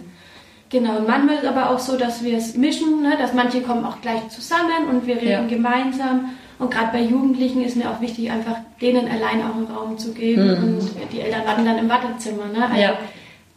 Genau, 0.71 0.97
und 0.99 1.07
manchmal 1.07 1.36
ist 1.36 1.45
aber 1.45 1.69
auch 1.69 1.79
so, 1.79 1.97
dass 1.97 2.23
wir 2.23 2.38
es 2.38 2.55
mischen, 2.55 3.01
ne? 3.01 3.17
dass 3.19 3.34
manche 3.34 3.62
kommen 3.62 3.84
auch 3.84 3.99
gleich 4.01 4.29
zusammen 4.29 4.88
und 4.89 5.05
wir 5.05 5.17
reden 5.17 5.29
ja. 5.29 5.45
gemeinsam. 5.45 6.29
Und 6.60 6.71
gerade 6.71 6.93
bei 6.93 7.01
Jugendlichen 7.01 7.62
ist 7.63 7.75
mir 7.75 7.89
auch 7.89 7.99
wichtig, 7.99 8.31
einfach 8.31 8.55
denen 8.79 9.10
allein 9.10 9.41
auch 9.41 9.55
einen 9.55 9.65
Raum 9.65 9.97
zu 9.97 10.13
geben. 10.13 10.47
Mhm. 10.47 10.77
Und 10.77 11.12
die 11.12 11.19
Eltern 11.19 11.45
warten 11.45 11.65
dann 11.65 11.77
im 11.77 11.89
Wartezimmer. 11.89 12.45
Ne? 12.47 12.63
Also, 12.63 12.81
ja. 12.81 12.97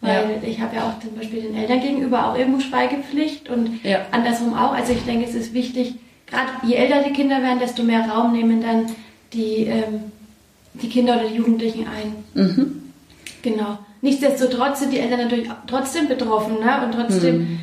Weil 0.01 0.41
ja. 0.43 0.49
ich 0.49 0.61
habe 0.61 0.75
ja 0.75 0.83
auch 0.83 1.01
zum 1.01 1.15
Beispiel 1.17 1.43
den 1.43 1.55
Eltern 1.55 1.81
gegenüber 1.81 2.27
auch 2.27 2.37
irgendwo 2.37 2.61
Schweigepflicht 2.61 3.49
und 3.49 3.85
ja. 3.85 4.01
andersrum 4.11 4.55
auch. 4.55 4.73
Also 4.73 4.93
ich 4.93 5.05
denke, 5.05 5.27
es 5.29 5.35
ist 5.35 5.55
wichtig, 5.55 5.95
gerade 6.27 6.49
je 6.65 6.75
älter 6.75 7.03
die 7.03 7.13
Kinder 7.13 7.43
werden, 7.43 7.61
desto 7.61 7.85
mehr 7.85 8.09
Raum 8.09 8.33
nehmen 8.33 8.61
dann 8.61 8.87
die, 9.33 9.67
ähm, 9.67 10.13
die 10.75 10.89
Kinder 10.89 11.17
oder 11.17 11.29
die 11.29 11.37
Jugendlichen 11.37 11.87
ein. 11.87 12.25
Mhm. 12.35 12.83
Genau. 13.43 13.79
Nichtsdestotrotz 14.05 14.81
sind 14.81 14.93
die 14.93 14.99
Eltern 14.99 15.21
natürlich 15.21 15.49
trotzdem 15.67 16.09
betroffen 16.09 16.57
ne? 16.61 16.85
und 16.85 16.93
trotzdem 16.93 17.39
mhm. 17.39 17.61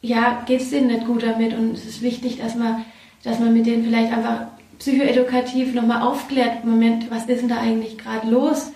ja, 0.00 0.44
geht 0.46 0.60
es 0.60 0.70
denen 0.70 0.86
nicht 0.86 1.06
gut 1.08 1.24
damit 1.24 1.58
und 1.58 1.72
es 1.72 1.86
ist 1.86 2.02
wichtig, 2.02 2.38
dass 2.38 2.54
man, 2.54 2.84
dass 3.24 3.40
man 3.40 3.52
mit 3.52 3.66
denen 3.66 3.84
vielleicht 3.84 4.12
einfach 4.12 4.42
psychoedukativ 4.78 5.74
nochmal 5.74 6.02
aufklärt, 6.02 6.64
Moment, 6.64 7.10
was 7.10 7.26
ist 7.26 7.40
denn 7.40 7.48
da 7.48 7.56
eigentlich 7.56 7.98
gerade 7.98 8.30
los? 8.30 8.70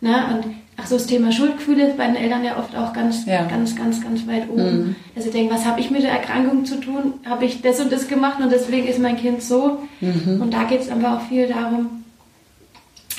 Ne? 0.00 0.16
Und 0.34 0.54
ach 0.76 0.88
so, 0.88 0.96
das 0.96 1.06
Thema 1.06 1.30
Schuldgefühle 1.30 1.90
ist 1.90 1.96
bei 1.96 2.06
den 2.06 2.16
Eltern 2.16 2.44
ja 2.44 2.58
oft 2.58 2.74
auch 2.76 2.92
ganz, 2.92 3.24
ja. 3.24 3.44
ganz, 3.44 3.76
ganz, 3.76 4.02
ganz 4.02 4.26
weit 4.26 4.50
oben. 4.50 4.78
Mhm. 4.78 4.96
Dass 5.14 5.22
sie 5.22 5.30
denken, 5.30 5.54
was 5.54 5.64
habe 5.64 5.78
ich 5.78 5.92
mit 5.92 6.02
der 6.02 6.10
Erkrankung 6.10 6.64
zu 6.64 6.80
tun? 6.80 7.14
Habe 7.24 7.44
ich 7.44 7.62
das 7.62 7.78
und 7.78 7.92
das 7.92 8.08
gemacht 8.08 8.40
und 8.40 8.50
deswegen 8.50 8.88
ist 8.88 8.98
mein 8.98 9.16
Kind 9.16 9.44
so? 9.44 9.78
Mhm. 10.00 10.40
Und 10.42 10.52
da 10.52 10.64
geht 10.64 10.80
es 10.80 10.90
einfach 10.90 11.20
auch 11.20 11.28
viel 11.28 11.46
darum, 11.46 12.02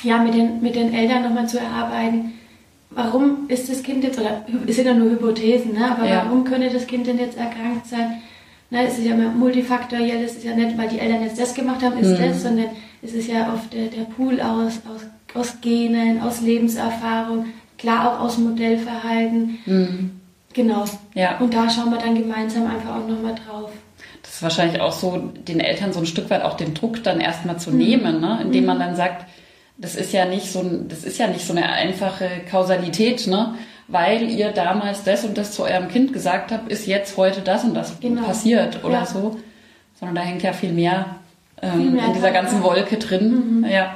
ja, 0.02 0.18
mit 0.18 0.34
den, 0.34 0.60
mit 0.60 0.76
den 0.76 0.92
Eltern 0.92 1.22
nochmal 1.22 1.48
zu 1.48 1.58
erarbeiten, 1.58 2.34
warum 2.90 3.48
ist 3.48 3.68
das 3.70 3.82
Kind 3.82 4.04
jetzt, 4.04 4.18
oder 4.18 4.44
es 4.66 4.76
sind 4.76 4.86
ja 4.86 4.94
nur 4.94 5.10
Hypothesen, 5.10 5.74
ne? 5.74 5.90
aber 5.90 6.08
ja. 6.08 6.24
warum 6.24 6.44
könnte 6.44 6.70
das 6.70 6.86
Kind 6.86 7.06
denn 7.06 7.18
jetzt 7.18 7.36
erkrankt 7.36 7.86
sein? 7.86 8.22
Na, 8.70 8.82
es 8.82 8.98
ist 8.98 9.06
ja 9.06 9.14
multifaktoriell, 9.14 10.22
es 10.22 10.36
ist 10.36 10.44
ja 10.44 10.54
nicht, 10.54 10.76
weil 10.76 10.88
die 10.88 10.98
Eltern 10.98 11.22
jetzt 11.22 11.40
das 11.40 11.54
gemacht 11.54 11.82
haben, 11.82 11.98
ist 11.98 12.18
mhm. 12.18 12.22
das, 12.22 12.42
sondern 12.42 12.66
es 13.02 13.14
ist 13.14 13.28
ja 13.28 13.52
oft 13.52 13.72
der, 13.72 13.86
der 13.86 14.02
Pool 14.02 14.40
aus, 14.40 14.80
aus, 14.92 15.06
aus 15.34 15.60
Genen, 15.62 16.20
aus 16.20 16.42
Lebenserfahrung, 16.42 17.46
klar 17.78 18.12
auch 18.12 18.20
aus 18.24 18.36
Modellverhalten. 18.36 19.58
Mhm. 19.64 20.10
Genau. 20.52 20.84
Ja. 21.14 21.38
Und 21.38 21.54
da 21.54 21.70
schauen 21.70 21.90
wir 21.90 21.98
dann 21.98 22.14
gemeinsam 22.14 22.66
einfach 22.66 22.96
auch 22.96 23.08
nochmal 23.08 23.34
drauf. 23.34 23.70
Das 24.22 24.34
ist 24.34 24.42
wahrscheinlich 24.42 24.80
auch 24.80 24.92
so, 24.92 25.16
den 25.16 25.60
Eltern 25.60 25.92
so 25.92 26.00
ein 26.00 26.06
Stück 26.06 26.28
weit 26.28 26.42
auch 26.42 26.54
den 26.54 26.74
Druck 26.74 27.02
dann 27.04 27.20
erstmal 27.20 27.58
zu 27.58 27.70
mhm. 27.70 27.78
nehmen, 27.78 28.20
ne? 28.20 28.40
indem 28.42 28.66
man 28.66 28.76
mhm. 28.76 28.82
dann 28.82 28.96
sagt, 28.96 29.26
das 29.78 29.94
ist 29.94 30.12
ja 30.12 30.24
nicht 30.24 30.52
so, 30.52 30.62
das 30.88 31.04
ist 31.04 31.18
ja 31.18 31.28
nicht 31.28 31.46
so 31.46 31.52
eine 31.52 31.70
einfache 31.70 32.28
Kausalität, 32.50 33.26
ne? 33.26 33.54
Weil 33.86 34.28
ihr 34.28 34.50
damals 34.50 35.04
das 35.04 35.24
und 35.24 35.38
das 35.38 35.52
zu 35.52 35.62
eurem 35.62 35.88
Kind 35.88 36.12
gesagt 36.12 36.52
habt, 36.52 36.70
ist 36.70 36.86
jetzt 36.86 37.16
heute 37.16 37.40
das 37.40 37.64
und 37.64 37.72
das 37.74 37.98
genau. 38.00 38.22
passiert 38.22 38.84
oder 38.84 38.98
ja. 38.98 39.06
so. 39.06 39.38
Sondern 39.98 40.16
da 40.16 40.22
hängt 40.22 40.42
ja 40.42 40.52
viel 40.52 40.72
mehr, 40.72 41.16
ähm, 41.62 41.80
viel 41.80 41.90
mehr 41.92 42.06
in 42.06 42.12
dieser 42.12 42.32
ganzen 42.32 42.62
Wolke 42.62 42.98
drin. 42.98 43.60
Mhm. 43.60 43.64
Ja. 43.64 43.94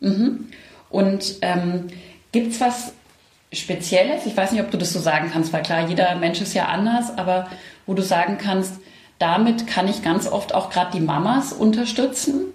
Mhm. 0.00 0.46
Und 0.88 1.36
ähm, 1.42 1.88
gibt's 2.32 2.60
was 2.60 2.94
Spezielles? 3.52 4.26
Ich 4.26 4.36
weiß 4.36 4.52
nicht, 4.52 4.62
ob 4.62 4.70
du 4.70 4.78
das 4.78 4.92
so 4.92 5.00
sagen 5.00 5.30
kannst, 5.32 5.52
weil 5.52 5.62
klar, 5.62 5.88
jeder 5.88 6.14
Mensch 6.14 6.40
ist 6.40 6.54
ja 6.54 6.66
anders, 6.66 7.16
aber 7.18 7.48
wo 7.84 7.94
du 7.94 8.02
sagen 8.02 8.38
kannst, 8.38 8.80
damit 9.18 9.66
kann 9.66 9.88
ich 9.88 10.02
ganz 10.02 10.28
oft 10.28 10.54
auch 10.54 10.70
gerade 10.70 10.92
die 10.92 11.00
Mamas 11.00 11.52
unterstützen. 11.52 12.46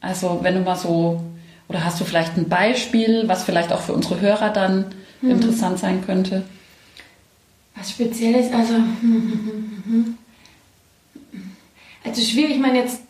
Also 0.00 0.40
wenn 0.42 0.54
du 0.54 0.60
mal 0.60 0.76
so 0.76 1.22
oder 1.70 1.84
hast 1.84 2.00
du 2.00 2.04
vielleicht 2.04 2.36
ein 2.36 2.48
Beispiel, 2.48 3.28
was 3.28 3.44
vielleicht 3.44 3.72
auch 3.72 3.80
für 3.80 3.92
unsere 3.92 4.20
Hörer 4.20 4.50
dann 4.50 4.86
mhm. 5.22 5.30
interessant 5.30 5.78
sein 5.78 6.04
könnte? 6.04 6.42
Was 7.76 7.92
Spezielles, 7.92 8.52
also, 8.52 8.74
also 12.04 12.22
schwierig, 12.22 12.56
ich 12.56 12.58
meine 12.58 12.78
jetzt 12.78 13.02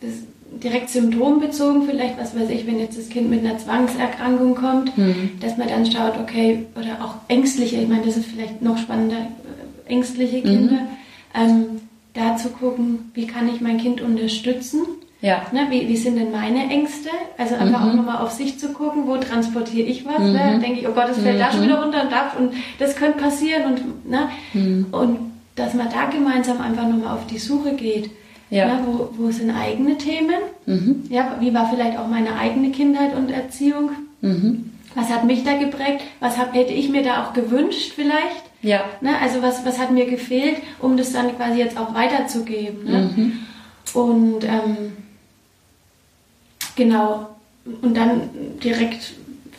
direkt 0.63 0.91
symptombezogen 0.91 1.87
vielleicht, 1.89 2.19
was 2.19 2.35
weiß 2.35 2.51
ich, 2.51 2.67
wenn 2.67 2.79
jetzt 2.79 2.99
das 2.99 3.09
Kind 3.09 3.31
mit 3.31 3.43
einer 3.43 3.57
Zwangserkrankung 3.57 4.53
kommt, 4.53 4.95
mhm. 4.95 5.31
dass 5.39 5.57
man 5.57 5.67
dann 5.67 5.91
schaut, 5.91 6.19
okay, 6.19 6.67
oder 6.75 7.03
auch 7.03 7.15
ängstliche, 7.29 7.77
ich 7.77 7.87
meine, 7.87 8.05
das 8.05 8.17
ist 8.17 8.27
vielleicht 8.27 8.61
noch 8.61 8.77
spannender, 8.77 9.17
äh, 9.17 9.89
ängstliche 9.89 10.43
Kinder, 10.43 10.81
mhm. 10.81 10.87
ähm, 11.33 11.65
da 12.13 12.37
zu 12.37 12.49
gucken, 12.49 13.09
wie 13.15 13.25
kann 13.25 13.49
ich 13.49 13.59
mein 13.59 13.79
Kind 13.79 14.01
unterstützen 14.01 14.81
ja. 15.21 15.43
Ne, 15.51 15.67
wie, 15.69 15.87
wie 15.87 15.97
sind 15.97 16.17
denn 16.17 16.31
meine 16.31 16.69
Ängste? 16.69 17.09
Also 17.37 17.55
einfach 17.55 17.83
mhm. 17.83 17.89
auch 17.89 17.93
nochmal 17.93 18.17
auf 18.23 18.31
sich 18.31 18.59
zu 18.59 18.73
gucken, 18.73 19.03
wo 19.05 19.17
transportiere 19.17 19.87
ich 19.87 20.05
was? 20.05 20.19
Ne? 20.19 20.29
Mhm. 20.29 20.33
Ne? 20.33 20.59
Denke 20.59 20.79
ich, 20.79 20.87
oh 20.87 20.93
Gott, 20.93 21.09
das 21.09 21.19
fällt 21.19 21.35
mhm. 21.35 21.39
da 21.39 21.51
schon 21.51 21.63
wieder 21.63 21.81
runter 21.81 22.03
und 22.03 22.11
da 22.11 22.31
und 22.37 22.53
das 22.79 22.95
könnte 22.95 23.19
passieren 23.19 23.65
und, 23.65 24.09
ne? 24.09 24.29
Mhm. 24.53 24.87
und 24.91 25.31
dass 25.55 25.73
man 25.73 25.89
da 25.89 26.05
gemeinsam 26.05 26.59
einfach 26.59 26.87
nochmal 26.87 27.15
auf 27.15 27.27
die 27.27 27.37
Suche 27.37 27.73
geht. 27.73 28.09
Ja. 28.49 28.67
Ne? 28.67 28.79
Wo, 28.85 29.09
wo 29.13 29.31
sind 29.31 29.51
eigene 29.51 29.97
Themen? 29.97 30.41
Mhm. 30.65 31.03
Ja, 31.09 31.37
wie 31.39 31.53
war 31.53 31.69
vielleicht 31.69 31.97
auch 31.97 32.07
meine 32.07 32.35
eigene 32.35 32.71
Kindheit 32.71 33.15
und 33.15 33.29
Erziehung? 33.29 33.91
Mhm. 34.21 34.71
Was 34.95 35.09
hat 35.09 35.23
mich 35.23 35.43
da 35.43 35.57
geprägt? 35.57 36.01
Was 36.19 36.37
hab, 36.37 36.53
hätte 36.53 36.73
ich 36.73 36.89
mir 36.89 37.03
da 37.03 37.23
auch 37.23 37.33
gewünscht 37.33 37.93
vielleicht? 37.95 38.43
Ja. 38.61 38.81
Ne? 39.01 39.11
Also 39.21 39.41
was, 39.41 39.65
was 39.65 39.79
hat 39.79 39.91
mir 39.91 40.05
gefehlt, 40.05 40.57
um 40.79 40.97
das 40.97 41.13
dann 41.13 41.35
quasi 41.37 41.59
jetzt 41.59 41.77
auch 41.77 41.93
weiterzugeben? 41.93 42.83
Ne? 42.83 43.09
Mhm. 43.15 43.39
Und 43.93 44.43
ähm, 44.43 44.93
Genau. 46.75 47.27
Und 47.81 47.95
dann 47.95 48.29
direkt 48.63 49.13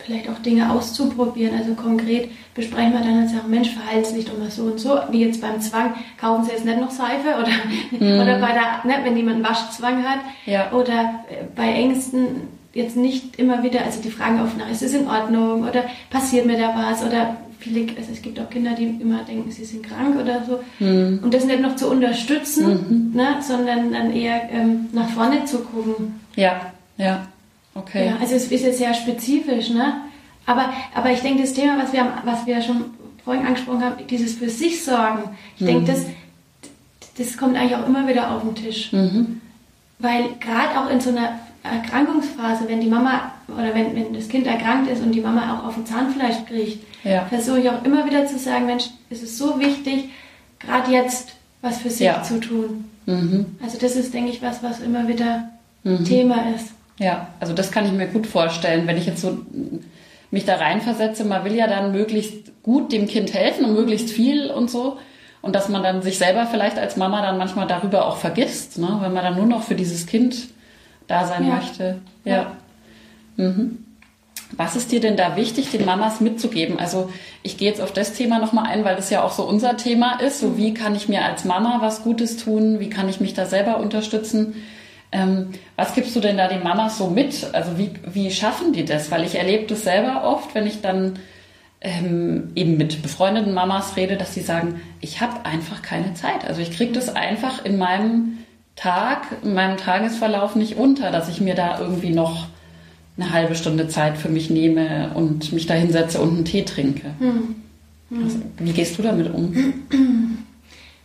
vielleicht 0.05 0.29
auch 0.29 0.39
Dinge 0.41 0.71
auszuprobieren. 0.73 1.57
Also 1.57 1.75
konkret 1.75 2.31
besprechen 2.55 2.93
wir 2.93 3.01
dann 3.01 3.23
und 3.23 3.29
sagen, 3.29 3.51
Mensch, 3.51 3.71
Verhaltenslicht 3.71 4.29
doch 4.29 4.39
mal 4.39 4.51
so 4.51 4.65
und 4.65 4.81
so. 4.81 4.99
Wie 5.11 5.25
jetzt 5.25 5.41
beim 5.41 5.61
Zwang, 5.61 5.95
kaufen 6.21 6.45
Sie 6.45 6.53
jetzt 6.53 6.65
nicht 6.65 6.81
noch 6.81 6.91
Seife 6.91 7.29
oder, 7.41 8.05
mhm. 8.05 8.21
oder 8.21 8.39
bei 8.39 8.53
der, 8.53 8.85
ne, 8.85 9.05
wenn 9.05 9.17
jemand 9.17 9.37
einen 9.37 9.45
Waschzwang 9.45 10.03
hat. 10.05 10.21
Ja. 10.47 10.73
Oder 10.73 11.25
äh, 11.31 11.45
bei 11.55 11.73
Ängsten 11.73 12.49
jetzt 12.75 12.97
nicht 12.97 13.37
immer 13.37 13.63
wieder, 13.63 13.85
also 13.85 14.01
die 14.01 14.11
Fragen 14.11 14.41
auf 14.41 14.57
nach, 14.57 14.71
ist 14.71 14.83
es 14.83 14.95
in 14.95 15.07
Ordnung 15.07 15.69
oder 15.69 15.85
passiert 16.09 16.47
mir 16.47 16.59
da 16.59 16.75
was 16.75 17.05
oder 17.05 17.37
viele, 17.59 17.87
also 17.97 18.11
es 18.13 18.23
gibt 18.23 18.41
auch 18.41 18.49
Kinder, 18.49 18.73
die 18.73 18.85
immer 18.85 19.23
denken, 19.25 19.51
sie 19.51 19.65
sind 19.65 19.87
krank 19.87 20.17
oder 20.19 20.43
so. 20.45 20.61
Mhm. 20.85 21.21
Und 21.23 21.35
das 21.35 21.45
nicht 21.45 21.61
noch 21.61 21.77
zu 21.77 21.91
unterstützen, 21.91 23.13
mhm. 23.13 23.17
ne, 23.17 23.37
sondern 23.41 23.93
dann 23.93 24.13
eher 24.13 24.49
ähm, 24.51 24.89
nach 24.93 25.09
vorne 25.11 25.45
zu 25.45 25.61
gucken. 25.61 26.21
Ja. 26.35 26.73
Ja, 27.03 27.27
okay. 27.75 28.07
Ja, 28.07 28.17
also 28.21 28.35
es 28.35 28.51
ist 28.51 28.65
jetzt 28.65 28.79
sehr 28.79 28.95
spezifisch, 28.95 29.71
ne? 29.71 30.03
Aber, 30.47 30.73
aber 30.95 31.11
ich 31.11 31.21
denke, 31.21 31.43
das 31.43 31.53
Thema, 31.53 31.79
was 31.79 31.93
wir, 31.93 32.07
was 32.25 32.47
wir 32.47 32.61
schon 32.63 32.85
vorhin 33.25 33.47
angesprochen 33.47 33.85
haben, 33.85 34.07
dieses 34.09 34.35
für 34.35 34.49
sich 34.49 34.85
sorgen, 34.85 35.23
ich 35.57 35.63
mhm. 35.63 35.67
denke, 35.67 35.93
das, 35.93 36.07
das 37.19 37.37
kommt 37.37 37.57
eigentlich 37.57 37.77
auch 37.77 37.87
immer 37.87 38.09
wieder 38.09 38.31
auf 38.31 38.43
den 38.43 38.55
Tisch. 38.55 38.93
Mhm. 38.93 39.41
Weil 39.99 40.25
gerade 40.41 40.81
auch 40.81 40.91
in 40.91 41.01
so 41.01 41.11
einer 41.11 41.39
Erkrankungsphase, 41.63 42.65
wenn 42.67 42.81
die 42.81 42.89
Mama 42.89 43.33
oder 43.49 43.75
wenn, 43.75 43.95
wenn 43.95 44.15
das 44.15 44.29
Kind 44.29 44.47
erkrankt 44.47 44.91
ist 44.91 45.03
und 45.03 45.13
die 45.13 45.21
Mama 45.21 45.55
auch 45.55 45.69
auf 45.69 45.75
dem 45.75 45.87
Zahnfleisch 45.87 46.45
kriegt, 46.49 46.85
ja. 47.05 47.25
versuche 47.27 47.61
ich 47.61 47.71
auch 47.71 47.85
immer 47.85 48.05
wieder 48.05 48.27
zu 48.27 48.39
sagen, 48.39 48.67
Mensch, 48.67 48.87
es 49.11 49.23
ist 49.23 49.39
so 49.39 49.61
wichtig, 49.61 50.09
gerade 50.59 50.91
jetzt 50.91 51.33
was 51.61 51.79
für 51.79 51.91
sich 51.91 52.07
ja. 52.07 52.23
zu 52.23 52.41
tun. 52.41 52.85
Mhm. 53.07 53.47
Also 53.63 53.79
das 53.79 53.95
ist, 53.95 54.13
denke 54.13 54.31
ich, 54.31 54.43
was, 54.43 54.63
was 54.63 54.81
immer 54.81 55.07
wieder 55.07 55.49
mhm. 55.85 56.05
Thema 56.05 56.47
ist. 56.55 56.71
Ja, 56.99 57.29
also 57.41 57.53
das 57.53 57.71
kann 57.71 57.87
ich 57.87 57.93
mir 57.93 58.07
gut 58.07 58.27
vorstellen, 58.27 58.87
wenn 58.87 58.97
ich 58.97 59.07
jetzt 59.07 59.21
so 59.21 59.39
mich 60.31 60.45
da 60.45 60.57
reinversetze. 60.57 61.25
Man 61.25 61.45
will 61.45 61.55
ja 61.55 61.67
dann 61.67 61.93
möglichst 61.93 62.63
gut 62.63 62.93
dem 62.93 63.07
Kind 63.07 63.33
helfen 63.35 63.65
und 63.65 63.75
möglichst 63.75 64.11
viel 64.11 64.51
und 64.51 64.71
so. 64.71 64.99
Und 65.41 65.55
dass 65.57 65.69
man 65.69 65.83
dann 65.83 66.03
sich 66.03 66.19
selber 66.19 66.47
vielleicht 66.47 66.79
als 66.79 66.97
Mama 66.97 67.21
dann 67.21 67.37
manchmal 67.37 67.67
darüber 67.67 68.07
auch 68.07 68.17
vergisst, 68.17 68.79
ne? 68.79 68.99
wenn 69.01 69.13
man 69.13 69.25
dann 69.25 69.37
nur 69.37 69.47
noch 69.47 69.65
für 69.65 69.75
dieses 69.75 70.07
Kind 70.07 70.49
da 71.09 71.27
sein 71.27 71.47
ja. 71.47 71.57
möchte. 71.57 71.99
Ja. 72.25 72.35
ja. 72.35 72.57
Mhm. 73.37 73.85
Was 74.57 74.77
ist 74.77 74.93
dir 74.93 75.01
denn 75.01 75.17
da 75.17 75.37
wichtig, 75.37 75.71
den 75.71 75.85
Mamas 75.85 76.21
mitzugeben? 76.21 76.79
Also 76.79 77.11
ich 77.43 77.57
gehe 77.57 77.69
jetzt 77.69 77.81
auf 77.81 77.93
das 77.93 78.13
Thema 78.13 78.39
nochmal 78.39 78.67
ein, 78.67 78.85
weil 78.85 78.97
das 78.97 79.11
ja 79.11 79.23
auch 79.23 79.33
so 79.33 79.45
unser 79.45 79.77
Thema 79.77 80.21
ist. 80.21 80.41
So 80.41 80.57
wie 80.59 80.75
kann 80.75 80.95
ich 80.95 81.09
mir 81.09 81.25
als 81.25 81.45
Mama 81.45 81.79
was 81.81 82.03
Gutes 82.03 82.37
tun? 82.37 82.79
Wie 82.79 82.91
kann 82.91 83.09
ich 83.09 83.19
mich 83.19 83.35
da 83.35 83.47
selber 83.47 83.79
unterstützen? 83.79 84.55
Ähm, 85.13 85.51
was 85.77 85.95
gibst 85.95 86.17
du 86.17 86.21
denn 86.21 86.39
da 86.39 86.49
den 86.49 86.63
Mamas 86.63 86.99
so 86.99 87.09
mit? 87.09 87.53
Also 87.53 87.77
wie, 87.79 87.91
wie 88.13 88.31
schaffen 88.31 88.73
die 88.73 88.85
das? 88.85 89.11
Weil 89.11 89.25
ich 89.25 89.35
erlebe 89.35 89.67
das 89.67 89.83
selber 89.83 90.25
oft, 90.25 90.55
wenn 90.55 90.67
ich 90.67 90.81
dann 90.81 91.19
ähm, 91.83 92.53
eben 92.55 92.77
mit 92.79 93.03
befreundeten 93.03 93.53
Mamas 93.53 93.97
rede, 93.97 94.17
dass 94.17 94.35
sie 94.35 94.41
sagen, 94.41 94.81
ich 95.01 95.21
habe 95.21 95.45
einfach 95.45 95.83
keine 95.83 96.15
Zeit. 96.15 96.47
Also 96.47 96.63
ich 96.63 96.71
kriege 96.71 96.93
das 96.93 97.15
einfach 97.15 97.65
in 97.65 97.77
meinem 97.77 98.39
Tag, 98.75 99.27
in 99.43 99.53
meinem 99.55 99.77
Tagesverlauf 99.77 100.57
nicht 100.57 100.77
unter, 100.77 101.11
dass 101.11 101.29
ich 101.29 101.41
mir 101.41 101.55
da 101.55 101.79
irgendwie 101.79 102.11
noch 102.11 102.47
eine 103.19 103.33
halbe 103.33 103.55
Stunde 103.55 103.89
Zeit 103.89 104.17
für 104.17 104.31
mich 104.31 104.49
nehme 104.49 105.11
und 105.15 105.53
mich 105.53 105.67
da 105.67 105.75
hinsetze 105.75 106.21
und 106.21 106.31
einen 106.31 106.45
Tee 106.47 106.65
trinke. 106.65 107.11
Hm. 107.19 107.57
Hm. 108.09 108.25
Also, 108.25 108.39
wie 108.59 108.73
gehst 108.73 108.97
du 108.97 109.03
damit 109.03 109.33
um? 109.33 109.55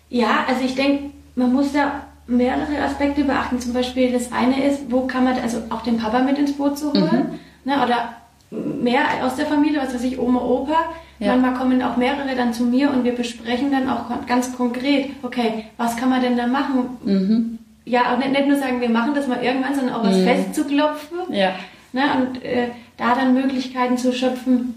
Ja, 0.09 0.45
also 0.47 0.63
ich 0.63 0.75
denke, 0.75 1.11
man 1.35 1.51
muss 1.51 1.73
da 1.73 2.06
mehrere 2.27 2.81
Aspekte 2.83 3.23
beachten. 3.23 3.59
Zum 3.59 3.73
Beispiel 3.73 4.11
das 4.11 4.31
eine 4.31 4.63
ist, 4.63 4.91
wo 4.91 5.07
kann 5.07 5.23
man 5.23 5.39
also 5.39 5.59
auch 5.69 5.81
den 5.81 5.97
Papa 5.97 6.19
mit 6.19 6.37
ins 6.37 6.53
Boot 6.53 6.77
zu 6.77 6.91
holen, 6.93 7.39
mhm. 7.63 7.71
ne, 7.71 7.83
oder 7.83 8.13
mehr 8.49 9.01
aus 9.23 9.35
der 9.35 9.45
Familie, 9.45 9.79
was 9.81 9.93
weiß 9.93 10.03
ich, 10.03 10.19
Oma, 10.19 10.41
Opa. 10.41 10.77
Ja. 11.19 11.35
Manchmal 11.35 11.53
kommen 11.55 11.81
auch 11.81 11.97
mehrere 11.97 12.35
dann 12.35 12.53
zu 12.53 12.63
mir 12.63 12.91
und 12.91 13.03
wir 13.03 13.15
besprechen 13.15 13.71
dann 13.71 13.89
auch 13.89 14.05
ganz 14.27 14.55
konkret, 14.55 15.11
okay, 15.23 15.65
was 15.77 15.97
kann 15.97 16.09
man 16.09 16.21
denn 16.21 16.37
da 16.37 16.47
machen? 16.47 16.97
Mhm. 17.03 17.59
Ja, 17.85 18.13
auch 18.13 18.17
nicht, 18.17 18.31
nicht, 18.31 18.47
nur 18.47 18.57
sagen, 18.57 18.81
wir 18.81 18.89
machen 18.89 19.15
das 19.15 19.27
mal 19.27 19.41
irgendwann, 19.41 19.73
sondern 19.73 19.95
auch 19.95 20.03
was 20.03 20.17
mhm. 20.17 20.25
festzuklopfen. 20.25 21.17
Ja. 21.31 21.51
Ne, 21.93 22.03
und 22.17 22.43
äh, 22.43 22.67
da 22.97 23.15
dann 23.15 23.33
Möglichkeiten 23.33 23.97
zu 23.97 24.13
schöpfen, 24.13 24.75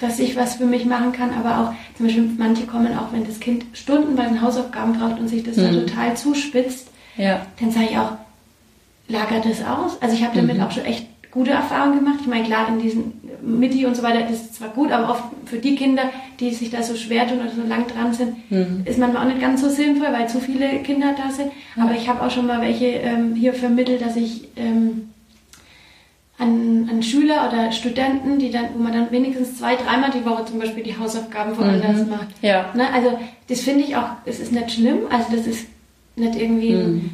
dass 0.00 0.18
ich 0.18 0.36
was 0.36 0.56
für 0.56 0.64
mich 0.64 0.86
machen 0.86 1.12
kann, 1.12 1.30
aber 1.34 1.60
auch 1.60 1.96
zum 1.96 2.06
Beispiel 2.06 2.30
manche 2.38 2.66
kommen 2.66 2.96
auch, 2.96 3.12
wenn 3.12 3.26
das 3.26 3.40
Kind 3.40 3.64
Stunden 3.72 4.16
bei 4.16 4.24
den 4.24 4.40
Hausaufgaben 4.40 4.94
braucht 4.94 5.20
und 5.20 5.28
sich 5.28 5.42
das 5.42 5.56
mhm. 5.56 5.62
dann 5.62 5.86
total 5.86 6.16
zuspitzt, 6.16 6.88
ja. 7.16 7.46
dann 7.60 7.70
sage 7.70 7.86
ich 7.90 7.98
auch, 7.98 8.12
lagert 9.08 9.44
das 9.44 9.64
aus. 9.64 10.00
Also 10.00 10.14
ich 10.14 10.24
habe 10.24 10.36
damit 10.36 10.56
mhm. 10.56 10.62
auch 10.62 10.70
schon 10.70 10.84
echt 10.84 11.06
gute 11.30 11.50
Erfahrungen 11.50 11.98
gemacht. 11.98 12.18
Ich 12.20 12.26
meine, 12.26 12.44
klar, 12.44 12.68
in 12.68 12.80
diesen 12.80 13.12
Mitti 13.42 13.86
und 13.86 13.96
so 13.96 14.02
weiter, 14.02 14.22
das 14.22 14.32
ist 14.32 14.54
zwar 14.56 14.68
gut, 14.70 14.90
aber 14.90 15.10
oft 15.10 15.24
für 15.46 15.58
die 15.58 15.76
Kinder, 15.76 16.04
die 16.40 16.52
sich 16.52 16.70
da 16.70 16.82
so 16.82 16.96
schwer 16.96 17.28
tun 17.28 17.40
oder 17.40 17.50
so 17.50 17.62
lang 17.62 17.86
dran 17.86 18.12
sind, 18.12 18.50
mhm. 18.50 18.82
ist 18.84 18.98
manchmal 18.98 19.22
auch 19.22 19.28
nicht 19.28 19.40
ganz 19.40 19.60
so 19.60 19.68
sinnvoll, 19.68 20.08
weil 20.12 20.28
zu 20.28 20.40
viele 20.40 20.80
Kinder 20.82 21.14
da 21.16 21.30
sind. 21.30 21.52
Aber 21.76 21.94
ich 21.94 22.08
habe 22.08 22.22
auch 22.22 22.30
schon 22.30 22.46
mal 22.46 22.60
welche 22.60 22.86
ähm, 22.86 23.34
hier 23.34 23.54
vermittelt, 23.54 24.02
dass 24.02 24.16
ich 24.16 24.48
ähm, 24.56 25.09
an, 26.40 26.88
an 26.90 27.02
Schüler 27.02 27.48
oder 27.48 27.70
Studenten, 27.70 28.38
die 28.38 28.50
dann, 28.50 28.70
wo 28.74 28.82
man 28.82 28.92
dann 28.92 29.10
wenigstens 29.10 29.58
zwei, 29.58 29.76
dreimal 29.76 30.10
die 30.10 30.24
Woche 30.24 30.46
zum 30.46 30.58
Beispiel 30.58 30.82
die 30.82 30.98
Hausaufgaben 30.98 31.56
woanders 31.56 32.04
mhm. 32.04 32.10
macht. 32.10 32.28
Ja. 32.40 32.70
Ne? 32.74 32.92
Also 32.92 33.18
das 33.48 33.60
finde 33.60 33.84
ich 33.84 33.94
auch, 33.94 34.08
es 34.24 34.40
ist 34.40 34.50
nicht 34.50 34.72
schlimm, 34.72 35.00
also 35.10 35.26
das 35.36 35.46
ist 35.46 35.68
nicht 36.16 36.34
irgendwie, 36.36 36.72
mhm. 36.72 37.10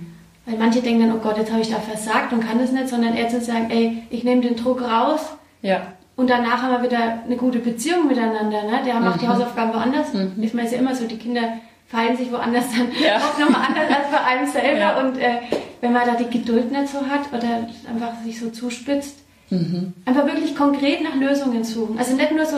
weil 0.46 0.56
manche 0.58 0.80
denken 0.80 1.08
dann, 1.08 1.16
oh 1.16 1.20
Gott, 1.20 1.38
jetzt 1.38 1.50
habe 1.50 1.60
ich 1.60 1.70
da 1.70 1.80
versagt 1.80 2.32
und 2.32 2.46
kann 2.46 2.60
das 2.60 2.70
nicht, 2.70 2.88
sondern 2.88 3.16
eher 3.16 3.28
zu 3.28 3.40
sagen, 3.40 3.68
ey, 3.70 4.04
ich 4.10 4.22
nehme 4.22 4.42
den 4.42 4.54
Druck 4.54 4.80
raus. 4.80 5.20
Ja. 5.60 5.88
Und 6.14 6.30
danach 6.30 6.62
haben 6.62 6.72
wir 6.72 6.88
wieder 6.88 7.24
eine 7.24 7.36
gute 7.36 7.58
Beziehung 7.58 8.06
miteinander. 8.06 8.62
Ne? 8.62 8.80
Der 8.86 9.00
macht 9.00 9.16
mhm. 9.16 9.20
die 9.20 9.28
Hausaufgaben 9.28 9.74
woanders. 9.74 10.08
Ich 10.40 10.54
meine, 10.54 10.66
es 10.66 10.72
ist 10.72 10.78
ja 10.78 10.78
immer 10.78 10.94
so, 10.94 11.06
die 11.06 11.18
Kinder 11.18 11.42
fallen 11.86 12.16
sich 12.16 12.30
woanders 12.32 12.66
dann 12.76 12.88
ja. 13.02 13.16
auch 13.18 13.38
nochmal 13.38 13.68
anders 13.68 13.96
als 13.96 14.10
bei 14.10 14.24
einem 14.24 14.46
selber. 14.46 14.78
Ja. 14.78 15.00
Und 15.00 15.18
äh, 15.18 15.38
wenn 15.80 15.92
man 15.92 16.06
da 16.06 16.14
die 16.14 16.38
Geduld 16.38 16.72
nicht 16.72 16.88
so 16.88 16.98
hat 17.06 17.32
oder 17.32 17.68
einfach 17.88 18.20
sich 18.24 18.40
so 18.40 18.50
zuspitzt, 18.50 19.18
mhm. 19.50 19.92
einfach 20.04 20.26
wirklich 20.26 20.56
konkret 20.56 21.02
nach 21.02 21.14
Lösungen 21.14 21.64
suchen. 21.64 21.98
Also 21.98 22.16
nicht 22.16 22.32
nur 22.32 22.44
so, 22.44 22.56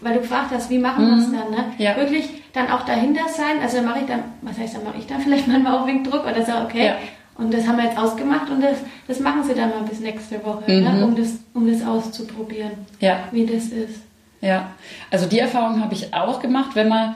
weil 0.00 0.14
du 0.14 0.20
gefragt 0.20 0.50
hast, 0.52 0.68
wie 0.70 0.78
machen 0.78 1.06
wir 1.06 1.18
es 1.18 1.28
mhm. 1.28 1.36
dann, 1.36 1.50
ne? 1.50 1.72
Ja. 1.78 1.96
Wirklich 1.96 2.28
dann 2.52 2.68
auch 2.70 2.84
dahinter 2.84 3.28
sein. 3.28 3.60
Also 3.62 3.82
mache 3.82 4.00
ich 4.00 4.06
dann, 4.06 4.24
was 4.42 4.58
heißt 4.58 4.76
dann 4.76 4.84
mache 4.84 4.98
ich 4.98 5.06
dann 5.06 5.20
vielleicht 5.20 5.46
manchmal 5.46 5.74
auch 5.78 5.86
wegen 5.86 6.02
Druck 6.02 6.24
oder 6.24 6.44
so, 6.44 6.52
okay. 6.64 6.94
Und 7.38 7.52
das 7.52 7.68
haben 7.68 7.76
wir 7.76 7.84
jetzt 7.84 7.98
ausgemacht 7.98 8.48
und 8.48 8.62
das, 8.62 8.78
das 9.06 9.20
machen 9.20 9.44
sie 9.44 9.54
dann 9.54 9.68
mal 9.68 9.82
bis 9.82 10.00
nächste 10.00 10.42
Woche, 10.42 10.70
ne? 10.70 10.90
mhm. 10.90 10.98
ne? 10.98 11.04
um, 11.04 11.16
das, 11.16 11.34
um 11.52 11.70
das 11.70 11.86
auszuprobieren, 11.86 12.72
ja. 12.98 13.24
wie 13.30 13.44
das 13.44 13.66
ist. 13.66 14.00
Ja, 14.40 14.70
also 15.10 15.26
die 15.26 15.38
Erfahrung 15.38 15.82
habe 15.82 15.94
ich 15.94 16.14
auch 16.14 16.40
gemacht, 16.40 16.70
wenn 16.74 16.88
man 16.88 17.14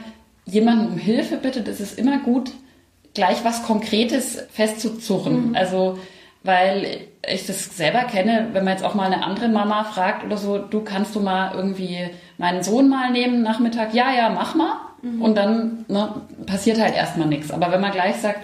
jemanden 0.51 0.93
um 0.93 0.99
Hilfe 0.99 1.37
bittet, 1.37 1.69
ist 1.69 1.81
es 1.81 1.95
immer 1.95 2.19
gut, 2.19 2.51
gleich 3.15 3.45
was 3.45 3.63
Konkretes 3.63 4.47
festzuzurren. 4.53 5.51
Mhm. 5.51 5.57
Also, 5.57 5.99
weil 6.43 7.01
ich 7.29 7.47
das 7.47 7.77
selber 7.77 8.01
kenne, 8.05 8.49
wenn 8.53 8.65
man 8.65 8.75
jetzt 8.75 8.85
auch 8.85 8.95
mal 8.95 9.13
eine 9.13 9.25
andere 9.25 9.49
Mama 9.49 9.85
fragt 9.85 10.25
oder 10.25 10.37
so, 10.37 10.59
du 10.59 10.81
kannst 10.81 11.15
du 11.15 11.21
mal 11.21 11.55
irgendwie 11.55 11.99
meinen 12.39 12.63
Sohn 12.63 12.89
mal 12.89 13.11
nehmen 13.11 13.43
Nachmittag, 13.43 13.93
ja, 13.93 14.13
ja, 14.13 14.31
mach 14.31 14.55
mal. 14.55 14.73
Mhm. 15.03 15.23
Und 15.23 15.37
dann 15.37 15.85
ne, 15.89 16.15
passiert 16.47 16.81
halt 16.81 16.95
erstmal 16.95 17.29
nichts. 17.29 17.51
Aber 17.51 17.71
wenn 17.73 17.81
man 17.81 17.93
gleich 17.93 18.17
sagt, 18.17 18.41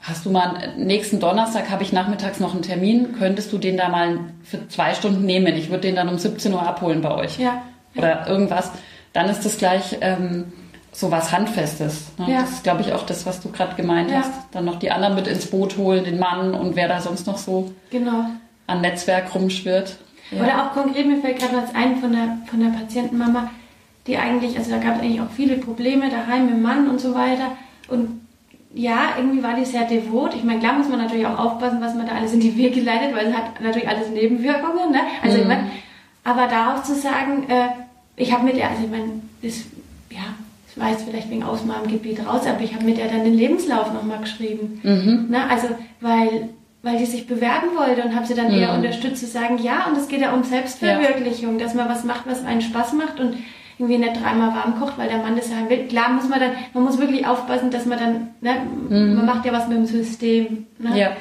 hast 0.00 0.24
du 0.24 0.30
mal 0.30 0.74
nächsten 0.76 1.20
Donnerstag 1.20 1.70
habe 1.70 1.82
ich 1.82 1.92
nachmittags 1.92 2.40
noch 2.40 2.52
einen 2.52 2.62
Termin, 2.62 3.14
könntest 3.18 3.52
du 3.52 3.58
den 3.58 3.76
da 3.76 3.88
mal 3.88 4.18
für 4.42 4.68
zwei 4.68 4.94
Stunden 4.94 5.24
nehmen? 5.24 5.54
Ich 5.56 5.70
würde 5.70 5.82
den 5.82 5.96
dann 5.96 6.08
um 6.08 6.18
17 6.18 6.52
Uhr 6.52 6.62
abholen 6.62 7.00
bei 7.00 7.14
euch. 7.14 7.38
Ja. 7.38 7.62
Oder 7.96 8.26
irgendwas. 8.26 8.72
Dann 9.12 9.28
ist 9.28 9.44
das 9.44 9.56
gleich 9.56 9.96
ähm, 10.00 10.52
so 10.92 11.10
was 11.10 11.32
Handfestes. 11.32 12.06
Ne? 12.18 12.32
Ja. 12.32 12.40
Das 12.40 12.50
ist, 12.52 12.62
glaube 12.62 12.82
ich, 12.82 12.92
auch 12.92 13.04
das, 13.04 13.26
was 13.26 13.40
du 13.40 13.50
gerade 13.50 13.74
gemeint 13.76 14.10
ja. 14.10 14.18
hast. 14.18 14.32
Dann 14.52 14.64
noch 14.64 14.78
die 14.78 14.90
anderen 14.90 15.14
mit 15.14 15.26
ins 15.26 15.46
Boot 15.46 15.76
holen, 15.76 16.04
den 16.04 16.18
Mann 16.18 16.54
und 16.54 16.76
wer 16.76 16.88
da 16.88 17.00
sonst 17.00 17.26
noch 17.26 17.38
so 17.38 17.72
genau. 17.90 18.26
an 18.66 18.80
Netzwerk 18.80 19.34
rumschwirrt. 19.34 19.96
Ja. 20.30 20.42
Oder 20.42 20.64
auch 20.64 20.72
konkret, 20.72 21.06
mir 21.06 21.20
fällt 21.20 21.38
gerade 21.38 21.56
was 21.56 21.74
ein 21.74 21.98
von 21.98 22.12
der, 22.12 22.38
von 22.46 22.60
der 22.60 22.70
Patientenmama, 22.70 23.50
die 24.06 24.16
eigentlich, 24.16 24.56
also 24.56 24.70
da 24.70 24.78
gab 24.78 24.96
es 24.96 25.02
eigentlich 25.02 25.20
auch 25.20 25.30
viele 25.34 25.56
Probleme 25.56 26.08
daheim 26.08 26.46
mit 26.46 26.54
dem 26.54 26.62
Mann 26.62 26.88
und 26.88 27.00
so 27.00 27.14
weiter. 27.14 27.52
Und 27.88 28.20
ja, 28.74 29.14
irgendwie 29.16 29.42
war 29.42 29.54
die 29.54 29.64
sehr 29.64 29.84
devot. 29.84 30.34
Ich 30.34 30.44
meine, 30.44 30.60
klar 30.60 30.74
muss 30.74 30.88
man 30.88 30.98
natürlich 30.98 31.26
auch 31.26 31.38
aufpassen, 31.38 31.80
was 31.80 31.94
man 31.94 32.06
da 32.06 32.12
alles 32.12 32.32
in 32.32 32.40
die 32.40 32.56
Wege 32.56 32.80
leitet, 32.80 33.14
weil 33.14 33.26
es 33.26 33.34
hat 33.34 33.60
natürlich 33.60 33.88
alles 33.88 34.10
Nebenwirkungen. 34.10 34.92
Ne? 34.92 35.00
Also 35.22 35.36
mhm. 35.36 35.42
ich 35.42 35.48
mein, 35.48 35.70
aber 36.24 36.46
da 36.46 36.74
auch 36.74 36.82
zu 36.82 36.94
sagen, 36.94 37.48
äh, 37.48 37.68
ich 38.16 38.32
habe 38.32 38.44
mit 38.44 38.56
ihr, 38.56 38.68
also 38.68 38.82
ich 38.82 38.90
meine, 38.90 39.22
das, 39.42 39.62
ja, 40.10 40.24
war 40.76 40.90
jetzt 40.90 41.04
vielleicht 41.04 41.30
wegen 41.30 41.42
aus 41.42 41.64
meinem 41.64 41.88
Gebiet 41.88 42.24
raus, 42.26 42.42
aber 42.46 42.60
ich 42.60 42.74
habe 42.74 42.84
mit 42.84 42.98
der 42.98 43.08
dann 43.08 43.24
den 43.24 43.34
Lebenslauf 43.34 43.92
nochmal 43.92 44.20
geschrieben. 44.20 44.80
Mhm. 44.82 45.26
Na, 45.30 45.48
also, 45.48 45.68
weil, 46.00 46.50
weil 46.82 46.98
die 46.98 47.06
sich 47.06 47.26
bewerben 47.26 47.68
wollte 47.76 48.02
und 48.02 48.14
habe 48.14 48.26
sie 48.26 48.34
dann 48.34 48.52
mhm. 48.52 48.58
eher 48.58 48.74
unterstützt 48.74 49.20
zu 49.20 49.26
sagen, 49.26 49.58
ja, 49.58 49.86
und 49.86 49.96
es 49.96 50.08
geht 50.08 50.20
ja 50.20 50.32
um 50.32 50.44
Selbstverwirklichung, 50.44 51.58
ja. 51.58 51.64
dass 51.64 51.74
man 51.74 51.88
was 51.88 52.04
macht, 52.04 52.26
was 52.26 52.44
einen 52.44 52.60
Spaß 52.60 52.92
macht 52.92 53.18
und 53.20 53.36
irgendwie 53.78 53.98
nicht 53.98 54.22
dreimal 54.22 54.54
warm 54.54 54.78
kocht, 54.78 54.96
weil 54.98 55.08
der 55.08 55.18
Mann 55.18 55.36
das 55.36 55.50
sagen 55.50 55.68
will. 55.68 55.86
Klar 55.86 56.10
muss 56.10 56.28
man 56.28 56.40
dann, 56.40 56.52
man 56.72 56.84
muss 56.84 56.98
wirklich 56.98 57.26
aufpassen, 57.26 57.70
dass 57.70 57.86
man 57.86 57.98
dann, 57.98 58.28
ne, 58.40 58.56
mhm. 58.88 59.16
man 59.16 59.26
macht 59.26 59.44
ja 59.44 59.52
was 59.52 59.68
mit 59.68 59.78
dem 59.78 59.86
System. 59.86 60.66
Ne? 60.78 60.98
Ja. 60.98 61.16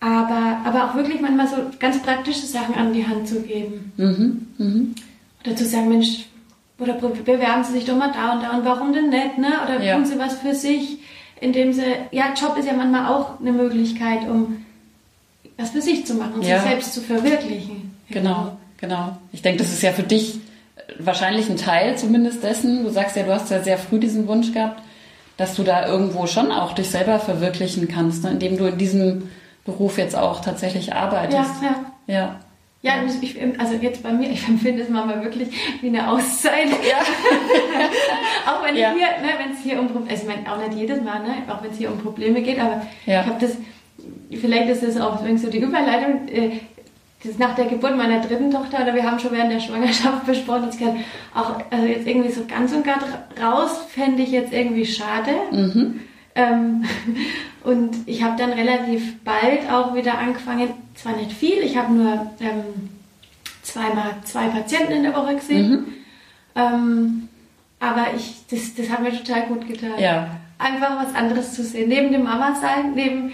Aber, 0.00 0.58
aber 0.64 0.84
auch 0.84 0.94
wirklich 0.94 1.20
manchmal 1.20 1.48
so 1.48 1.56
ganz 1.80 2.00
praktische 2.00 2.46
Sachen 2.46 2.76
an 2.76 2.92
die 2.92 3.06
Hand 3.06 3.26
zu 3.26 3.42
geben. 3.42 3.92
Mhm. 3.96 4.46
Mhm. 4.58 4.94
Oder 5.44 5.56
zu 5.56 5.64
sagen, 5.64 5.88
Mensch, 5.88 6.27
oder 6.78 6.94
bewerben 6.94 7.64
Sie 7.64 7.72
sich 7.72 7.84
doch 7.84 7.96
mal 7.96 8.12
da 8.12 8.34
und 8.34 8.42
da 8.42 8.50
und 8.50 8.64
warum 8.64 8.92
denn 8.92 9.10
nicht, 9.10 9.38
ne? 9.38 9.48
Oder 9.64 9.94
tun 9.94 10.06
Sie 10.06 10.18
was 10.18 10.38
für 10.38 10.54
sich, 10.54 10.98
indem 11.40 11.72
Sie, 11.72 11.82
ja, 12.12 12.32
Job 12.40 12.56
ist 12.56 12.66
ja 12.66 12.72
manchmal 12.72 13.12
auch 13.12 13.40
eine 13.40 13.52
Möglichkeit, 13.52 14.28
um 14.28 14.64
was 15.56 15.70
für 15.70 15.82
sich 15.82 16.06
zu 16.06 16.14
machen, 16.14 16.42
sich 16.42 16.56
selbst 16.60 16.94
zu 16.94 17.00
verwirklichen. 17.00 17.96
Genau, 18.10 18.56
genau. 18.78 19.18
Ich 19.32 19.42
denke, 19.42 19.62
das 19.62 19.72
ist 19.72 19.82
ja 19.82 19.92
für 19.92 20.04
dich 20.04 20.38
wahrscheinlich 20.98 21.50
ein 21.50 21.56
Teil 21.56 21.98
zumindest 21.98 22.42
dessen. 22.42 22.84
Du 22.84 22.90
sagst 22.90 23.16
ja, 23.16 23.24
du 23.24 23.32
hast 23.32 23.50
ja 23.50 23.62
sehr 23.62 23.76
früh 23.76 23.98
diesen 23.98 24.28
Wunsch 24.28 24.52
gehabt, 24.52 24.80
dass 25.36 25.54
du 25.54 25.64
da 25.64 25.86
irgendwo 25.86 26.26
schon 26.26 26.52
auch 26.52 26.72
dich 26.74 26.90
selber 26.90 27.18
verwirklichen 27.18 27.88
kannst, 27.88 28.24
ne? 28.24 28.30
indem 28.30 28.56
du 28.56 28.66
in 28.66 28.78
diesem 28.78 29.30
Beruf 29.64 29.98
jetzt 29.98 30.16
auch 30.16 30.40
tatsächlich 30.40 30.94
arbeitest. 30.94 31.62
Ja, 31.62 31.74
ja. 32.06 32.14
ja. 32.14 32.40
Ja, 32.80 32.94
ich, 33.20 33.36
also 33.58 33.74
jetzt 33.74 34.04
bei 34.04 34.12
mir, 34.12 34.30
ich 34.30 34.46
empfinde 34.46 34.82
es 34.82 34.88
manchmal 34.88 35.24
wirklich 35.24 35.48
wie 35.80 35.88
eine 35.88 36.08
Auszeit. 36.08 36.68
Ja. 36.68 37.00
auch 38.46 38.64
wenn 38.64 38.76
ja. 38.76 38.92
hier, 38.92 39.06
ne, 39.20 39.32
wenn 39.36 39.52
es 39.52 39.60
hier 39.64 39.80
um 39.80 39.88
Probleme, 39.88 40.10
also 40.10 40.22
ich 40.22 40.28
meine 40.28 40.52
auch 40.52 40.58
nicht 40.58 40.78
jedes 40.78 41.02
Mal, 41.02 41.20
ne, 41.20 41.42
auch 41.48 41.60
wenn 41.62 41.72
es 41.72 41.78
hier 41.78 41.90
um 41.90 41.98
Probleme 41.98 42.40
geht, 42.40 42.60
aber 42.60 42.86
ja. 43.04 43.22
ich 43.22 43.26
habe 43.26 43.40
das, 43.40 43.56
vielleicht 44.30 44.68
ist 44.68 44.84
das 44.84 45.00
auch 45.00 45.18
so 45.36 45.50
die 45.50 45.58
Überleitung, 45.58 46.28
äh, 46.28 46.60
das 47.20 47.32
ist 47.32 47.40
nach 47.40 47.56
der 47.56 47.64
Geburt 47.64 47.96
meiner 47.96 48.20
dritten 48.20 48.52
Tochter, 48.52 48.82
oder 48.82 48.94
wir 48.94 49.02
haben 49.02 49.18
schon 49.18 49.32
während 49.32 49.50
der 49.50 49.58
Schwangerschaft 49.58 50.24
besprochen, 50.26 50.66
das 50.66 50.78
kann 50.78 51.04
auch, 51.34 51.60
also 51.70 51.84
jetzt 51.84 52.06
irgendwie 52.06 52.30
so 52.30 52.42
ganz 52.46 52.72
und 52.72 52.84
gar 52.84 53.00
raus, 53.42 53.86
fände 53.88 54.22
ich 54.22 54.30
jetzt 54.30 54.52
irgendwie 54.52 54.86
schade. 54.86 55.32
Mhm. 55.50 56.00
Ähm, 56.38 56.84
und 57.64 57.96
ich 58.06 58.22
habe 58.22 58.36
dann 58.38 58.52
relativ 58.52 59.22
bald 59.24 59.70
auch 59.70 59.94
wieder 59.94 60.18
angefangen, 60.18 60.70
zwar 60.94 61.16
nicht 61.16 61.32
viel, 61.32 61.58
ich 61.58 61.76
habe 61.76 61.92
nur 61.92 62.30
ähm, 62.40 62.90
zweimal 63.62 64.14
zwei 64.24 64.46
Patienten 64.46 64.92
in 64.92 65.02
der 65.02 65.16
Woche 65.16 65.34
gesehen, 65.34 65.70
mhm. 65.70 65.86
ähm, 66.54 67.28
aber 67.80 68.06
ich, 68.16 68.46
das, 68.50 68.74
das 68.74 68.88
hat 68.88 69.00
mir 69.00 69.12
total 69.12 69.46
gut 69.46 69.66
getan. 69.66 69.98
Ja. 69.98 70.30
Einfach 70.58 71.04
was 71.04 71.14
anderes 71.14 71.54
zu 71.54 71.62
sehen. 71.62 71.88
Neben 71.88 72.10
dem 72.10 72.24
Mama 72.24 72.56
sein, 72.60 72.94
neben 72.94 73.32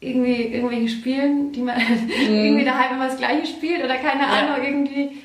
irgendwie 0.00 0.46
irgendwelche 0.46 0.88
Spielen, 0.88 1.52
die 1.52 1.62
man 1.62 1.76
mhm. 1.76 2.10
irgendwie 2.28 2.64
daheim 2.64 2.96
immer 2.96 3.06
das 3.06 3.18
gleiche 3.18 3.46
spielt 3.46 3.84
oder 3.84 3.96
keine 3.96 4.22
ja. 4.22 4.28
Ahnung, 4.28 4.64
irgendwie 4.64 5.22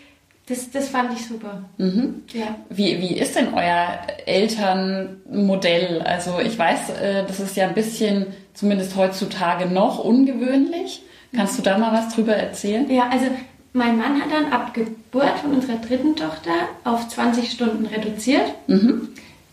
das, 0.52 0.70
das 0.70 0.90
fand 0.90 1.14
ich 1.14 1.26
super. 1.26 1.64
Mhm. 1.78 2.24
Ja. 2.34 2.56
Wie, 2.70 3.00
wie 3.00 3.18
ist 3.18 3.36
denn 3.36 3.54
euer 3.54 4.00
Elternmodell? 4.26 6.02
Also 6.02 6.40
ich 6.40 6.60
weiß, 6.60 6.90
äh, 7.02 7.26
das 7.26 7.40
ist 7.40 7.56
ja 7.56 7.68
ein 7.68 7.74
bisschen, 7.74 8.28
zumindest 8.54 8.96
heutzutage 8.98 9.66
noch 9.68 10.04
ungewöhnlich. 10.04 11.04
Kannst 11.34 11.58
du 11.58 11.62
da 11.62 11.78
mal 11.78 11.94
was 11.94 12.14
drüber 12.14 12.34
erzählen? 12.34 12.92
Ja, 12.92 13.08
also 13.10 13.28
mein 13.72 13.98
Mann 13.98 14.22
hat 14.22 14.30
dann 14.30 14.52
ab 14.52 14.74
Geburt 14.74 15.40
von 15.42 15.54
unserer 15.54 15.78
dritten 15.78 16.18
Tochter 16.18 16.52
auf 16.84 17.08
20 17.08 17.50
Stunden 17.50 17.86
reduziert. 17.86 18.54
Mhm. 18.68 19.08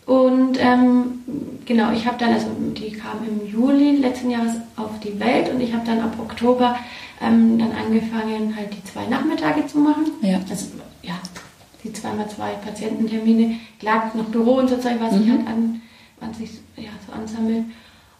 Und 0.05 0.57
ähm, 0.59 1.21
genau, 1.65 1.93
ich 1.93 2.05
habe 2.05 2.17
dann, 2.17 2.33
also 2.33 2.47
die 2.75 2.91
kam 2.91 3.19
im 3.25 3.47
Juli 3.49 3.97
letzten 3.97 4.31
Jahres 4.31 4.55
auf 4.75 4.99
die 5.01 5.17
Welt 5.19 5.49
und 5.53 5.61
ich 5.61 5.71
habe 5.71 5.85
dann 5.85 6.01
ab 6.01 6.13
Oktober 6.19 6.75
ähm, 7.21 7.57
dann 7.59 7.71
angefangen, 7.71 8.55
halt 8.55 8.73
die 8.73 8.83
zwei 8.83 9.05
Nachmittage 9.05 9.65
zu 9.67 9.77
machen. 9.77 10.07
Ja. 10.21 10.39
Also 10.49 10.65
ja, 11.01 11.13
die 11.83 11.93
zweimal 11.93 12.27
zwei 12.29 12.51
Patiententermine. 12.53 13.55
Klar, 13.79 14.11
noch 14.13 14.25
Büro 14.25 14.55
und 14.55 14.69
so 14.69 14.77
Zeug, 14.77 14.97
was 14.99 15.13
Mhm. 15.13 15.21
ich 15.23 15.29
halt 15.29 15.47
an, 15.47 15.81
an 16.21 16.33
sich 16.33 16.51
ja, 16.77 16.89
so 17.07 17.13
ansammelt. 17.13 17.65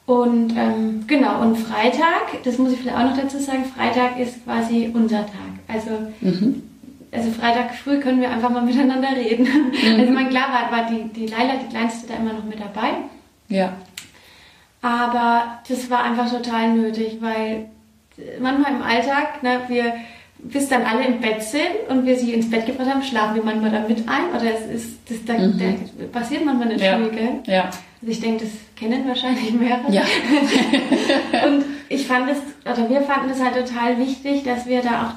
Und 0.06 0.54
ähm, 0.58 1.04
genau, 1.08 1.42
und 1.42 1.56
Freitag, 1.58 2.42
das 2.44 2.58
muss 2.58 2.72
ich 2.72 2.80
vielleicht 2.80 2.98
auch 2.98 3.04
noch 3.04 3.18
dazu 3.18 3.38
sagen, 3.38 3.64
Freitag 3.66 4.18
ist 4.20 4.44
quasi 4.44 4.90
unser 4.94 5.26
Tag. 5.26 5.34
Also 5.68 5.92
Mhm. 6.22 6.64
also 7.12 7.32
Freitag 7.32 7.76
früh 7.76 8.00
können 8.00 8.22
wir 8.22 8.32
einfach 8.32 8.50
mal 8.50 8.62
miteinander 8.72 9.10
reden. 9.16 9.44
Mhm. 9.46 10.00
Also 10.00 10.12
mein 10.14 10.30
klar 10.30 10.48
war, 10.52 10.72
war 10.72 10.90
die, 10.90 11.04
die 11.14 11.28
Laila, 11.28 11.56
die 11.58 11.70
Kleinste, 11.70 12.08
da 12.08 12.16
immer 12.16 12.34
noch 12.34 12.44
mit 12.46 12.60
dabei. 12.60 12.90
Ja. 13.50 13.74
Aber 14.82 15.60
das 15.68 15.90
war 15.90 16.04
einfach 16.04 16.32
total 16.32 16.74
nötig, 16.74 17.18
weil 17.20 17.66
manchmal 18.40 18.74
im 18.74 18.82
Alltag, 18.82 19.44
ne, 19.44 19.62
wir 19.68 19.94
bis 20.44 20.70
dann 20.70 20.84
alle 20.84 21.06
im 21.06 21.20
Bett 21.20 21.44
sind 21.44 21.64
und 21.90 22.06
wir 22.06 22.16
sie 22.18 22.34
ins 22.34 22.50
Bett 22.50 22.66
gebracht 22.66 22.90
haben, 22.90 23.04
schlafen 23.04 23.36
wir 23.36 23.44
manchmal 23.44 23.72
da 23.72 23.82
mit 23.88 24.00
ein. 24.08 24.30
Oder 24.36 24.54
es 24.54 24.66
ist, 24.84 24.98
das, 25.10 25.18
da, 25.26 25.34
Mhm. 25.34 25.60
da 25.60 26.20
passiert 26.20 26.46
manchmal 26.46 26.70
nicht 26.70 26.82
Ja. 26.82 26.98
viel, 26.98 27.10
gell? 27.10 27.30
Ja. 27.46 27.64
Also 28.02 28.12
ich 28.12 28.22
denke, 28.22 28.46
das 28.46 28.52
kennen 28.78 29.06
wahrscheinlich 29.08 29.52
mehrere. 29.54 29.92
Ja. 29.92 30.02
Und 31.48 31.66
ich 31.90 32.08
fand 32.08 32.30
es, 32.32 32.38
oder 32.72 32.90
wir 32.90 33.02
fanden 33.02 33.30
es 33.32 33.44
halt 33.44 33.56
total 33.68 33.98
wichtig, 34.00 34.44
dass 34.44 34.66
wir 34.66 34.82
da 34.82 35.08
auch 35.08 35.14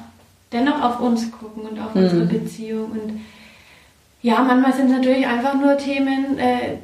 dennoch 0.51 0.81
auf 0.81 0.99
uns 0.99 1.31
gucken 1.31 1.63
und 1.63 1.79
auf 1.79 1.95
unsere 1.95 2.25
Beziehung. 2.25 2.91
Und 2.91 3.21
ja, 4.21 4.41
manchmal 4.41 4.73
sind 4.73 4.87
es 4.87 4.91
natürlich 4.91 5.25
einfach 5.25 5.55
nur 5.55 5.77
Themen 5.77 6.37
äh, 6.37 6.77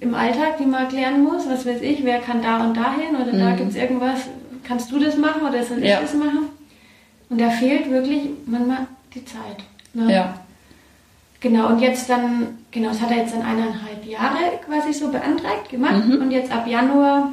im 0.00 0.14
Alltag, 0.14 0.56
die 0.58 0.64
man 0.66 0.88
klären 0.88 1.22
muss. 1.22 1.48
Was 1.48 1.66
weiß 1.66 1.82
ich, 1.82 2.04
wer 2.04 2.20
kann 2.20 2.40
da 2.42 2.64
und 2.64 2.76
dahin 2.76 3.16
oder 3.20 3.36
da 3.36 3.50
gibt 3.56 3.70
es 3.70 3.76
irgendwas, 3.76 4.20
kannst 4.66 4.90
du 4.92 4.98
das 4.98 5.16
machen 5.18 5.42
oder 5.42 5.62
soll 5.64 5.84
Ja. 5.84 5.96
ich 5.96 6.00
das 6.02 6.14
machen? 6.14 6.48
Und 7.30 7.40
da 7.40 7.48
fehlt 7.48 7.90
wirklich 7.90 8.22
manchmal 8.46 8.86
die 9.14 9.24
Zeit. 9.24 9.58
Ne? 9.94 10.12
Ja. 10.12 10.34
Genau, 11.40 11.68
und 11.68 11.80
jetzt 11.80 12.10
dann, 12.10 12.58
genau, 12.70 12.88
das 12.88 13.00
hat 13.00 13.10
er 13.10 13.18
jetzt 13.18 13.32
dann 13.32 13.42
eineinhalb 13.42 14.04
Jahre 14.04 14.58
quasi 14.66 14.92
so 14.92 15.10
beantragt 15.10 15.70
gemacht. 15.70 16.06
Mhm. 16.06 16.20
Und 16.20 16.30
jetzt 16.30 16.52
ab 16.52 16.66
Januar 16.66 17.32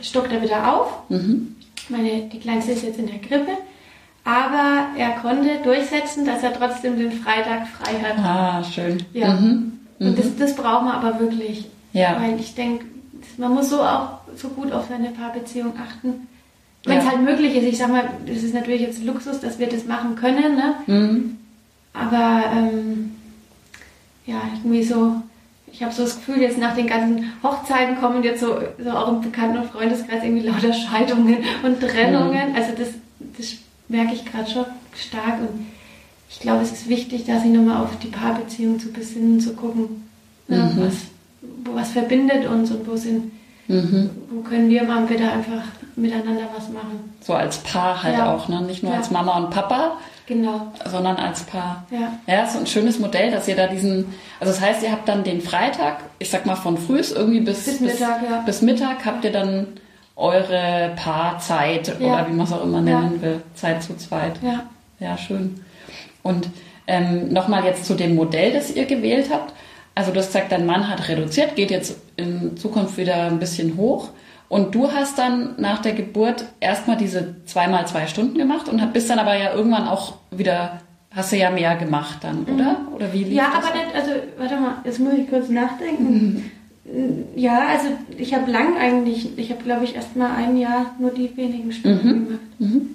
stockt 0.00 0.30
er 0.32 0.42
wieder 0.42 0.74
auf. 0.74 1.08
Mhm. 1.08 1.56
Meine, 1.88 2.22
die 2.22 2.38
Kleinste 2.38 2.72
ist 2.72 2.82
jetzt 2.82 2.98
in 2.98 3.06
der 3.06 3.18
Krippe. 3.18 3.52
Aber 4.24 4.88
er 4.98 5.10
konnte 5.12 5.62
durchsetzen, 5.62 6.26
dass 6.26 6.42
er 6.42 6.52
trotzdem 6.52 6.98
den 6.98 7.12
Freitag 7.12 7.68
frei 7.68 7.94
hat. 8.00 8.18
Ah, 8.18 8.64
schön. 8.64 8.98
Ja. 9.12 9.34
Mhm. 9.34 9.78
Und 10.00 10.18
das, 10.18 10.36
das 10.36 10.56
braucht 10.56 10.84
man 10.84 10.96
aber 10.96 11.20
wirklich. 11.20 11.66
Ja. 11.92 12.20
Weil 12.20 12.38
ich 12.38 12.54
denke, 12.54 12.84
man 13.38 13.54
muss 13.54 13.70
so 13.70 13.80
auch 13.80 14.18
so 14.36 14.48
gut 14.48 14.72
auf 14.72 14.86
seine 14.88 15.10
Paarbeziehung 15.10 15.72
achten. 15.78 16.26
Wenn 16.86 16.98
es 16.98 17.04
Ja. 17.04 17.10
halt 17.10 17.22
möglich 17.22 17.54
ist. 17.56 17.64
Ich 17.64 17.78
sag 17.78 17.90
mal, 17.90 18.08
das 18.26 18.42
ist 18.42 18.54
natürlich 18.54 18.80
jetzt 18.82 19.04
Luxus, 19.04 19.40
dass 19.40 19.58
wir 19.58 19.66
das 19.68 19.84
machen 19.86 20.14
können. 20.16 20.54
Ne? 20.56 20.74
Mhm. 20.86 21.36
Aber 21.92 22.44
ähm, 22.54 23.12
ja, 24.24 24.40
irgendwie 24.54 24.82
so, 24.84 25.16
ich 25.72 25.82
habe 25.82 25.92
so 25.92 26.02
das 26.04 26.16
Gefühl, 26.16 26.40
jetzt 26.42 26.58
nach 26.58 26.74
den 26.74 26.86
ganzen 26.86 27.32
Hochzeiten 27.42 27.96
kommen 28.00 28.22
jetzt 28.22 28.40
so, 28.40 28.58
so 28.82 28.90
auch 28.90 29.08
im 29.12 29.20
Bekannten- 29.20 29.58
und 29.58 29.70
Freundeskreis 29.70 30.22
irgendwie 30.22 30.46
lauter 30.46 30.72
Scheidungen 30.72 31.38
und 31.64 31.80
Trennungen. 31.80 32.54
Also 32.54 32.72
das, 32.78 32.88
das 33.36 33.54
merke 33.88 34.14
ich 34.14 34.24
gerade 34.24 34.50
schon 34.50 34.64
stark 34.96 35.40
und 35.40 35.66
ich 36.28 36.40
glaube, 36.40 36.62
es 36.62 36.72
ist 36.72 36.88
wichtig, 36.88 37.24
da 37.24 37.38
sich 37.40 37.50
nochmal 37.50 37.82
auf 37.82 37.98
die 38.02 38.08
Paarbeziehung 38.08 38.78
zu 38.80 38.92
besinnen, 38.92 39.40
zu 39.40 39.54
gucken, 39.54 40.02
ne, 40.48 40.72
was, 40.76 40.94
wo, 41.64 41.74
was 41.74 41.90
verbindet 41.92 42.46
uns 42.46 42.70
und 42.72 42.86
wo 42.86 42.96
sind, 42.96 43.30
Mhm. 43.68 44.10
wo 44.30 44.40
können 44.42 44.68
wir 44.68 44.82
mal 44.84 45.08
wieder 45.08 45.32
einfach 45.32 45.62
miteinander 45.96 46.42
was 46.56 46.68
machen. 46.68 47.14
So 47.20 47.34
als 47.34 47.58
Paar 47.58 48.02
halt 48.02 48.16
Ja. 48.18 48.34
auch, 48.34 48.48
ne? 48.48 48.60
Nicht 48.62 48.82
nur 48.82 48.92
Ja. 48.92 48.98
als 48.98 49.10
Mama 49.10 49.36
und 49.38 49.50
Papa, 49.50 49.92
Genau, 50.26 50.72
sondern 50.90 51.16
als 51.16 51.42
Paar. 51.44 51.84
ja. 51.90 52.12
Ja, 52.26 52.44
ist 52.44 52.52
so 52.52 52.58
ein 52.60 52.66
schönes 52.66 52.98
Modell, 52.98 53.30
dass 53.30 53.48
ihr 53.48 53.56
da 53.56 53.66
diesen, 53.66 54.06
also 54.40 54.52
das 54.52 54.60
heißt, 54.60 54.82
ihr 54.82 54.92
habt 54.92 55.08
dann 55.08 55.24
den 55.24 55.40
Freitag, 55.40 56.00
ich 56.18 56.30
sag 56.30 56.44
mal 56.46 56.56
von 56.56 56.76
frühs 56.76 57.12
irgendwie 57.12 57.40
bis, 57.40 57.64
Bis 57.64 57.80
Mittag, 57.80 58.22
ja. 58.28 58.40
bis 58.44 58.60
Mittag 58.62 59.04
habt 59.06 59.24
ihr 59.24 59.32
dann 59.32 59.66
eure 60.16 60.92
Paarzeit 60.96 61.88
Ja. 62.00 62.06
oder 62.06 62.26
wie 62.28 62.32
man 62.32 62.46
es 62.46 62.52
auch 62.52 62.62
immer 62.64 62.80
nennen 62.80 63.20
will, 63.22 63.42
Zeit 63.54 63.82
zu 63.82 63.96
zweit. 63.96 64.34
Ja. 64.42 64.62
Ja, 64.98 65.16
schön. 65.18 65.62
Und 66.22 66.48
ähm, 66.86 67.32
nochmal 67.32 67.64
jetzt 67.64 67.84
zu 67.84 67.94
dem 67.94 68.14
Modell, 68.14 68.52
das 68.52 68.70
ihr 68.74 68.86
gewählt 68.86 69.28
habt. 69.32 69.52
Also 69.96 70.12
du 70.12 70.20
hast 70.20 70.28
gesagt, 70.28 70.52
dein 70.52 70.66
Mann 70.66 70.88
hat 70.88 71.08
reduziert, 71.08 71.56
geht 71.56 71.72
jetzt 71.72 71.96
in 72.16 72.56
Zukunft 72.56 72.96
wieder 72.98 73.24
ein 73.24 73.40
bisschen 73.40 73.76
hoch. 73.76 74.10
Und 74.48 74.74
du 74.74 74.92
hast 74.92 75.18
dann 75.18 75.54
nach 75.56 75.82
der 75.82 75.94
Geburt 75.94 76.44
erstmal 76.60 76.96
diese 76.96 77.34
zweimal 77.46 77.88
zwei 77.88 78.06
Stunden 78.06 78.38
gemacht 78.38 78.68
und 78.68 78.92
bist 78.92 79.10
dann 79.10 79.18
aber 79.18 79.34
ja 79.36 79.52
irgendwann 79.54 79.88
auch 79.88 80.18
wieder, 80.30 80.80
hast 81.12 81.32
du 81.32 81.36
ja 81.36 81.50
mehr 81.50 81.74
gemacht 81.76 82.18
dann, 82.20 82.44
oder? 82.44 82.76
Oder 82.94 83.12
wie 83.12 83.24
lief 83.24 83.28
Mhm. 83.30 83.34
Ja, 83.36 83.48
aber 83.54 83.74
nicht, 83.74 83.94
also 83.94 84.10
warte 84.38 84.56
mal, 84.60 84.74
jetzt 84.84 85.00
muss 85.00 85.14
ich 85.14 85.28
kurz 85.28 85.48
nachdenken. 85.48 86.50
Ja, 87.34 87.66
also 87.66 87.88
ich 88.16 88.32
habe 88.34 88.48
lang 88.50 88.76
eigentlich, 88.78 89.36
ich 89.36 89.50
habe 89.50 89.64
glaube 89.64 89.84
ich 89.84 89.96
erst 89.96 90.14
mal 90.14 90.36
ein 90.36 90.56
Jahr 90.56 90.94
nur 91.00 91.10
die 91.10 91.36
wenigen 91.36 91.72
Stunden 91.72 92.26
gemacht. 92.26 92.40
Mhm. 92.60 92.90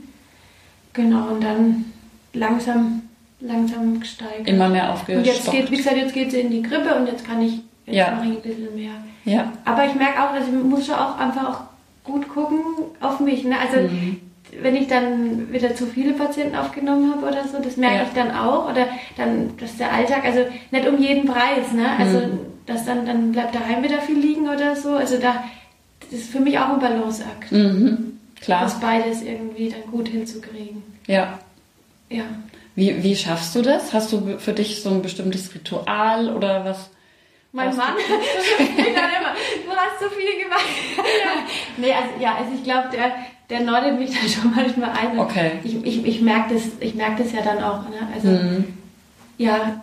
Genau, 0.94 1.28
und 1.34 1.44
dann 1.44 1.86
langsam, 2.34 3.02
langsam 3.42 4.00
gesteigert. 4.00 4.48
Immer 4.48 4.70
mehr 4.70 4.86
und 4.86 4.90
aufgestockt. 4.92 5.26
jetzt 5.28 5.52
geht, 5.52 5.72
wie 5.72 5.78
gesagt, 5.78 5.98
jetzt 5.98 6.14
geht 6.14 6.32
sie 6.32 6.42
in 6.42 6.52
die 6.52 6.62
Krippe 6.62 6.96
und 6.96 7.08
jetzt 7.08 7.26
kann 7.26 7.42
ich, 7.42 7.54
jetzt 7.86 7.96
Ja. 7.96 8.12
mache 8.12 8.26
ich 8.28 8.36
ein 8.38 8.42
bisschen 8.42 8.76
mehr. 8.76 8.92
Ja. 9.26 9.52
Aber 9.66 9.86
ich 9.86 9.96
merke 9.96 10.22
auch, 10.24 10.32
also 10.32 10.48
ich 10.48 10.64
muss 10.64 10.86
schon 10.86 10.96
auch 10.96 11.18
einfach 11.20 11.50
auch 11.50 11.62
gut 12.04 12.28
gucken 12.30 12.60
auf 13.00 13.20
mich. 13.20 13.44
Ne? 13.44 13.56
Also 13.60 13.88
Mhm. 13.88 14.18
wenn 14.62 14.76
ich 14.76 14.88
dann 14.88 15.52
wieder 15.52 15.76
zu 15.76 15.86
viele 15.86 16.14
Patienten 16.14 16.56
aufgenommen 16.56 17.12
habe 17.14 17.28
oder 17.28 17.48
so, 17.48 17.60
das 17.62 17.78
merke 17.78 17.98
Ja. 17.98 18.04
ich 18.04 18.10
dann 18.14 18.32
auch. 18.32 18.70
Oder 18.70 18.88
dann, 19.18 19.56
dass 19.60 19.78
der 19.78 19.92
Alltag, 19.94 20.24
also 20.26 20.40
nicht 20.72 20.88
um 20.88 20.98
jeden 21.00 21.26
Preis, 21.26 21.72
ne? 21.74 21.88
Also 21.98 22.18
Mhm. 22.20 22.40
dass 22.66 22.86
dann, 22.86 23.06
dann 23.06 23.32
bleibt 23.32 23.54
daheim 23.56 23.84
wieder 23.84 24.00
viel 24.02 24.18
liegen 24.18 24.50
oder 24.50 24.76
so. 24.76 24.94
Also 24.96 25.18
da 25.20 25.44
das 26.10 26.20
ist 26.20 26.32
für 26.32 26.40
mich 26.42 26.58
auch 26.60 26.74
ein 26.74 26.80
Balanceakt. 26.80 27.52
Mhm. 27.52 28.18
Klar. 28.42 28.64
Das 28.64 28.80
beides 28.80 29.22
irgendwie 29.22 29.70
dann 29.70 29.90
gut 29.92 30.08
hinzukriegen. 30.10 30.82
Ja. 31.08 31.38
Ja. 32.10 32.24
Wie, 32.76 33.04
wie 33.04 33.16
schaffst 33.16 33.54
du 33.56 33.62
das? 33.62 33.94
Hast 33.94 34.12
du 34.14 34.38
für 34.40 34.54
dich 34.54 34.82
so 34.82 34.90
ein 34.90 35.02
bestimmtes 35.02 35.54
Ritual 35.54 36.34
oder 36.36 36.64
was? 36.66 36.90
Mein 37.54 37.68
Was 37.70 37.76
Mann, 37.78 37.96
dann 38.58 38.68
immer, 38.96 39.34
du 39.66 39.72
hast 39.76 40.00
so 40.00 40.08
viel 40.10 40.42
gemacht. 40.44 40.64
nee, 41.78 41.92
also 41.92 42.10
ja, 42.22 42.36
also 42.36 42.52
ich 42.56 42.64
glaube, 42.64 42.88
der, 42.94 43.12
der 43.50 43.60
nordet 43.66 44.00
mich 44.00 44.12
dann 44.18 44.30
schon 44.30 44.54
manchmal 44.56 44.92
ein. 44.92 45.20
Okay. 45.20 45.52
Ich, 45.66 45.84
ich, 45.86 46.06
ich 46.06 46.22
merke 46.22 46.54
das, 46.54 46.64
ich 46.80 46.96
merk 46.96 47.18
das 47.18 47.34
ja 47.34 47.42
dann 47.42 47.62
auch. 47.62 47.84
Ne? 47.90 48.08
Also 48.16 48.28
Mhm. 48.30 48.66
ja, 49.38 49.82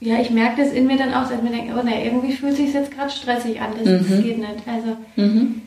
ja, 0.00 0.20
ich 0.20 0.30
merke 0.30 0.62
das 0.62 0.72
in 0.72 0.86
mir 0.86 0.96
dann 0.96 1.12
auch, 1.12 1.22
dass 1.22 1.32
ich 1.38 1.42
mir 1.42 1.50
denke, 1.50 1.74
oh 1.76 1.82
ne, 1.84 2.04
irgendwie 2.04 2.32
fühlt 2.32 2.54
sich 2.54 2.72
jetzt 2.72 2.92
gerade 2.92 3.10
stressig 3.10 3.60
an. 3.60 3.70
Das, 3.76 4.06
das 4.08 4.22
geht 4.22 4.38
nicht. 4.38 4.50
Also 4.64 4.96
Mhm. 5.16 5.60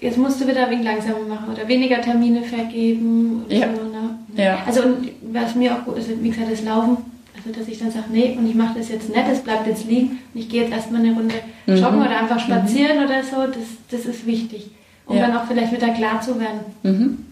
jetzt 0.00 0.16
musst 0.16 0.40
du 0.40 0.46
wieder 0.46 0.66
ein 0.66 0.70
wenig 0.70 0.84
langsamer 0.84 1.18
machen 1.28 1.52
oder 1.52 1.66
weniger 1.66 2.00
Termine 2.00 2.42
vergeben. 2.44 3.46
Ja. 3.48 3.66
So, 3.74 3.82
ne? 3.82 4.18
Ja. 4.36 4.62
Also 4.64 4.82
und 4.82 5.08
was 5.32 5.54
mir 5.54 5.74
auch 5.74 5.84
gut 5.84 5.98
ist, 5.98 6.08
wie 6.22 6.28
gesagt, 6.30 6.50
das 6.50 6.62
Laufen. 6.62 6.96
Also 7.36 7.56
dass 7.58 7.68
ich 7.68 7.78
dann 7.78 7.90
sage, 7.90 8.06
nee, 8.10 8.36
und 8.36 8.48
ich 8.48 8.54
mache 8.56 8.78
das 8.78 8.88
jetzt 8.88 9.08
nicht, 9.08 9.28
das 9.28 9.40
bleibt 9.44 9.66
jetzt 9.66 9.84
liegen 9.86 10.18
und 10.34 10.40
ich 10.40 10.48
gehe 10.48 10.62
jetzt 10.62 10.72
erstmal 10.72 11.00
eine 11.02 11.14
Runde 11.14 11.34
Mhm. 11.66 11.76
joggen 11.76 12.00
oder 12.00 12.18
einfach 12.18 12.40
spazieren 12.40 13.04
oder 13.04 13.22
so, 13.22 13.46
das, 13.46 13.64
das 13.90 14.06
ist 14.06 14.26
wichtig. 14.26 14.70
Um 15.06 15.16
Ja. 15.16 15.26
dann 15.26 15.36
auch 15.36 15.44
vielleicht 15.46 15.72
wieder 15.72 15.90
klar 15.90 16.20
zu 16.20 16.38
werden. 16.40 16.60
Mhm. 16.82 17.24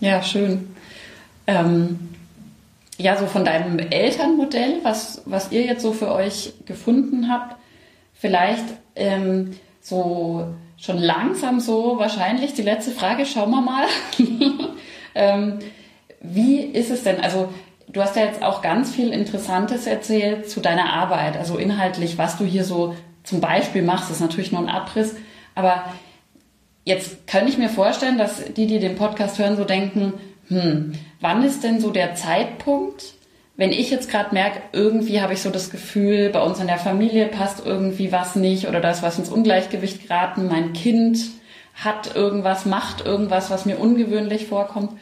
Ja, 0.00 0.22
schön. 0.22 0.68
Ähm, 1.46 1.98
ja, 2.98 3.16
so 3.16 3.26
von 3.26 3.44
deinem 3.44 3.78
Elternmodell, 3.78 4.80
was, 4.82 5.22
was 5.26 5.52
ihr 5.52 5.62
jetzt 5.64 5.82
so 5.82 5.92
für 5.92 6.10
euch 6.12 6.52
gefunden 6.66 7.28
habt, 7.30 7.56
vielleicht 8.14 8.64
ähm, 8.96 9.52
so 9.80 10.46
schon 10.76 10.98
langsam 10.98 11.60
so 11.60 11.98
wahrscheinlich 11.98 12.54
die 12.54 12.62
letzte 12.62 12.90
Frage, 12.90 13.26
schauen 13.26 13.50
wir 13.50 13.60
mal. 13.60 13.84
ähm, 15.14 15.58
wie 16.22 16.60
ist 16.60 16.90
es 16.90 17.02
denn, 17.02 17.20
also 17.20 17.52
du 17.88 18.00
hast 18.00 18.16
ja 18.16 18.24
jetzt 18.24 18.42
auch 18.42 18.62
ganz 18.62 18.94
viel 18.94 19.12
Interessantes 19.12 19.86
erzählt 19.86 20.48
zu 20.48 20.60
deiner 20.60 20.92
Arbeit, 20.92 21.36
also 21.36 21.58
inhaltlich, 21.58 22.16
was 22.16 22.38
du 22.38 22.44
hier 22.44 22.64
so 22.64 22.96
zum 23.24 23.40
Beispiel 23.40 23.82
machst, 23.82 24.10
ist 24.10 24.20
natürlich 24.20 24.52
nur 24.52 24.62
ein 24.62 24.68
Abriss, 24.68 25.14
aber 25.54 25.84
Jetzt 26.84 27.28
kann 27.28 27.46
ich 27.46 27.58
mir 27.58 27.68
vorstellen, 27.68 28.18
dass 28.18 28.42
die, 28.54 28.66
die 28.66 28.80
den 28.80 28.96
Podcast 28.96 29.38
hören, 29.38 29.56
so 29.56 29.64
denken, 29.64 30.14
hm, 30.48 30.92
wann 31.20 31.44
ist 31.44 31.62
denn 31.62 31.80
so 31.80 31.90
der 31.90 32.14
Zeitpunkt, 32.16 33.14
wenn 33.56 33.70
ich 33.70 33.90
jetzt 33.90 34.10
gerade 34.10 34.34
merke, 34.34 34.60
irgendwie 34.72 35.20
habe 35.20 35.34
ich 35.34 35.42
so 35.42 35.50
das 35.50 35.70
Gefühl, 35.70 36.30
bei 36.30 36.42
uns 36.42 36.58
in 36.58 36.66
der 36.66 36.78
Familie 36.78 37.26
passt 37.26 37.64
irgendwie 37.64 38.10
was 38.10 38.34
nicht 38.34 38.66
oder 38.66 38.80
da 38.80 38.90
ist 38.90 39.02
was 39.02 39.18
ins 39.18 39.28
Ungleichgewicht 39.28 40.08
geraten, 40.08 40.48
mein 40.48 40.72
Kind 40.72 41.20
hat 41.74 42.16
irgendwas, 42.16 42.66
macht 42.66 43.06
irgendwas, 43.06 43.50
was 43.50 43.64
mir 43.64 43.78
ungewöhnlich 43.78 44.46
vorkommt. 44.46 44.92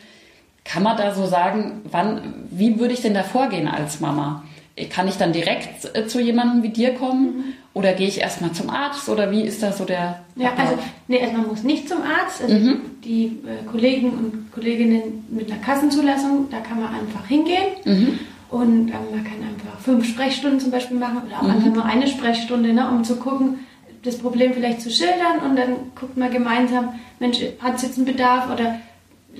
Kann 0.70 0.84
man 0.84 0.96
da 0.96 1.12
so 1.12 1.26
sagen, 1.26 1.82
wann, 1.90 2.20
wie 2.50 2.78
würde 2.78 2.94
ich 2.94 3.02
denn 3.02 3.14
da 3.14 3.24
vorgehen 3.24 3.66
als 3.66 3.98
Mama? 3.98 4.44
Kann 4.88 5.08
ich 5.08 5.16
dann 5.16 5.32
direkt 5.32 5.96
äh, 5.96 6.06
zu 6.06 6.20
jemandem 6.20 6.62
wie 6.62 6.68
dir 6.68 6.94
kommen? 6.94 7.54
Oder 7.74 7.92
gehe 7.92 8.06
ich 8.06 8.20
erstmal 8.20 8.52
zum 8.52 8.70
Arzt 8.70 9.08
oder 9.08 9.32
wie 9.32 9.42
ist 9.42 9.62
da 9.62 9.72
so 9.72 9.84
der. 9.84 10.20
Ja, 10.36 10.52
also 10.56 10.78
nee, 11.08 11.18
erstmal 11.18 11.46
muss 11.46 11.64
nicht 11.64 11.88
zum 11.88 11.98
Arzt. 12.02 12.42
Also 12.42 12.54
mhm. 12.54 12.80
die 13.04 13.40
äh, 13.46 13.68
Kollegen 13.70 14.10
und 14.10 14.52
Kolleginnen 14.52 15.24
mit 15.28 15.50
einer 15.50 15.60
Kassenzulassung, 15.60 16.48
da 16.50 16.60
kann 16.60 16.80
man 16.80 16.94
einfach 16.94 17.26
hingehen. 17.26 17.74
Mhm. 17.84 18.18
Und 18.48 18.88
ähm, 18.88 19.10
man 19.10 19.24
kann 19.24 19.42
einfach 19.42 19.80
fünf 19.80 20.06
Sprechstunden 20.06 20.60
zum 20.60 20.70
Beispiel 20.70 20.98
machen 20.98 21.22
oder 21.26 21.38
auch 21.38 21.42
mhm. 21.42 21.50
einfach 21.50 21.72
nur 21.74 21.84
eine 21.84 22.06
Sprechstunde, 22.06 22.72
ne, 22.72 22.88
um 22.88 23.02
zu 23.02 23.16
gucken, 23.16 23.60
das 24.02 24.18
Problem 24.18 24.54
vielleicht 24.54 24.80
zu 24.80 24.90
schildern 24.90 25.40
und 25.44 25.56
dann 25.56 25.74
guckt 25.98 26.16
man 26.16 26.30
gemeinsam, 26.30 26.94
Mensch, 27.18 27.38
hat 27.60 27.76
es 27.76 27.82
jetzt 27.82 27.98
einen 27.98 28.06
Bedarf 28.06 28.50
oder 28.50 28.80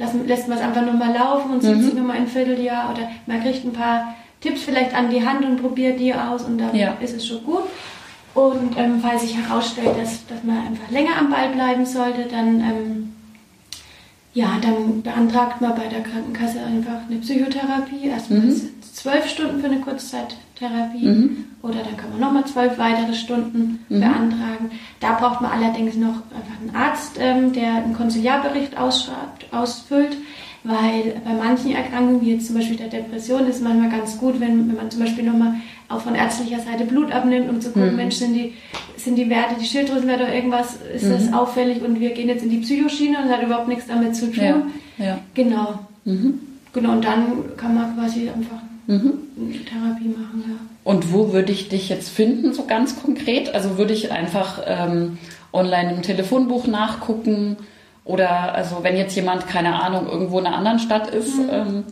lassen, 0.01 0.27
lässt 0.27 0.49
man 0.49 0.59
es 0.59 0.65
einfach 0.65 0.83
nur 0.83 0.95
mal 0.95 1.15
laufen 1.15 1.53
und 1.53 1.63
sieht 1.63 1.77
mhm. 1.77 1.83
sich 1.83 1.95
nochmal 1.95 2.17
ein 2.17 2.27
Vierteljahr 2.27 2.91
oder 2.91 3.09
man 3.27 3.41
kriegt 3.43 3.65
ein 3.65 3.73
paar 3.73 4.15
Tipps 4.41 4.63
vielleicht 4.63 4.95
an 4.95 5.11
die 5.11 5.25
Hand 5.25 5.45
und 5.45 5.61
probiert 5.61 6.01
die 6.01 6.15
aus 6.15 6.43
und 6.45 6.59
dann 6.59 6.75
ja. 6.75 6.95
ist 7.01 7.15
es 7.15 7.27
schon 7.27 7.45
gut. 7.45 7.65
Und 8.33 8.77
ähm, 8.79 9.01
falls 9.03 9.23
sich 9.23 9.37
herausstellt, 9.37 9.99
dass, 10.01 10.27
dass 10.27 10.43
man 10.43 10.57
einfach 10.57 10.91
länger 10.91 11.19
am 11.19 11.31
Ball 11.31 11.51
bleiben 11.51 11.85
sollte, 11.85 12.27
dann, 12.31 12.61
ähm, 12.61 13.13
ja, 14.33 14.59
dann 14.63 15.03
beantragt 15.03 15.61
man 15.61 15.75
bei 15.75 15.87
der 15.87 16.03
Krankenkasse 16.03 16.61
einfach 16.61 17.07
eine 17.09 17.19
Psychotherapie. 17.19 18.07
Erstmal 18.07 18.41
mhm. 18.41 18.71
Zwölf 18.97 19.29
Stunden 19.29 19.61
für 19.61 19.67
eine 19.67 19.81
Kurzzeittherapie 19.81 21.07
mhm. 21.07 21.45
oder 21.63 21.83
dann 21.83 21.97
kann 21.97 22.11
man 22.11 22.21
nochmal 22.21 22.45
zwölf 22.47 22.79
weitere 22.79 23.15
Stunden 23.15 23.85
mhm. 23.89 24.01
beantragen. 24.01 24.71
Da 25.01 25.15
braucht 25.15 25.41
man 25.41 25.53
allerdings 25.53 25.97
noch 25.97 26.17
einfach 26.35 26.61
einen 26.61 26.75
Arzt, 26.75 27.17
ähm, 27.19 27.53
der 27.53 27.75
einen 27.75 27.95
Konsiliarbericht 27.95 28.77
ausfüllt 28.77 30.17
weil 30.63 31.21
bei 31.25 31.33
manchen 31.33 31.73
Erkrankungen, 31.73 32.21
wie 32.21 32.33
jetzt 32.33 32.47
zum 32.47 32.57
Beispiel 32.57 32.77
der 32.77 32.89
Depression, 32.89 33.47
ist 33.47 33.57
es 33.57 33.63
manchmal 33.63 33.89
ganz 33.89 34.19
gut, 34.19 34.41
wenn, 34.41 34.69
wenn 34.69 34.77
man 34.77 34.91
zum 34.91 35.01
Beispiel 35.01 35.25
nochmal 35.25 35.55
auch 35.89 36.01
von 36.01 36.15
ärztlicher 36.15 36.61
Seite 36.61 36.85
Blut 36.85 37.11
abnimmt, 37.13 37.49
um 37.49 37.61
zu 37.61 37.71
gucken, 37.71 37.93
mhm. 37.93 37.97
Mensch, 37.97 38.17
sind 38.17 38.35
die, 38.35 38.53
sind 38.97 39.17
die 39.17 39.31
Werte, 39.31 39.55
die 39.59 39.65
Schilddrüsenwerte 39.65 40.25
oder 40.25 40.35
irgendwas, 40.35 40.79
ist 40.95 41.05
mhm. 41.05 41.13
das 41.13 41.33
auffällig 41.33 41.83
und 41.83 41.99
wir 41.99 42.11
gehen 42.11 42.29
jetzt 42.29 42.45
in 42.45 42.51
die 42.51 42.59
Psychoschiene 42.59 43.19
und 43.23 43.31
hat 43.31 43.43
überhaupt 43.43 43.69
nichts 43.69 43.87
damit 43.87 44.15
zu 44.15 44.31
tun. 44.31 44.73
Ja. 44.99 45.05
ja. 45.05 45.19
Genau. 45.35 45.79
Mhm. 46.05 46.41
Genau, 46.73 46.93
und 46.93 47.05
dann 47.05 47.57
kann 47.57 47.75
man 47.75 47.97
quasi 47.97 48.29
einfach 48.29 48.63
mhm. 48.87 49.13
Therapie 49.65 50.09
machen, 50.09 50.45
ja. 50.49 50.57
Und 50.85 51.13
wo 51.13 51.33
würde 51.33 51.53
ich 51.53 51.69
dich 51.69 51.89
jetzt 51.89 52.09
finden, 52.09 52.53
so 52.53 52.65
ganz 52.67 53.01
konkret? 53.01 53.55
Also 53.55 53.79
würde 53.79 53.93
ich 53.93 54.13
einfach 54.13 54.63
ähm, 54.67 55.19
online 55.53 55.95
im 55.95 56.03
Telefonbuch 56.03 56.67
nachgucken? 56.67 57.57
Oder 58.05 58.55
also 58.55 58.79
wenn 58.83 58.97
jetzt 58.97 59.15
jemand, 59.15 59.47
keine 59.47 59.83
Ahnung, 59.83 60.09
irgendwo 60.09 60.39
in 60.39 60.47
einer 60.47 60.57
anderen 60.57 60.79
Stadt 60.79 61.11
ist. 61.11 61.37
Mhm. 61.37 61.49
Ähm 61.51 61.85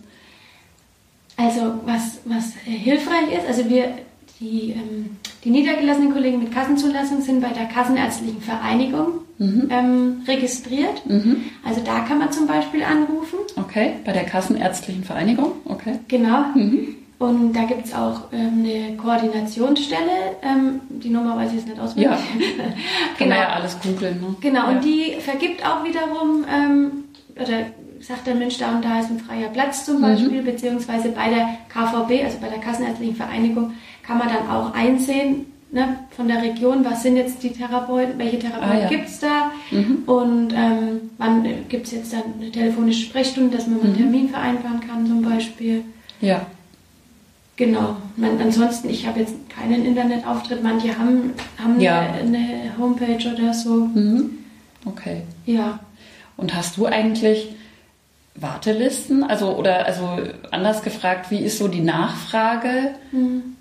also 1.36 1.74
was, 1.84 2.18
was 2.24 2.54
hilfreich 2.64 3.32
ist, 3.32 3.46
also 3.46 3.70
wir, 3.70 3.94
die, 4.40 4.72
ähm, 4.72 5.16
die 5.44 5.50
niedergelassenen 5.50 6.12
Kollegen 6.12 6.40
mit 6.40 6.52
Kassenzulassung 6.52 7.20
sind 7.22 7.40
bei 7.40 7.50
der 7.50 7.66
Kassenärztlichen 7.66 8.40
Vereinigung 8.40 9.20
mhm. 9.38 9.68
ähm, 9.70 10.22
registriert. 10.26 11.06
Mhm. 11.06 11.44
Also 11.64 11.80
da 11.84 12.00
kann 12.00 12.18
man 12.18 12.32
zum 12.32 12.46
Beispiel 12.46 12.82
anrufen. 12.82 13.38
Okay, 13.56 13.92
bei 14.04 14.12
der 14.12 14.24
Kassenärztlichen 14.24 15.04
Vereinigung, 15.04 15.52
okay. 15.64 16.00
Genau. 16.08 16.44
Mhm. 16.54 16.96
Und 17.18 17.52
da 17.52 17.64
gibt 17.64 17.86
es 17.86 17.94
auch 17.94 18.32
ähm, 18.32 18.64
eine 18.64 18.96
Koordinationsstelle, 18.96 20.36
ähm, 20.42 20.80
die 20.88 21.10
Nummer 21.10 21.36
weiß 21.36 21.50
ich 21.50 21.56
jetzt 21.56 21.68
nicht 21.68 21.80
auswendig. 21.80 22.10
Ja, 22.10 22.18
genau. 23.18 23.34
ja 23.34 23.48
alles 23.48 23.76
googeln. 23.80 24.20
Ne? 24.20 24.36
Genau, 24.40 24.60
ja. 24.60 24.70
und 24.70 24.84
die 24.84 25.16
vergibt 25.18 25.66
auch 25.66 25.84
wiederum, 25.84 26.44
ähm, 26.48 27.04
oder 27.34 27.66
sagt 28.00 28.26
der 28.26 28.34
Mensch, 28.34 28.58
da 28.58 28.74
und 28.74 28.84
da 28.84 29.00
ist 29.00 29.10
ein 29.10 29.18
freier 29.18 29.48
Platz 29.48 29.84
zum 29.84 30.00
Beispiel, 30.00 30.42
mhm. 30.42 30.44
beziehungsweise 30.44 31.10
bei 31.10 31.28
der 31.28 31.58
KVB, 31.68 32.24
also 32.24 32.38
bei 32.40 32.48
der 32.48 32.58
Kassenärztlichen 32.58 33.16
Vereinigung, 33.16 33.72
kann 34.02 34.18
man 34.18 34.28
dann 34.28 34.48
auch 34.48 34.72
einsehen, 34.74 35.46
ne, 35.70 35.98
von 36.10 36.28
der 36.28 36.42
Region, 36.42 36.84
was 36.84 37.02
sind 37.02 37.16
jetzt 37.16 37.42
die 37.42 37.50
Therapeuten, 37.50 38.18
welche 38.18 38.38
Therapeuten 38.38 38.70
ah, 38.70 38.82
ja. 38.82 38.88
gibt 38.88 39.08
es 39.08 39.20
da 39.20 39.50
mhm. 39.70 40.02
und 40.06 40.52
ähm, 40.54 41.10
wann 41.18 41.46
gibt 41.68 41.86
es 41.86 41.92
jetzt 41.92 42.12
dann 42.12 42.22
eine 42.40 42.50
telefonische 42.50 43.06
Sprechstunde, 43.06 43.56
dass 43.56 43.66
man 43.66 43.78
mhm. 43.78 43.84
einen 43.84 43.96
Termin 43.96 44.28
vereinbaren 44.28 44.80
kann 44.80 45.06
zum 45.06 45.22
Beispiel. 45.22 45.82
Ja. 46.20 46.46
Genau. 47.56 47.96
Man, 48.16 48.40
ansonsten, 48.40 48.88
ich 48.88 49.06
habe 49.06 49.20
jetzt 49.20 49.34
keinen 49.50 49.84
Internetauftritt. 49.84 50.62
Manche 50.62 50.96
haben, 50.96 51.32
haben 51.60 51.80
ja. 51.80 52.00
eine, 52.00 52.20
eine, 52.20 52.78
Homepage 52.78 53.34
oder 53.34 53.52
so. 53.52 53.86
Mhm. 53.86 54.30
Okay. 54.84 55.22
Ja. 55.44 55.80
Und 56.36 56.54
hast 56.54 56.76
du 56.76 56.86
eigentlich 56.86 57.48
Wartelisten? 58.40 59.24
Also, 59.24 59.56
oder 59.56 59.86
also 59.86 60.18
anders 60.50 60.82
gefragt, 60.82 61.30
wie 61.30 61.40
ist 61.40 61.58
so 61.58 61.68
die 61.68 61.80
Nachfrage 61.80 62.94
mhm. 63.12 63.54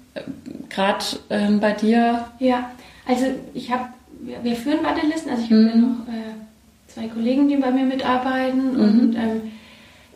Gerade 0.69 1.05
ähm, 1.30 1.59
bei 1.59 1.73
dir? 1.73 2.25
Ja, 2.39 2.71
also 3.07 3.25
ich 3.53 3.71
habe, 3.71 3.89
wir, 4.21 4.43
wir, 4.43 4.55
führen 4.55 4.84
Wartelisten, 4.84 5.30
also 5.30 5.43
ich 5.43 5.51
habe 5.51 5.61
mhm. 5.61 5.69
ja 5.69 5.75
noch 5.75 6.07
äh, 6.07 6.34
zwei 6.88 7.07
Kollegen, 7.07 7.47
die 7.47 7.57
bei 7.57 7.69
mir 7.69 7.86
mitarbeiten 7.86 8.73
mhm. 8.73 8.80
und 8.80 9.15
ähm, 9.15 9.51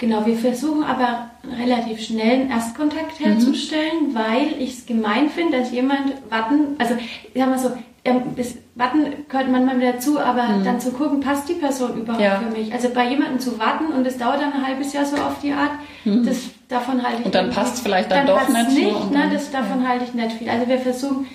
Genau, 0.02 0.26
wir 0.26 0.36
versuchen 0.36 0.84
aber 0.84 1.30
relativ 1.60 2.02
schnell 2.02 2.42
einen 2.42 2.50
Erstkontakt 2.50 3.20
mhm. 3.20 3.26
herzustellen, 3.26 4.14
weil 4.16 4.60
ich 4.60 4.80
es 4.80 4.86
gemein 4.88 5.30
finde, 5.30 5.60
dass 5.60 5.72
jemand 5.72 6.14
warten, 6.32 6.76
also 6.80 6.96
ich 6.96 7.40
sag 7.40 7.50
mal 7.50 7.60
so, 7.60 7.70
ähm, 8.04 8.22
das 8.36 8.56
Warten 8.76 9.06
gehört 9.30 9.50
manchmal 9.50 9.80
wieder 9.80 10.00
zu, 10.00 10.20
aber 10.20 10.44
mhm. 10.44 10.64
dann 10.64 10.80
zu 10.80 10.92
gucken, 10.92 11.20
passt 11.20 11.48
die 11.50 11.54
Person 11.54 12.00
überhaupt 12.02 12.24
ja. 12.24 12.40
für 12.40 12.50
mich? 12.50 12.74
Also 12.74 12.90
bei 12.90 13.08
jemandem 13.08 13.40
zu 13.40 13.60
warten 13.60 13.94
und 13.94 14.06
es 14.06 14.18
dauert 14.18 14.42
dann 14.42 14.54
ein 14.54 14.66
halbes 14.66 14.94
Jahr 14.94 15.06
so 15.06 15.18
auf 15.18 15.40
die 15.42 15.52
Art, 15.52 15.72
mhm. 16.06 16.26
das 16.26 16.38
davon 16.68 17.04
halte 17.04 17.20
ich 17.20 17.26
Und 17.26 17.36
dann 17.36 17.50
passt 17.52 17.76
es 17.76 17.82
vielleicht 17.82 18.12
dann, 18.12 18.26
dann 18.26 18.38
doch 18.38 18.50
nicht. 18.50 18.70
nicht 18.70 19.12
ne, 19.12 19.30
das, 19.32 19.52
davon 19.52 19.84
ja. 19.84 19.90
halte 19.90 20.06
ich 20.06 20.14
nicht 20.14 20.32
viel. 20.34 20.50
Also 20.50 20.68
wir 20.68 20.80
versuchen, 20.80 21.28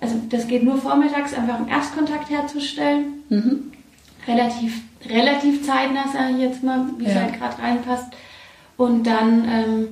also 0.00 0.16
das 0.30 0.46
geht 0.46 0.62
nur 0.62 0.78
vormittags, 0.78 1.34
einfach 1.34 1.56
einen 1.56 1.68
Erstkontakt 1.68 2.30
herzustellen. 2.30 3.22
Mhm. 3.28 3.72
Relativ 4.26 4.82
relativ 5.08 5.66
zeitnah, 5.66 6.08
sage 6.12 6.34
ich 6.34 6.40
jetzt 6.40 6.62
mal, 6.62 6.86
wie 6.98 7.06
es 7.06 7.14
halt 7.14 7.38
gerade 7.38 7.60
reinpasst. 7.62 8.12
Und 8.76 9.04
dann, 9.04 9.48
ähm, 9.48 9.88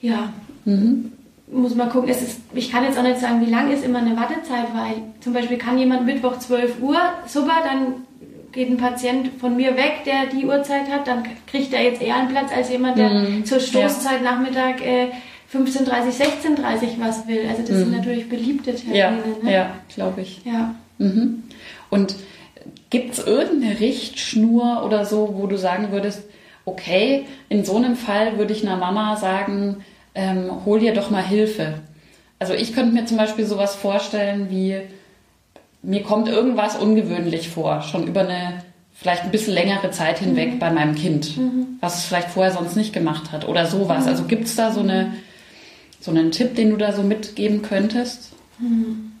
ja, 0.00 0.32
mhm. 0.64 1.12
Muss 1.46 1.74
man 1.74 1.90
gucken, 1.90 2.08
ist, 2.08 2.40
ich 2.54 2.72
kann 2.72 2.84
jetzt 2.84 2.98
auch 2.98 3.02
nicht 3.02 3.18
sagen, 3.18 3.44
wie 3.44 3.50
lang 3.50 3.70
ist 3.70 3.84
immer 3.84 3.98
eine 3.98 4.16
Wartezeit, 4.16 4.66
weil 4.74 5.02
zum 5.20 5.32
Beispiel 5.32 5.58
kann 5.58 5.78
jemand 5.78 6.06
Mittwoch 6.06 6.38
12 6.38 6.80
Uhr, 6.80 6.98
super, 7.26 7.54
dann 7.64 8.04
geht 8.52 8.70
ein 8.70 8.76
Patient 8.76 9.30
von 9.40 9.56
mir 9.56 9.76
weg, 9.76 10.04
der 10.06 10.26
die 10.26 10.46
Uhrzeit 10.46 10.90
hat, 10.90 11.06
dann 11.06 11.24
kriegt 11.46 11.72
er 11.72 11.82
jetzt 11.82 12.00
eher 12.00 12.16
einen 12.16 12.28
Platz 12.28 12.50
als 12.54 12.70
jemand, 12.70 12.96
der 12.98 13.10
mhm. 13.10 13.44
zur 13.44 13.60
Stoßzeit 13.60 14.22
ja. 14.22 14.32
Nachmittag 14.32 14.80
äh, 14.80 15.08
15.30, 15.52 15.88
16.30 16.56 17.00
was 17.00 17.26
will. 17.26 17.46
Also 17.48 17.62
das 17.62 17.70
mhm. 17.70 17.78
sind 17.78 17.90
natürlich 17.92 18.28
beliebte 18.28 18.74
Termine. 18.74 18.98
Ja, 18.98 19.10
ne? 19.10 19.52
ja 19.52 19.70
glaube 19.94 20.22
ich. 20.22 20.40
Ja. 20.44 20.74
Mhm. 20.98 21.42
Und 21.90 22.14
Gibt 22.94 23.14
es 23.14 23.26
irgendeine 23.26 23.80
Richtschnur 23.80 24.84
oder 24.84 25.04
so, 25.04 25.34
wo 25.34 25.48
du 25.48 25.58
sagen 25.58 25.90
würdest, 25.90 26.22
okay, 26.64 27.26
in 27.48 27.64
so 27.64 27.76
einem 27.76 27.96
Fall 27.96 28.38
würde 28.38 28.52
ich 28.52 28.62
einer 28.62 28.76
Mama 28.76 29.16
sagen, 29.16 29.84
ähm, 30.14 30.64
hol 30.64 30.80
dir 30.80 30.94
doch 30.94 31.10
mal 31.10 31.24
Hilfe. 31.24 31.80
Also 32.38 32.54
ich 32.54 32.74
könnte 32.74 32.94
mir 32.94 33.06
zum 33.06 33.16
Beispiel 33.16 33.46
sowas 33.46 33.74
vorstellen 33.74 34.48
wie, 34.50 34.80
mir 35.82 36.02
kommt 36.02 36.28
irgendwas 36.28 36.76
ungewöhnlich 36.76 37.48
vor, 37.48 37.82
schon 37.82 38.06
über 38.06 38.20
eine 38.20 38.62
vielleicht 38.94 39.24
ein 39.24 39.30
bisschen 39.30 39.54
längere 39.54 39.90
Zeit 39.90 40.18
hinweg 40.18 40.54
mhm. 40.54 40.58
bei 40.58 40.70
meinem 40.70 40.94
Kind, 40.94 41.36
mhm. 41.36 41.78
was 41.80 41.98
es 41.98 42.04
vielleicht 42.04 42.30
vorher 42.30 42.52
sonst 42.52 42.76
nicht 42.76 42.92
gemacht 42.92 43.32
hat 43.32 43.46
oder 43.46 43.66
sowas. 43.66 44.04
Mhm. 44.04 44.08
Also 44.08 44.24
gibt 44.24 44.44
es 44.44 44.56
da 44.56 44.72
so, 44.72 44.80
eine, 44.80 45.12
so 46.00 46.10
einen 46.10 46.30
Tipp, 46.30 46.54
den 46.54 46.70
du 46.70 46.76
da 46.76 46.92
so 46.92 47.02
mitgeben 47.02 47.62
könntest? 47.62 48.32
Mhm. 48.58 49.12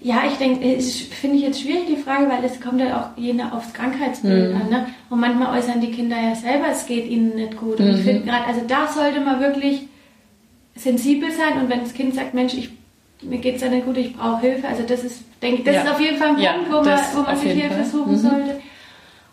Ja, 0.00 0.24
ich 0.26 0.36
denke, 0.36 0.74
es 0.74 1.00
finde 1.00 1.36
ich 1.36 1.42
jetzt 1.42 1.60
schwierig 1.60 1.86
die 1.88 1.96
Frage, 1.96 2.28
weil 2.28 2.44
es 2.44 2.60
kommt 2.60 2.80
ja 2.80 3.00
auch 3.00 3.20
je 3.20 3.32
nach 3.34 3.52
aufs 3.52 3.72
Krankheitsbild 3.72 4.52
mhm. 4.52 4.60
an. 4.60 4.68
Ne? 4.68 4.86
Und 5.10 5.20
manchmal 5.20 5.56
äußern 5.56 5.80
die 5.80 5.92
Kinder 5.92 6.16
ja 6.20 6.34
selber, 6.34 6.66
es 6.72 6.86
geht 6.86 7.06
ihnen 7.06 7.36
nicht 7.36 7.56
gut. 7.56 7.78
Und 7.78 7.86
mhm. 7.86 7.94
ich 7.94 8.02
finde 8.02 8.22
gerade, 8.22 8.44
also 8.46 8.62
da 8.66 8.88
sollte 8.88 9.20
man 9.20 9.40
wirklich 9.40 9.82
sensibel 10.74 11.30
sein 11.30 11.60
und 11.60 11.68
wenn 11.68 11.80
das 11.80 11.94
Kind 11.94 12.14
sagt, 12.14 12.34
Mensch, 12.34 12.54
ich, 12.54 12.70
mir 13.22 13.38
geht 13.38 13.56
es 13.56 13.62
ja 13.62 13.68
nicht 13.68 13.86
gut, 13.86 13.96
ich 13.96 14.16
brauche 14.16 14.40
Hilfe, 14.40 14.68
also 14.68 14.82
das 14.82 15.04
ist, 15.04 15.22
denke 15.42 15.58
ich, 15.58 15.64
das 15.64 15.74
ja. 15.76 15.82
ist 15.82 15.90
auf 15.90 16.00
jeden 16.00 16.16
Fall 16.16 16.28
ein 16.28 16.34
Punkt, 16.34 16.44
ja, 16.44 16.54
wo 16.68 16.82
man, 16.82 16.98
wo 17.14 17.20
man 17.22 17.36
sich 17.36 17.52
Hilfe 17.52 17.74
Fall. 17.74 17.84
suchen 17.84 18.12
mhm. 18.12 18.16
sollte. 18.16 18.60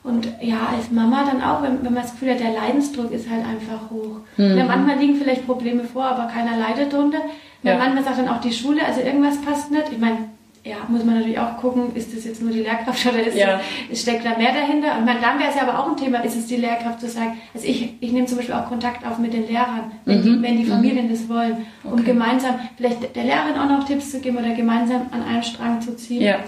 Und 0.02 0.28
ja, 0.42 0.70
als 0.76 0.92
Mama 0.92 1.26
dann 1.26 1.42
auch, 1.44 1.62
wenn, 1.62 1.84
wenn 1.84 1.94
man 1.94 2.04
das 2.04 2.14
Gefühl 2.14 2.32
hat, 2.32 2.40
der 2.40 2.54
Leidensdruck 2.54 3.12
ist 3.12 3.30
halt 3.30 3.46
einfach 3.46 3.92
hoch. 3.92 4.22
Mhm. 4.38 4.58
Ja, 4.58 4.66
manchmal 4.66 4.98
liegen 4.98 5.16
vielleicht 5.16 5.46
Probleme 5.46 5.84
vor, 5.84 6.06
aber 6.06 6.32
keiner 6.32 6.58
leidet 6.58 6.94
drunter. 6.94 7.20
Ja. 7.64 7.78
Manchmal 7.78 8.06
sagt 8.06 8.20
dann 8.20 8.30
auch 8.30 8.40
die 8.40 8.54
Schule, 8.54 8.86
also 8.86 9.02
irgendwas 9.02 9.42
passt 9.42 9.72
nicht. 9.72 9.92
Ich 9.92 9.98
meine, 9.98 10.30
ja, 10.66 10.78
muss 10.90 11.06
man 11.06 11.16
natürlich 11.16 11.40
auch 11.40 11.58
gucken, 11.58 11.96
ist 11.96 12.16
das 12.16 12.26
jetzt 12.26 12.42
nur 12.42 12.52
die 12.52 12.60
Lehrkraft 12.60 13.06
oder 13.06 13.26
ist 13.26 13.38
ja. 13.38 13.62
das, 13.90 14.02
steckt 14.02 14.26
da 14.26 14.38
mehr 14.38 14.52
dahinter? 14.52 14.98
Und 14.98 15.08
dann 15.08 15.40
wäre 15.40 15.50
es 15.50 15.56
ja 15.56 15.62
aber 15.62 15.80
auch 15.80 15.90
ein 15.90 15.98
Thema, 15.98 16.20
ist 16.20 16.36
es 16.36 16.48
die 16.48 16.58
Lehrkraft 16.58 17.00
zu 17.00 17.08
sagen, 17.08 17.38
also 17.54 17.66
ich, 17.66 17.94
ich 18.02 18.12
nehme 18.12 18.28
zum 18.28 18.38
Beispiel 18.38 18.56
auch 18.56 18.68
Kontakt 18.68 19.06
auf 19.08 19.20
mit 19.20 19.34
den 19.34 19.48
Lehrern, 19.48 19.92
wenn, 20.06 20.20
mhm. 20.20 20.24
die, 20.24 20.42
wenn 20.42 20.58
die 20.58 20.66
mhm. 20.66 20.70
Familien 20.70 21.06
mhm. 21.06 21.12
das 21.12 21.30
wollen, 21.30 21.66
um 21.84 21.94
okay. 21.94 22.04
gemeinsam 22.04 22.60
vielleicht 22.76 23.16
der 23.16 23.24
Lehrerin 23.24 23.58
auch 23.58 23.70
noch 23.70 23.86
Tipps 23.86 24.12
zu 24.12 24.20
geben 24.20 24.38
oder 24.38 24.54
gemeinsam 24.54 25.08
an 25.12 25.24
einem 25.24 25.44
Strang 25.44 25.82
zu 25.82 25.96
ziehen. 25.96 26.22
Ja. 26.22 26.40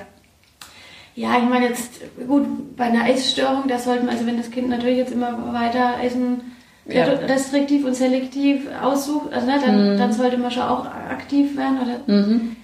Ja, 1.14 1.38
ich 1.38 1.44
meine 1.44 1.68
jetzt, 1.68 2.02
gut, 2.26 2.78
bei 2.78 2.86
einer 2.86 3.10
Essstörung, 3.10 3.64
da 3.68 3.78
sollte 3.78 4.06
man, 4.06 4.14
also 4.14 4.26
wenn 4.26 4.38
das 4.38 4.50
Kind 4.50 4.70
natürlich 4.70 4.98
jetzt 4.98 5.12
immer 5.12 5.54
weiter 5.54 5.96
essen, 6.02 6.54
ja. 6.86 7.04
restriktiv 7.04 7.86
und 7.86 7.96
selektiv 7.96 8.62
aussucht, 8.82 9.34
also 9.34 9.46
ne, 9.46 9.60
dann, 9.64 9.94
mhm. 9.94 9.98
dann 9.98 10.14
sollte 10.14 10.38
man 10.38 10.52
schon 10.52 10.64
auch 10.64 10.86
aktiv 10.86 11.56
werden 11.56 11.80
oder... 11.82 12.14
Mhm 12.14 12.56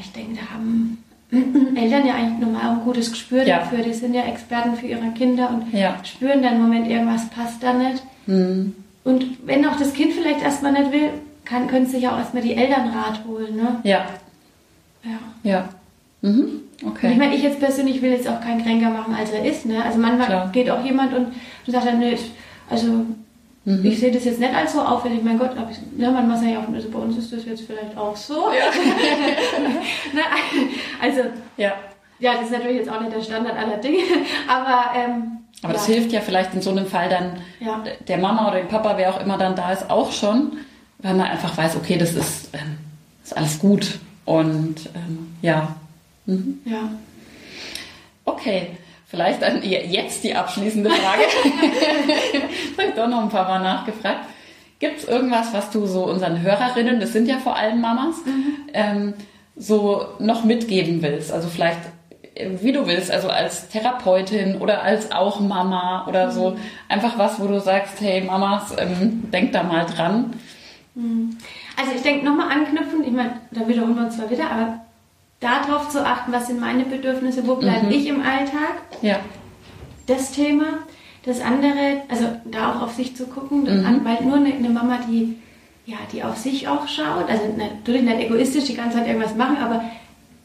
ich 0.00 0.12
denke, 0.12 0.36
da 0.40 0.54
haben 0.54 0.98
Eltern 1.76 2.06
ja 2.06 2.14
eigentlich 2.14 2.38
normal 2.40 2.70
ein 2.76 2.80
gutes 2.84 3.10
Gespür 3.10 3.44
Ja. 3.46 3.58
dafür. 3.60 3.78
Die 3.78 3.92
sind 3.92 4.14
ja 4.14 4.22
Experten 4.22 4.76
für 4.76 4.86
ihre 4.86 5.08
Kinder 5.16 5.50
und 5.50 5.72
Ja. 5.72 5.96
spüren 6.04 6.42
dann 6.42 6.56
im 6.56 6.62
Moment, 6.62 6.88
irgendwas 6.88 7.28
passt 7.30 7.62
da 7.62 7.72
nicht. 7.72 8.02
Mhm. 8.26 8.74
Und 9.04 9.46
wenn 9.46 9.66
auch 9.66 9.76
das 9.76 9.92
Kind 9.92 10.12
vielleicht 10.12 10.42
erstmal 10.42 10.72
nicht 10.72 10.92
will, 10.92 11.10
kann, 11.44 11.66
können 11.66 11.86
sich 11.86 12.06
auch 12.08 12.16
erstmal 12.18 12.42
die 12.42 12.54
Eltern 12.54 12.88
Rat 12.88 13.20
holen. 13.26 13.56
Ne? 13.56 13.80
Ja, 13.82 14.06
Ja. 15.02 15.18
ja. 15.42 15.68
Mhm. 16.22 16.30
Und 16.40 16.62
Ich 16.80 16.86
Okay. 16.86 17.14
meine, 17.16 17.34
ich 17.34 17.42
jetzt 17.42 17.60
persönlich 17.60 18.00
will 18.02 18.10
jetzt 18.12 18.28
auch 18.28 18.40
keinen 18.40 18.62
kränker 18.62 18.90
machen, 18.90 19.14
als 19.14 19.30
er 19.30 19.44
ist. 19.44 19.66
Ne? 19.66 19.82
Also 19.84 19.98
manchmal 19.98 20.26
Klar. 20.26 20.48
geht 20.52 20.70
auch 20.70 20.82
jemand 20.84 21.12
und, 21.14 21.28
sagt 21.66 21.86
dann, 21.86 21.98
nee, 21.98 22.16
also 22.70 23.04
Mhm. 23.66 23.84
ich 23.86 23.98
sehe 23.98 24.12
das 24.12 24.24
jetzt 24.24 24.40
nicht 24.40 24.54
als 24.54 24.72
so 24.74 24.80
auffällig. 24.82 25.22
Mein 25.22 25.38
Gott, 25.38 25.52
aber 25.56 25.70
ich, 25.70 25.78
ja, 25.98 26.10
manchmal 26.10 26.36
sage 26.36 26.50
ich 26.52 26.56
auch, 26.58 26.68
also 26.72 26.88
bei 26.90 26.98
uns 26.98 27.16
ist 27.16 27.32
das 27.32 27.44
jetzt 27.46 27.62
vielleicht 27.66 27.96
auch 27.96 28.14
so. 28.16 28.48
Ne? 30.12 30.20
also 31.00 31.20
Ja. 31.56 31.72
ja, 32.18 32.34
das 32.34 32.44
ist 32.44 32.50
natürlich 32.52 32.76
jetzt 32.78 32.90
auch 32.90 33.00
nicht 33.00 33.14
der 33.14 33.22
Standard 33.22 33.56
aller 33.56 33.78
Dinge, 33.78 33.98
aber 34.48 34.98
ähm, 34.98 35.38
Aber 35.62 35.72
das 35.72 35.88
ja. 35.88 35.94
hilft 35.94 36.12
ja 36.12 36.20
vielleicht 36.20 36.52
in 36.54 36.60
so 36.62 36.70
einem 36.70 36.86
Fall 36.86 37.08
dann 37.08 37.38
Ja. 37.60 37.82
der 38.06 38.18
Mama 38.18 38.48
oder 38.48 38.58
dem 38.58 38.68
Papa, 38.68 38.94
wer 38.96 39.14
auch 39.14 39.20
immer 39.20 39.38
dann 39.38 39.56
da 39.56 39.72
ist, 39.72 39.88
auch 39.90 40.12
schon, 40.12 40.58
weil 40.98 41.14
man 41.14 41.26
einfach 41.28 41.56
weiß, 41.56 41.76
okay, 41.76 41.96
das 41.96 42.14
ist, 42.14 42.50
ähm, 42.52 42.76
ist 43.22 43.36
alles 43.36 43.58
gut. 43.58 43.98
Und 44.26 44.90
ähm, 44.94 45.34
ja. 45.42 45.74
Mhm. 46.26 46.60
Ja. 46.64 46.90
Okay, 48.26 48.68
vielleicht 49.14 49.42
dann 49.42 49.62
je- 49.62 49.86
jetzt 49.86 50.24
die 50.24 50.34
abschließende 50.34 50.90
Frage. 50.90 51.22
ich 52.32 52.78
habe 52.84 52.92
doch 52.96 53.08
noch 53.08 53.22
ein 53.22 53.28
paar 53.28 53.48
Mal 53.48 53.60
nachgefragt. 53.60 54.20
Gibt 54.80 54.98
es 54.98 55.04
irgendwas, 55.08 55.52
was 55.54 55.70
du 55.70 55.86
so 55.86 56.04
unseren 56.04 56.42
Hörerinnen, 56.42 57.00
das 57.00 57.12
sind 57.12 57.28
ja 57.28 57.38
vor 57.38 57.56
allem 57.56 57.80
Mamas, 57.80 58.16
ähm, 58.74 59.14
so 59.56 60.04
noch 60.18 60.44
mitgeben 60.44 61.00
willst? 61.00 61.32
Also 61.32 61.48
vielleicht, 61.48 61.78
äh, 62.34 62.50
wie 62.60 62.72
du 62.72 62.86
willst, 62.86 63.10
also 63.10 63.28
als 63.28 63.68
Therapeutin 63.68 64.56
oder 64.56 64.82
als 64.82 65.12
auch 65.12 65.38
Mama 65.40 66.06
oder 66.08 66.30
so. 66.32 66.56
Einfach 66.88 67.16
was, 67.18 67.40
wo 67.40 67.46
du 67.46 67.60
sagst, 67.60 68.00
hey 68.00 68.20
Mamas, 68.22 68.74
ähm, 68.76 69.30
denk 69.32 69.52
da 69.52 69.62
mal 69.62 69.86
dran. 69.86 70.34
Also 71.76 71.92
ich 71.94 72.02
denke 72.02 72.24
nochmal 72.24 72.50
anknüpfen, 72.52 73.02
ich 73.04 73.12
meine, 73.12 73.40
da 73.52 73.66
wiederholen 73.66 73.96
wir 73.96 74.04
uns 74.04 74.16
zwar 74.16 74.30
wieder, 74.30 74.50
aber 74.50 74.83
darauf 75.44 75.88
zu 75.90 76.04
achten, 76.04 76.32
was 76.32 76.46
sind 76.46 76.60
meine 76.60 76.84
Bedürfnisse, 76.84 77.46
wo 77.46 77.56
bleibe 77.56 77.86
Mhm. 77.86 77.92
ich 77.92 78.06
im 78.06 78.20
Alltag, 78.22 78.74
Ja, 79.02 79.16
das 80.06 80.32
Thema. 80.32 80.64
Das 81.26 81.40
andere, 81.40 82.02
also 82.10 82.26
da 82.44 82.72
auch 82.72 82.82
auf 82.82 82.94
sich 82.94 83.16
zu 83.16 83.26
gucken, 83.26 83.62
Mhm. 83.62 84.00
weil 84.04 84.22
nur 84.24 84.36
eine, 84.36 84.52
eine 84.52 84.68
Mama, 84.68 84.98
die, 85.08 85.36
ja, 85.86 85.96
die 86.12 86.22
auf 86.22 86.36
sich 86.36 86.68
auch 86.68 86.86
schaut, 86.86 87.28
also 87.30 87.42
natürlich 87.56 88.02
nicht 88.02 88.20
egoistisch 88.20 88.64
die 88.64 88.74
ganze 88.74 88.98
Zeit 88.98 89.06
irgendwas 89.06 89.34
machen, 89.34 89.56
aber 89.58 89.82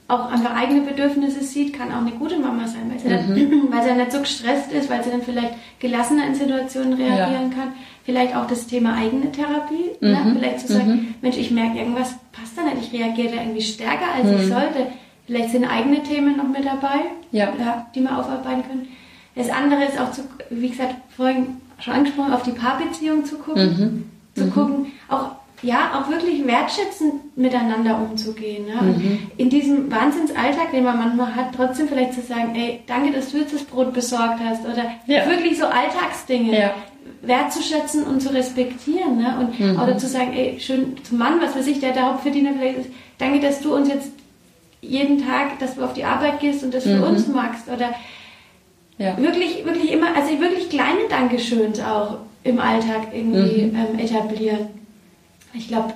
auch 0.07 0.31
einfach 0.31 0.55
eigene 0.55 0.81
Bedürfnisse 0.81 1.43
sieht, 1.43 1.73
kann 1.77 1.91
auch 1.91 2.01
eine 2.01 2.11
gute 2.11 2.39
Mama 2.39 2.65
sein, 2.65 2.89
weil 2.89 2.97
sie, 2.99 3.09
Mhm. 3.09 3.51
dann, 3.61 3.67
weil 3.71 3.81
sie 3.83 3.89
dann 3.89 3.97
nicht 3.97 4.11
so 4.13 4.19
gestresst 4.19 4.71
ist, 4.71 4.89
weil 4.89 5.03
sie 5.03 5.11
dann 5.11 5.21
vielleicht 5.21 5.53
gelassener 5.79 6.25
in 6.27 6.35
Situationen 6.35 6.93
reagieren 6.93 7.51
kann. 7.51 7.73
Vielleicht 8.09 8.35
auch 8.35 8.47
das 8.47 8.65
Thema 8.65 8.95
eigene 8.95 9.31
Therapie, 9.31 9.91
ne? 10.01 10.19
Mhm. 10.25 10.35
vielleicht 10.35 10.61
zu 10.61 10.73
sagen, 10.73 11.13
Mensch, 11.21 11.37
ich 11.37 11.51
merke, 11.51 11.77
irgendwas 11.77 12.15
passt 12.31 12.57
da 12.57 12.63
nicht, 12.63 12.91
ich 12.91 12.99
reagiere 12.99 13.35
da 13.35 13.41
irgendwie 13.43 13.61
stärker, 13.61 14.07
als 14.17 14.31
ich 14.41 14.47
sollte. 14.47 14.87
Vielleicht 15.27 15.51
sind 15.51 15.65
eigene 15.65 16.01
Themen 16.01 16.35
noch 16.35 16.47
mit 16.47 16.65
dabei, 16.65 17.01
Ja. 17.31 17.49
die 17.93 18.01
wir 18.01 18.17
aufarbeiten 18.17 18.63
können. 18.67 18.87
Das 19.35 19.51
andere 19.51 19.83
ist 19.85 19.99
auch, 20.01 20.11
zu, 20.11 20.23
wie 20.49 20.69
gesagt, 20.69 20.95
vorhin 21.15 21.57
schon 21.79 21.93
angesprochen, 21.93 22.33
auf 22.33 22.41
die 22.41 22.49
Paarbeziehung 22.51 23.25
zu 23.25 23.37
gucken. 23.37 24.09
Zu 24.33 24.47
gucken, 24.49 24.87
auch, 25.07 25.33
ja, 25.61 25.91
auch 26.01 26.09
wirklich 26.09 26.43
wertschätzend 26.47 27.37
miteinander 27.37 27.99
umzugehen. 28.01 28.65
Ne? 28.65 28.79
Und 28.79 29.19
in 29.37 29.51
diesem 29.51 29.91
Wahnsinnsalltag, 29.91 30.71
den 30.71 30.83
man 30.83 30.97
manchmal 30.97 31.35
hat, 31.35 31.49
trotzdem 31.55 31.87
vielleicht 31.87 32.13
zu 32.15 32.21
sagen, 32.21 32.55
ey, 32.55 32.79
danke, 32.87 33.11
dass 33.11 33.31
du 33.31 33.37
jetzt 33.37 33.53
das 33.53 33.63
Brot 33.65 33.93
besorgt 33.93 34.39
hast. 34.43 34.65
Oder 34.65 34.85
Ja. 35.05 35.27
wirklich 35.29 35.59
so 35.59 35.65
Alltagsdinge 35.67 36.57
Ja. 36.59 36.73
Wertzuschätzen 37.21 38.03
und 38.05 38.21
zu 38.21 38.29
respektieren. 38.33 39.17
Ne? 39.17 39.37
Und 39.39 39.59
Mhm. 39.59 39.81
oder 39.81 39.97
zu 39.97 40.07
sagen, 40.07 40.33
ey, 40.33 40.59
schön 40.59 40.95
zum 41.03 41.17
Mann, 41.17 41.41
was 41.41 41.55
weiß 41.55 41.67
ich, 41.67 41.79
der 41.79 41.93
der 41.93 42.05
Hauptverdiener 42.07 42.51
vielleicht 42.57 42.79
ist, 42.79 42.89
danke, 43.17 43.39
dass 43.39 43.59
du 43.61 43.75
uns 43.75 43.89
jetzt 43.89 44.11
jeden 44.81 45.25
Tag, 45.25 45.59
dass 45.59 45.75
du 45.75 45.83
auf 45.83 45.93
die 45.93 46.05
Arbeit 46.05 46.39
gehst 46.39 46.63
und 46.63 46.73
das 46.73 46.83
für 46.83 46.95
Mhm. 46.95 47.03
uns 47.03 47.27
magst. 47.27 47.67
Oder 47.67 47.93
ja. 48.97 49.17
wirklich, 49.17 49.65
wirklich 49.65 49.91
immer, 49.91 50.15
also 50.15 50.39
wirklich 50.39 50.69
kleine 50.69 51.07
Dankeschöns 51.09 51.79
auch 51.81 52.17
im 52.43 52.59
Alltag 52.59 53.07
irgendwie 53.13 53.63
Mhm. 53.63 53.75
ähm, 53.75 53.99
etablieren. 53.99 54.67
Ich 55.53 55.67
glaube, 55.67 55.93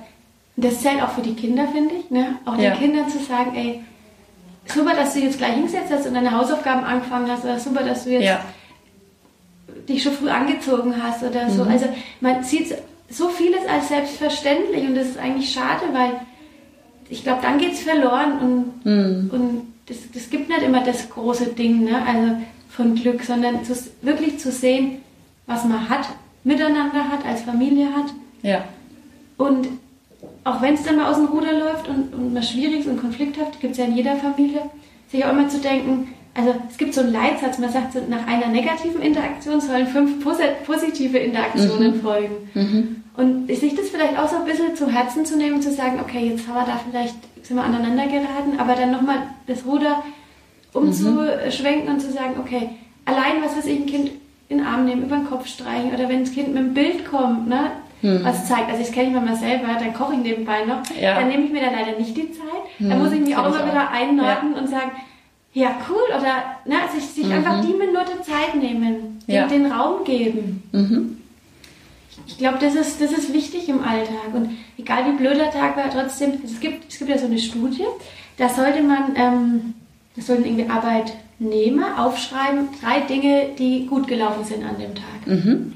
das 0.56 0.80
zählt 0.82 1.02
auch 1.02 1.10
für 1.10 1.22
die 1.22 1.34
Kinder, 1.34 1.66
finde 1.72 1.94
ich. 1.96 2.10
Ne? 2.10 2.36
Auch 2.44 2.58
Ja. 2.58 2.70
den 2.70 2.78
Kindern 2.80 3.08
zu 3.08 3.18
sagen, 3.18 3.52
ey, 3.56 3.80
super, 4.66 4.94
dass 4.94 5.14
du 5.14 5.20
jetzt 5.20 5.38
gleich 5.38 5.54
hingesetzt 5.54 5.90
hast 5.90 6.06
und 6.06 6.14
deine 6.14 6.30
Hausaufgaben 6.36 6.84
angefangen 6.84 7.30
hast, 7.30 7.44
oder 7.44 7.58
super, 7.58 7.82
dass 7.82 8.04
du 8.04 8.10
jetzt 8.10 8.24
Ja. 8.24 8.40
Dich 9.88 10.02
schon 10.02 10.12
früh 10.12 10.28
angezogen 10.28 10.94
hast 11.02 11.22
oder 11.22 11.44
Mhm. 11.46 11.50
so. 11.50 11.62
Also 11.64 11.86
man 12.20 12.42
sieht 12.44 12.74
so 13.10 13.28
vieles 13.28 13.66
als 13.68 13.88
selbstverständlich 13.88 14.86
und 14.88 14.94
das 14.94 15.08
ist 15.08 15.18
eigentlich 15.18 15.52
schade, 15.52 15.82
weil 15.92 16.12
ich 17.08 17.22
glaube, 17.22 17.40
dann 17.42 17.58
geht 17.58 17.72
es 17.72 17.80
verloren 17.80 18.38
und, 18.40 18.86
Mhm. 18.86 19.30
und 19.30 19.62
das, 19.86 19.98
das 20.14 20.30
gibt 20.30 20.48
nicht 20.48 20.62
immer 20.62 20.82
das 20.82 21.10
große 21.10 21.48
Ding, 21.48 21.84
ne? 21.84 22.02
also 22.06 22.36
von 22.70 22.94
Glück, 22.94 23.22
sondern 23.22 23.64
zu, 23.64 23.74
wirklich 24.02 24.38
zu 24.38 24.50
sehen, 24.50 25.02
was 25.46 25.64
man 25.64 25.88
hat, 25.88 26.08
miteinander 26.42 27.08
hat, 27.10 27.24
als 27.26 27.42
Familie 27.42 27.86
hat 27.94 28.06
Ja. 28.42 28.64
und 29.36 29.68
auch 30.44 30.60
wenn 30.62 30.74
es 30.74 30.82
dann 30.82 30.96
mal 30.96 31.10
aus 31.10 31.16
dem 31.16 31.26
Ruder 31.26 31.52
läuft 31.52 31.88
und, 31.88 32.12
und 32.14 32.32
mal 32.34 32.42
schwierig 32.42 32.80
ist 32.80 32.88
und 32.88 33.00
konflikthaft, 33.00 33.60
gibt 33.60 33.72
es 33.72 33.78
ja 33.78 33.84
in 33.84 33.96
jeder 33.96 34.16
Familie, 34.16 34.62
sich 35.10 35.24
auch 35.24 35.30
immer 35.32 35.48
zu 35.48 35.58
denken, 35.58 36.08
also 36.34 36.54
es 36.70 36.76
gibt 36.76 36.94
so 36.94 37.00
einen 37.02 37.12
Leitsatz, 37.12 37.58
man 37.58 37.70
sagt 37.70 37.94
nach 38.08 38.26
einer 38.26 38.48
negativen 38.48 39.00
Interaktion 39.02 39.60
sollen 39.60 39.86
fünf 39.86 40.24
posi- 40.26 40.54
positive 40.66 41.18
Interaktionen 41.18 42.00
folgen. 42.02 43.02
Und 43.16 43.46
sich 43.46 43.76
das 43.76 43.90
vielleicht 43.90 44.18
auch 44.18 44.28
so 44.28 44.36
ein 44.36 44.44
bisschen 44.44 44.74
zu 44.74 44.88
Herzen 44.90 45.24
zu 45.24 45.36
nehmen 45.36 45.54
und 45.56 45.62
zu 45.62 45.72
sagen, 45.72 46.00
okay, 46.00 46.30
jetzt 46.30 46.48
haben 46.48 46.54
wir 46.56 46.66
da 46.66 46.80
vielleicht, 46.90 47.14
sind 47.42 47.56
wir 47.56 47.62
aneinander 47.62 48.06
geraten, 48.06 48.58
aber 48.58 48.74
dann 48.74 48.90
nochmal 48.90 49.18
das 49.46 49.64
Ruder 49.64 50.02
umzuschwenken 50.72 51.88
und 51.94 52.00
zu 52.00 52.10
sagen, 52.10 52.34
okay, 52.40 52.70
allein 53.04 53.42
was 53.42 53.56
weiß 53.56 53.66
ich, 53.66 53.80
ein 53.80 53.86
Kind 53.86 54.10
in 54.48 54.58
den 54.58 54.66
Arm 54.66 54.84
nehmen, 54.84 55.04
über 55.04 55.16
den 55.16 55.26
Kopf 55.26 55.46
streichen 55.46 55.92
oder 55.94 56.08
wenn 56.08 56.20
das 56.24 56.32
Kind 56.32 56.48
mit 56.48 56.58
einem 56.58 56.74
Bild 56.74 57.08
kommt, 57.08 57.48
ne, 57.48 57.70
was 58.22 58.46
zeigt, 58.46 58.68
also 58.68 58.80
das 58.82 58.92
kenne 58.92 59.08
ich 59.08 59.14
mal 59.14 59.34
selber, 59.36 59.68
dann 59.78 59.94
koche 59.94 60.12
ich 60.14 60.18
nebenbei 60.18 60.64
noch, 60.66 60.82
Ja. 61.00 61.14
dann 61.18 61.28
nehme 61.28 61.44
ich 61.44 61.52
mir 61.52 61.60
da 61.62 61.70
leider 61.70 61.98
nicht 61.98 62.14
die 62.16 62.30
Zeit, 62.32 62.44
dann 62.78 62.98
muss 62.98 63.12
ich 63.12 63.20
mich 63.20 63.34
auch 63.34 63.46
immer 63.46 63.64
wieder 63.64 63.90
einnorden 63.90 64.52
und 64.54 64.68
sagen, 64.68 64.90
ja 65.54 65.76
cool, 65.88 66.02
oder 66.08 66.56
ne, 66.66 66.76
sich, 66.94 67.04
sich 67.10 67.32
einfach 67.32 67.60
die 67.62 67.72
Minute 67.72 68.20
Zeit 68.22 68.54
nehmen, 68.56 69.20
Ja. 69.26 69.46
den 69.46 69.66
Raum 69.66 70.04
geben. 70.04 70.62
Mhm. 70.72 71.18
Ich 72.26 72.38
glaube, 72.38 72.58
das 72.60 72.74
ist, 72.74 73.00
das 73.00 73.12
ist 73.12 73.32
wichtig 73.32 73.68
im 73.68 73.82
Alltag. 73.82 74.32
Und 74.34 74.50
egal 74.78 75.04
wie 75.06 75.16
blöd 75.16 75.36
der 75.36 75.50
Tag 75.50 75.76
war, 75.76 75.90
trotzdem, 75.90 76.34
es 76.44 76.58
gibt, 76.60 76.90
es 76.92 76.98
gibt 76.98 77.10
ja 77.10 77.18
so 77.18 77.26
eine 77.26 77.38
Studie, 77.38 77.84
da 78.36 78.48
sollte 78.48 78.82
man, 78.82 79.14
ähm, 79.16 79.74
das 80.16 80.26
sollten 80.26 80.44
irgendwie 80.44 80.68
Arbeitnehmer 80.70 82.04
aufschreiben, 82.04 82.68
drei 82.80 83.00
Dinge, 83.00 83.50
die 83.58 83.86
gut 83.86 84.06
gelaufen 84.08 84.44
sind 84.44 84.64
an 84.64 84.78
dem 84.78 84.94
Tag. 84.94 85.26
Mhm. 85.26 85.72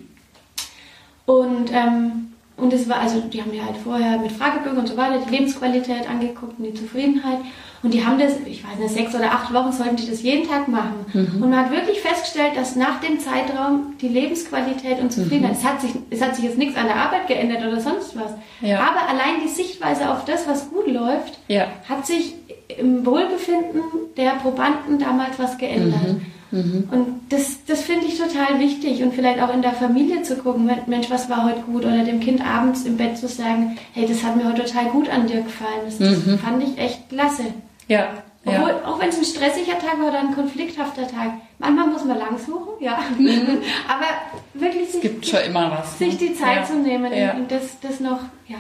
Und, 1.26 1.70
ähm, 1.72 2.33
und 2.59 2.73
es 2.73 2.89
war, 2.89 2.99
also 3.01 3.21
die 3.21 3.41
haben 3.41 3.55
ja 3.55 3.65
halt 3.65 3.77
vorher 3.77 4.19
mit 4.19 4.33
Fragebögen 4.33 4.79
und 4.79 4.89
so 4.89 4.97
weiter 4.97 5.19
die 5.27 5.31
Lebensqualität 5.35 6.09
angeguckt 6.09 6.59
und 6.59 6.65
die 6.65 6.75
Zufriedenheit. 6.75 7.39
Und 7.81 7.95
die 7.95 8.05
haben 8.05 8.19
das, 8.19 8.33
ich 8.45 8.65
weiß 8.65 8.77
nicht, 8.81 8.93
sechs 8.93 9.15
oder 9.15 9.31
acht 9.31 9.55
Wochen 9.55 9.71
sollten 9.71 9.95
die 9.95 10.11
das 10.11 10.23
jeden 10.23 10.49
Tag 10.49 10.67
machen. 10.67 11.07
Mhm. 11.13 11.43
Und 11.43 11.51
man 11.51 11.57
hat 11.57 11.71
wirklich 11.71 12.01
festgestellt, 12.01 12.57
dass 12.57 12.75
nach 12.75 13.01
dem 13.01 13.21
Zeitraum 13.21 13.95
die 14.01 14.09
Lebensqualität 14.09 14.99
und 15.01 15.13
Zufriedenheit, 15.13 15.53
es, 15.57 15.65
hat 15.65 15.81
sich, 15.81 15.93
es 16.11 16.21
hat 16.21 16.35
sich 16.35 16.45
jetzt 16.47 16.59
nichts 16.59 16.77
an 16.77 16.87
der 16.87 16.97
Arbeit 16.97 17.29
geändert 17.29 17.61
oder 17.65 17.81
sonst 17.81 18.17
was. 18.17 18.33
Ja. 18.61 18.81
Aber 18.81 19.09
allein 19.09 19.41
die 19.45 19.49
Sichtweise 19.49 20.11
auf 20.11 20.25
das, 20.25 20.49
was 20.49 20.71
gut 20.71 20.89
läuft, 20.89 21.39
Ja. 21.47 21.69
hat 21.89 22.05
sich 22.05 22.35
im 22.79 23.07
Wohlbefinden 23.07 23.81
der 24.17 24.31
Probanden 24.43 24.99
damals 24.99 25.39
was 25.39 25.57
geändert. 25.57 26.17
Und 26.51 27.20
das, 27.28 27.59
das 27.66 27.82
finde 27.82 28.07
ich 28.07 28.18
total 28.18 28.59
wichtig 28.59 29.03
und 29.03 29.12
vielleicht 29.14 29.40
auch 29.42 29.53
in 29.53 29.61
der 29.62 29.72
Familie 29.72 30.22
zu 30.22 30.36
gucken, 30.36 30.64
Men- 30.64 30.80
Mensch, 30.86 31.11
was 31.11 31.28
war 31.28 31.44
heute 31.44 31.61
gut? 31.61 31.84
Oder 31.84 32.05
dem 32.05 32.20
Kind 32.20 32.40
abends 32.46 32.84
im 32.84 32.96
Bett 32.96 33.18
zu 33.18 33.28
sagen, 33.28 33.76
hey, 33.92 34.07
das 34.07 34.24
hat 34.24 34.36
mir 34.36 34.44
heute 34.46 34.64
total 34.64 34.86
gut 34.86 35.09
an 35.11 35.26
dir 35.26 35.42
gefallen. 35.42 35.80
Das, 35.84 35.99
das 35.99 36.40
fand 36.40 36.62
ich 36.62 36.78
echt 36.78 37.09
klasse. 37.11 37.42
Ja. 37.88 38.09
Obwohl, 38.46 38.70
Ja. 38.70 38.84
auch 38.88 38.99
wenn 39.01 39.11
es 39.11 39.18
ein 39.18 39.24
stressiger 39.24 39.78
Tag 39.78 40.01
war 40.01 40.09
oder 40.09 40.20
ein 40.20 40.34
konflikthafter 40.34 41.03
Tag, 41.07 41.32
manchmal 41.59 41.88
muss 41.88 42.05
man 42.05 42.18
lang 42.18 42.38
suchen, 42.38 42.68
ja. 42.80 42.99
Aber 43.88 44.07
wirklich 44.55 44.88
sich, 44.90 45.01
Gibt 45.03 45.26
schon 45.26 45.40
immer 45.40 45.70
was. 45.70 45.99
sich 45.99 46.18
ne? 46.18 46.28
die 46.28 46.34
Zeit 46.34 46.59
ja. 46.59 46.64
zu 46.64 46.76
nehmen 46.76 47.12
Ja. 47.12 47.34
und 47.34 47.51
das, 47.51 47.78
das 47.82 48.01
noch, 48.01 48.20
ja. 48.46 48.59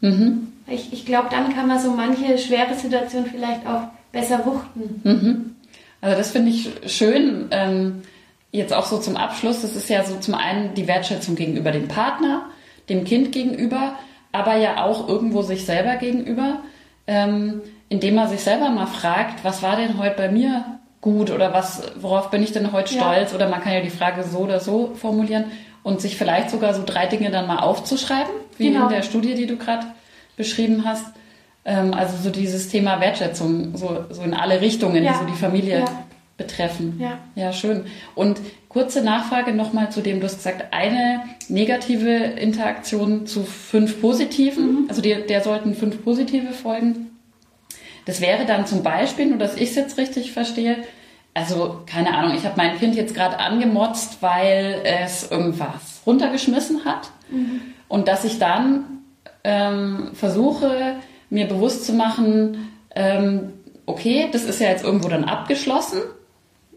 Mhm. 0.00 0.52
Ich, 0.68 0.92
ich 0.92 1.06
glaube, 1.06 1.28
dann 1.30 1.52
kann 1.54 1.66
man 1.66 1.78
so 1.80 1.90
manche 1.92 2.38
schwere 2.38 2.74
Situation 2.74 3.24
vielleicht 3.26 3.66
auch 3.66 3.82
besser 4.12 4.44
wuchten. 4.46 5.55
Also 6.06 6.18
das 6.18 6.30
finde 6.30 6.52
ich 6.52 6.70
schön. 6.86 7.48
Ähm, 7.50 8.02
jetzt 8.52 8.72
auch 8.72 8.86
so 8.86 8.98
zum 8.98 9.16
Abschluss. 9.16 9.62
Das 9.62 9.74
ist 9.74 9.90
ja 9.90 10.04
so 10.04 10.16
zum 10.20 10.34
einen 10.34 10.72
die 10.74 10.86
Wertschätzung 10.86 11.34
gegenüber 11.34 11.72
dem 11.72 11.88
Partner, 11.88 12.46
dem 12.88 13.02
Kind 13.02 13.32
gegenüber, 13.32 13.96
aber 14.30 14.54
ja 14.54 14.84
auch 14.84 15.08
irgendwo 15.08 15.42
sich 15.42 15.66
selber 15.66 15.96
gegenüber. 15.96 16.60
Ähm, 17.08 17.60
indem 17.88 18.14
man 18.14 18.28
sich 18.28 18.40
selber 18.40 18.70
mal 18.70 18.86
fragt, 18.86 19.42
was 19.44 19.64
war 19.64 19.74
denn 19.74 19.98
heute 19.98 20.16
bei 20.16 20.28
mir 20.30 20.78
gut 21.00 21.32
oder 21.32 21.52
was, 21.52 21.82
worauf 22.00 22.30
bin 22.30 22.44
ich 22.44 22.52
denn 22.52 22.70
heute 22.70 22.94
stolz? 22.94 23.30
Ja. 23.30 23.36
Oder 23.36 23.48
man 23.48 23.60
kann 23.60 23.72
ja 23.72 23.80
die 23.80 23.90
Frage 23.90 24.22
so 24.22 24.38
oder 24.38 24.60
so 24.60 24.92
formulieren 24.94 25.46
und 25.82 26.00
sich 26.00 26.16
vielleicht 26.16 26.50
sogar 26.50 26.72
so 26.72 26.84
drei 26.86 27.06
Dinge 27.06 27.32
dann 27.32 27.48
mal 27.48 27.58
aufzuschreiben, 27.58 28.32
wie 28.58 28.70
genau. 28.70 28.84
in 28.84 28.90
der 28.90 29.02
Studie, 29.02 29.34
die 29.34 29.46
du 29.46 29.56
gerade 29.56 29.86
beschrieben 30.36 30.84
hast. 30.84 31.04
Ähm, 31.66 31.92
also 31.92 32.16
so 32.16 32.30
dieses 32.30 32.68
Thema 32.68 33.00
Wertschätzung, 33.00 33.76
so, 33.76 34.04
so 34.10 34.22
in 34.22 34.34
alle 34.34 34.60
Richtungen, 34.60 35.02
ja. 35.02 35.12
die 35.12 35.18
so 35.18 35.24
die 35.24 35.38
Familie 35.38 35.80
ja. 35.80 36.04
betreffen. 36.36 36.98
Ja. 37.00 37.18
ja, 37.34 37.52
schön. 37.52 37.86
Und 38.14 38.38
kurze 38.68 39.02
Nachfrage 39.02 39.52
nochmal 39.52 39.90
zu 39.90 40.00
dem, 40.00 40.20
du 40.20 40.26
hast 40.26 40.36
gesagt, 40.36 40.72
eine 40.72 41.22
negative 41.48 42.14
Interaktion 42.14 43.26
zu 43.26 43.42
fünf 43.42 44.00
positiven, 44.00 44.82
mhm. 44.82 44.84
also 44.88 45.02
der, 45.02 45.22
der 45.22 45.42
sollten 45.42 45.74
fünf 45.74 46.04
positive 46.04 46.52
folgen. 46.52 47.10
Das 48.04 48.20
wäre 48.20 48.46
dann 48.46 48.66
zum 48.66 48.84
Beispiel, 48.84 49.26
nur 49.26 49.38
dass 49.38 49.56
ich 49.56 49.70
es 49.70 49.74
jetzt 49.74 49.98
richtig 49.98 50.30
verstehe, 50.30 50.76
also 51.34 51.82
keine 51.84 52.16
Ahnung, 52.16 52.34
ich 52.34 52.44
habe 52.44 52.54
mein 52.56 52.78
Kind 52.78 52.94
jetzt 52.94 53.14
gerade 53.14 53.38
angemotzt, 53.38 54.18
weil 54.22 54.80
es 54.84 55.30
irgendwas 55.30 56.00
runtergeschmissen 56.06 56.84
hat. 56.84 57.10
Mhm. 57.28 57.60
Und 57.88 58.08
dass 58.08 58.24
ich 58.24 58.38
dann 58.38 58.84
ähm, 59.44 60.10
versuche, 60.14 60.96
mir 61.30 61.46
bewusst 61.46 61.84
zu 61.84 61.92
machen, 61.92 62.68
ähm, 62.94 63.52
okay, 63.86 64.28
das 64.32 64.44
ist 64.44 64.60
ja 64.60 64.68
jetzt 64.68 64.84
irgendwo 64.84 65.08
dann 65.08 65.24
abgeschlossen. 65.24 66.00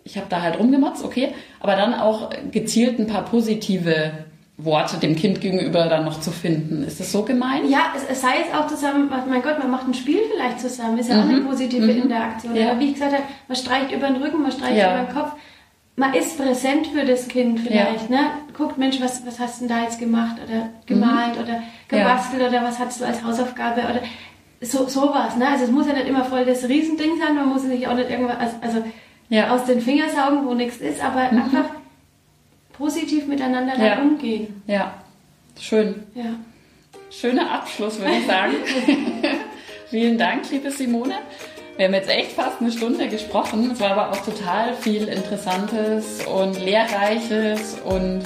Ich 0.04 0.18
habe 0.18 0.28
da 0.30 0.42
halt 0.42 0.60
rumgemotzt, 0.60 1.04
okay, 1.04 1.34
aber 1.60 1.76
dann 1.76 1.94
auch 1.94 2.30
gezielt 2.52 3.00
ein 3.00 3.08
paar 3.08 3.26
positive 3.26 4.12
Worte 4.62 4.98
dem 4.98 5.16
Kind 5.16 5.40
gegenüber 5.40 5.86
dann 5.86 6.04
noch 6.04 6.20
zu 6.20 6.32
finden. 6.32 6.84
Ist 6.84 7.00
das 7.00 7.12
so 7.12 7.24
gemeint? 7.24 7.70
Ja, 7.70 7.94
es, 7.96 8.04
es 8.10 8.22
sei 8.22 8.34
es 8.46 8.54
auch 8.54 8.68
zusammen, 8.68 9.10
mein 9.30 9.42
Gott, 9.42 9.58
man 9.58 9.72
macht 9.72 9.88
ein 9.88 9.94
Spiel 9.94 10.20
vielleicht 10.32 10.60
zusammen, 10.60 10.98
ist 10.98 11.10
ja 11.10 11.16
mhm. 11.16 11.22
auch 11.22 11.30
eine 11.30 11.42
positive 11.42 11.86
mhm. 11.86 12.04
Interaktion. 12.04 12.56
Ja. 12.56 12.72
Aber 12.72 12.80
wie 12.80 12.88
ich 12.88 12.94
gesagt 12.94 13.14
habe, 13.14 13.24
man 13.48 13.56
streicht 13.56 13.92
über 13.92 14.08
den 14.08 14.22
Rücken, 14.22 14.42
man 14.42 14.52
streicht 14.52 14.78
ja. 14.78 14.94
über 14.94 15.06
den 15.06 15.16
Kopf. 15.16 15.32
Man 15.96 16.14
ist 16.14 16.38
präsent 16.38 16.88
für 16.88 17.06
das 17.06 17.28
Kind 17.28 17.60
vielleicht, 17.60 18.10
ja. 18.10 18.22
ne? 18.22 18.26
Guckt, 18.54 18.78
Mensch, 18.78 19.00
was, 19.02 19.26
was 19.26 19.40
hast 19.40 19.62
du 19.62 19.68
denn 19.68 19.78
da 19.78 19.84
jetzt 19.84 20.00
gemacht 20.00 20.38
oder 20.46 20.70
gemalt 20.86 21.36
mhm. 21.36 21.44
oder 21.44 21.64
gebastelt 21.88 22.42
oder 22.42 22.64
was 22.64 22.80
hast 22.80 23.00
du 23.00 23.06
als 23.06 23.24
Hausaufgabe 23.24 23.82
oder 23.82 24.02
so, 24.62 24.88
sowas, 24.88 25.36
ne? 25.38 25.48
Also 25.48 25.66
es 25.66 25.72
muss 25.72 25.88
ja 25.88 25.94
nicht 25.94 26.08
immer 26.08 26.26
voll 26.26 26.46
das 26.46 26.68
Riesending 26.68 27.18
sein, 27.18 27.36
man 27.36 27.50
muss 27.50 27.64
sich 27.64 27.88
auch 27.88 27.96
nicht 27.96 28.10
irgendwas, 28.10 28.38
also, 28.62 28.84
also 29.32 29.54
aus 29.54 29.66
den 29.66 29.82
Fingern 29.82 30.10
saugen, 30.10 30.46
wo 30.46 30.54
nichts 30.54 30.78
ist, 30.78 31.04
aber 31.04 31.32
mhm. 31.32 31.44
einfach 31.44 31.70
positiv 32.74 33.28
miteinander 33.28 33.78
ja. 33.78 34.02
umgehen. 34.02 34.62
Ja, 34.68 34.94
schön. 35.60 36.04
Ja. 36.14 36.36
Schöner 37.12 37.52
Abschluss, 37.52 38.00
würde 38.00 38.14
ich 38.20 38.28
sagen. 38.28 38.54
Vielen 39.90 40.18
Dank, 40.18 40.50
liebe 40.52 40.70
Simone. 40.70 41.16
Wir 41.78 41.86
haben 41.86 41.94
jetzt 41.94 42.10
echt 42.10 42.34
fast 42.34 42.62
eine 42.62 42.72
Stunde 42.72 43.08
gesprochen. 43.08 43.72
Es 43.72 43.80
war 43.80 43.92
aber 43.92 44.12
auch 44.12 44.24
total 44.24 44.76
viel 44.76 45.08
Interessantes 45.08 46.26
und 46.26 46.60
Lehrreiches 46.60 47.78
und 47.84 48.24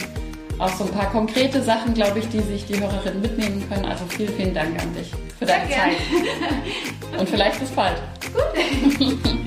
auch 0.60 0.70
so 0.70 0.84
ein 0.84 0.92
paar 0.92 1.10
konkrete 1.12 1.62
Sachen, 1.62 1.94
glaube 1.94 2.20
ich, 2.20 2.28
die 2.30 2.42
sich 2.42 2.66
die 2.66 2.80
Hörerinnen 2.80 3.22
mitnehmen 3.22 3.64
können. 3.70 3.86
Also 3.86 4.06
vielen, 4.10 4.34
vielen 4.34 4.54
Dank 4.54 4.82
an 4.82 4.94
dich 4.96 5.12
für 5.44 5.52
deine 5.52 5.68
Sehr 5.68 5.78
Zeit. 5.78 7.20
Und 7.20 7.30
vielleicht 7.30 7.60
bis 7.60 7.70
bald. 7.72 8.02
Gut. 8.34 9.18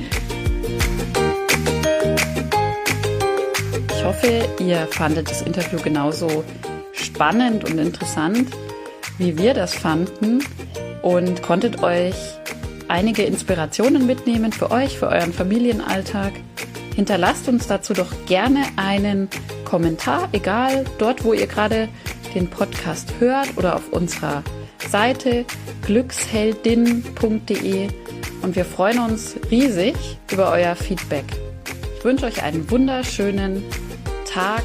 hoffe, 4.07 4.49
ihr 4.61 4.87
fandet 4.87 5.29
das 5.29 5.43
Interview 5.43 5.81
genauso 5.83 6.45
spannend 6.93 7.65
und 7.65 7.77
interessant, 7.79 8.49
wie 9.19 9.37
wir 9.37 9.53
das 9.53 9.75
fanden 9.75 10.45
und 11.03 11.43
konntet 11.43 11.83
euch 11.83 12.15
einige 12.87 13.25
Inspirationen 13.25 14.07
mitnehmen 14.07 14.53
für 14.53 14.71
euch, 14.71 14.97
für 14.97 15.09
euren 15.09 15.33
Familienalltag. 15.33 16.33
Hinterlasst 16.95 17.49
uns 17.49 17.67
dazu 17.67 17.95
doch 17.95 18.13
gerne 18.27 18.63
einen 18.77 19.29
Kommentar, 19.65 20.29
egal 20.31 20.85
dort, 20.99 21.25
wo 21.25 21.33
ihr 21.33 21.49
gerade 21.49 21.89
den 22.33 22.49
Podcast 22.49 23.15
hört 23.19 23.57
oder 23.57 23.75
auf 23.75 23.93
unserer 23.93 24.45
Seite 24.91 25.45
glücksheldin.de 25.87 27.89
und 28.43 28.57
wir 28.57 28.65
freuen 28.65 28.99
uns 29.01 29.37
riesig 29.51 29.95
über 30.33 30.51
euer 30.53 30.77
Feedback. 30.77 31.25
Ich 31.99 32.05
wünsche 32.05 32.27
euch 32.27 32.43
einen 32.43 32.71
wunderschönen 32.71 33.65
Tag 34.33 34.63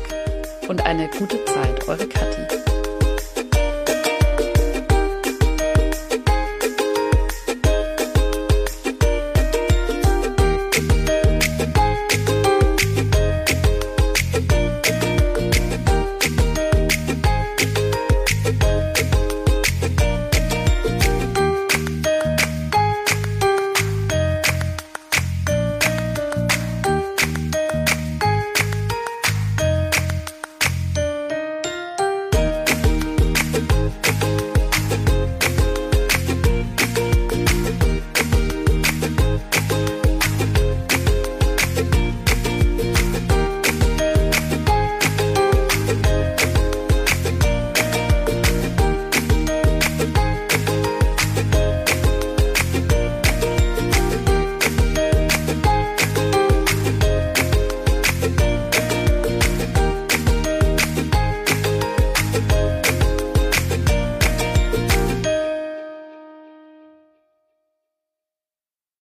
und 0.68 0.86
eine 0.86 1.10
gute 1.10 1.44
Zeit. 1.46 1.88
Eure 1.88 2.08
Kathi. 2.08 2.61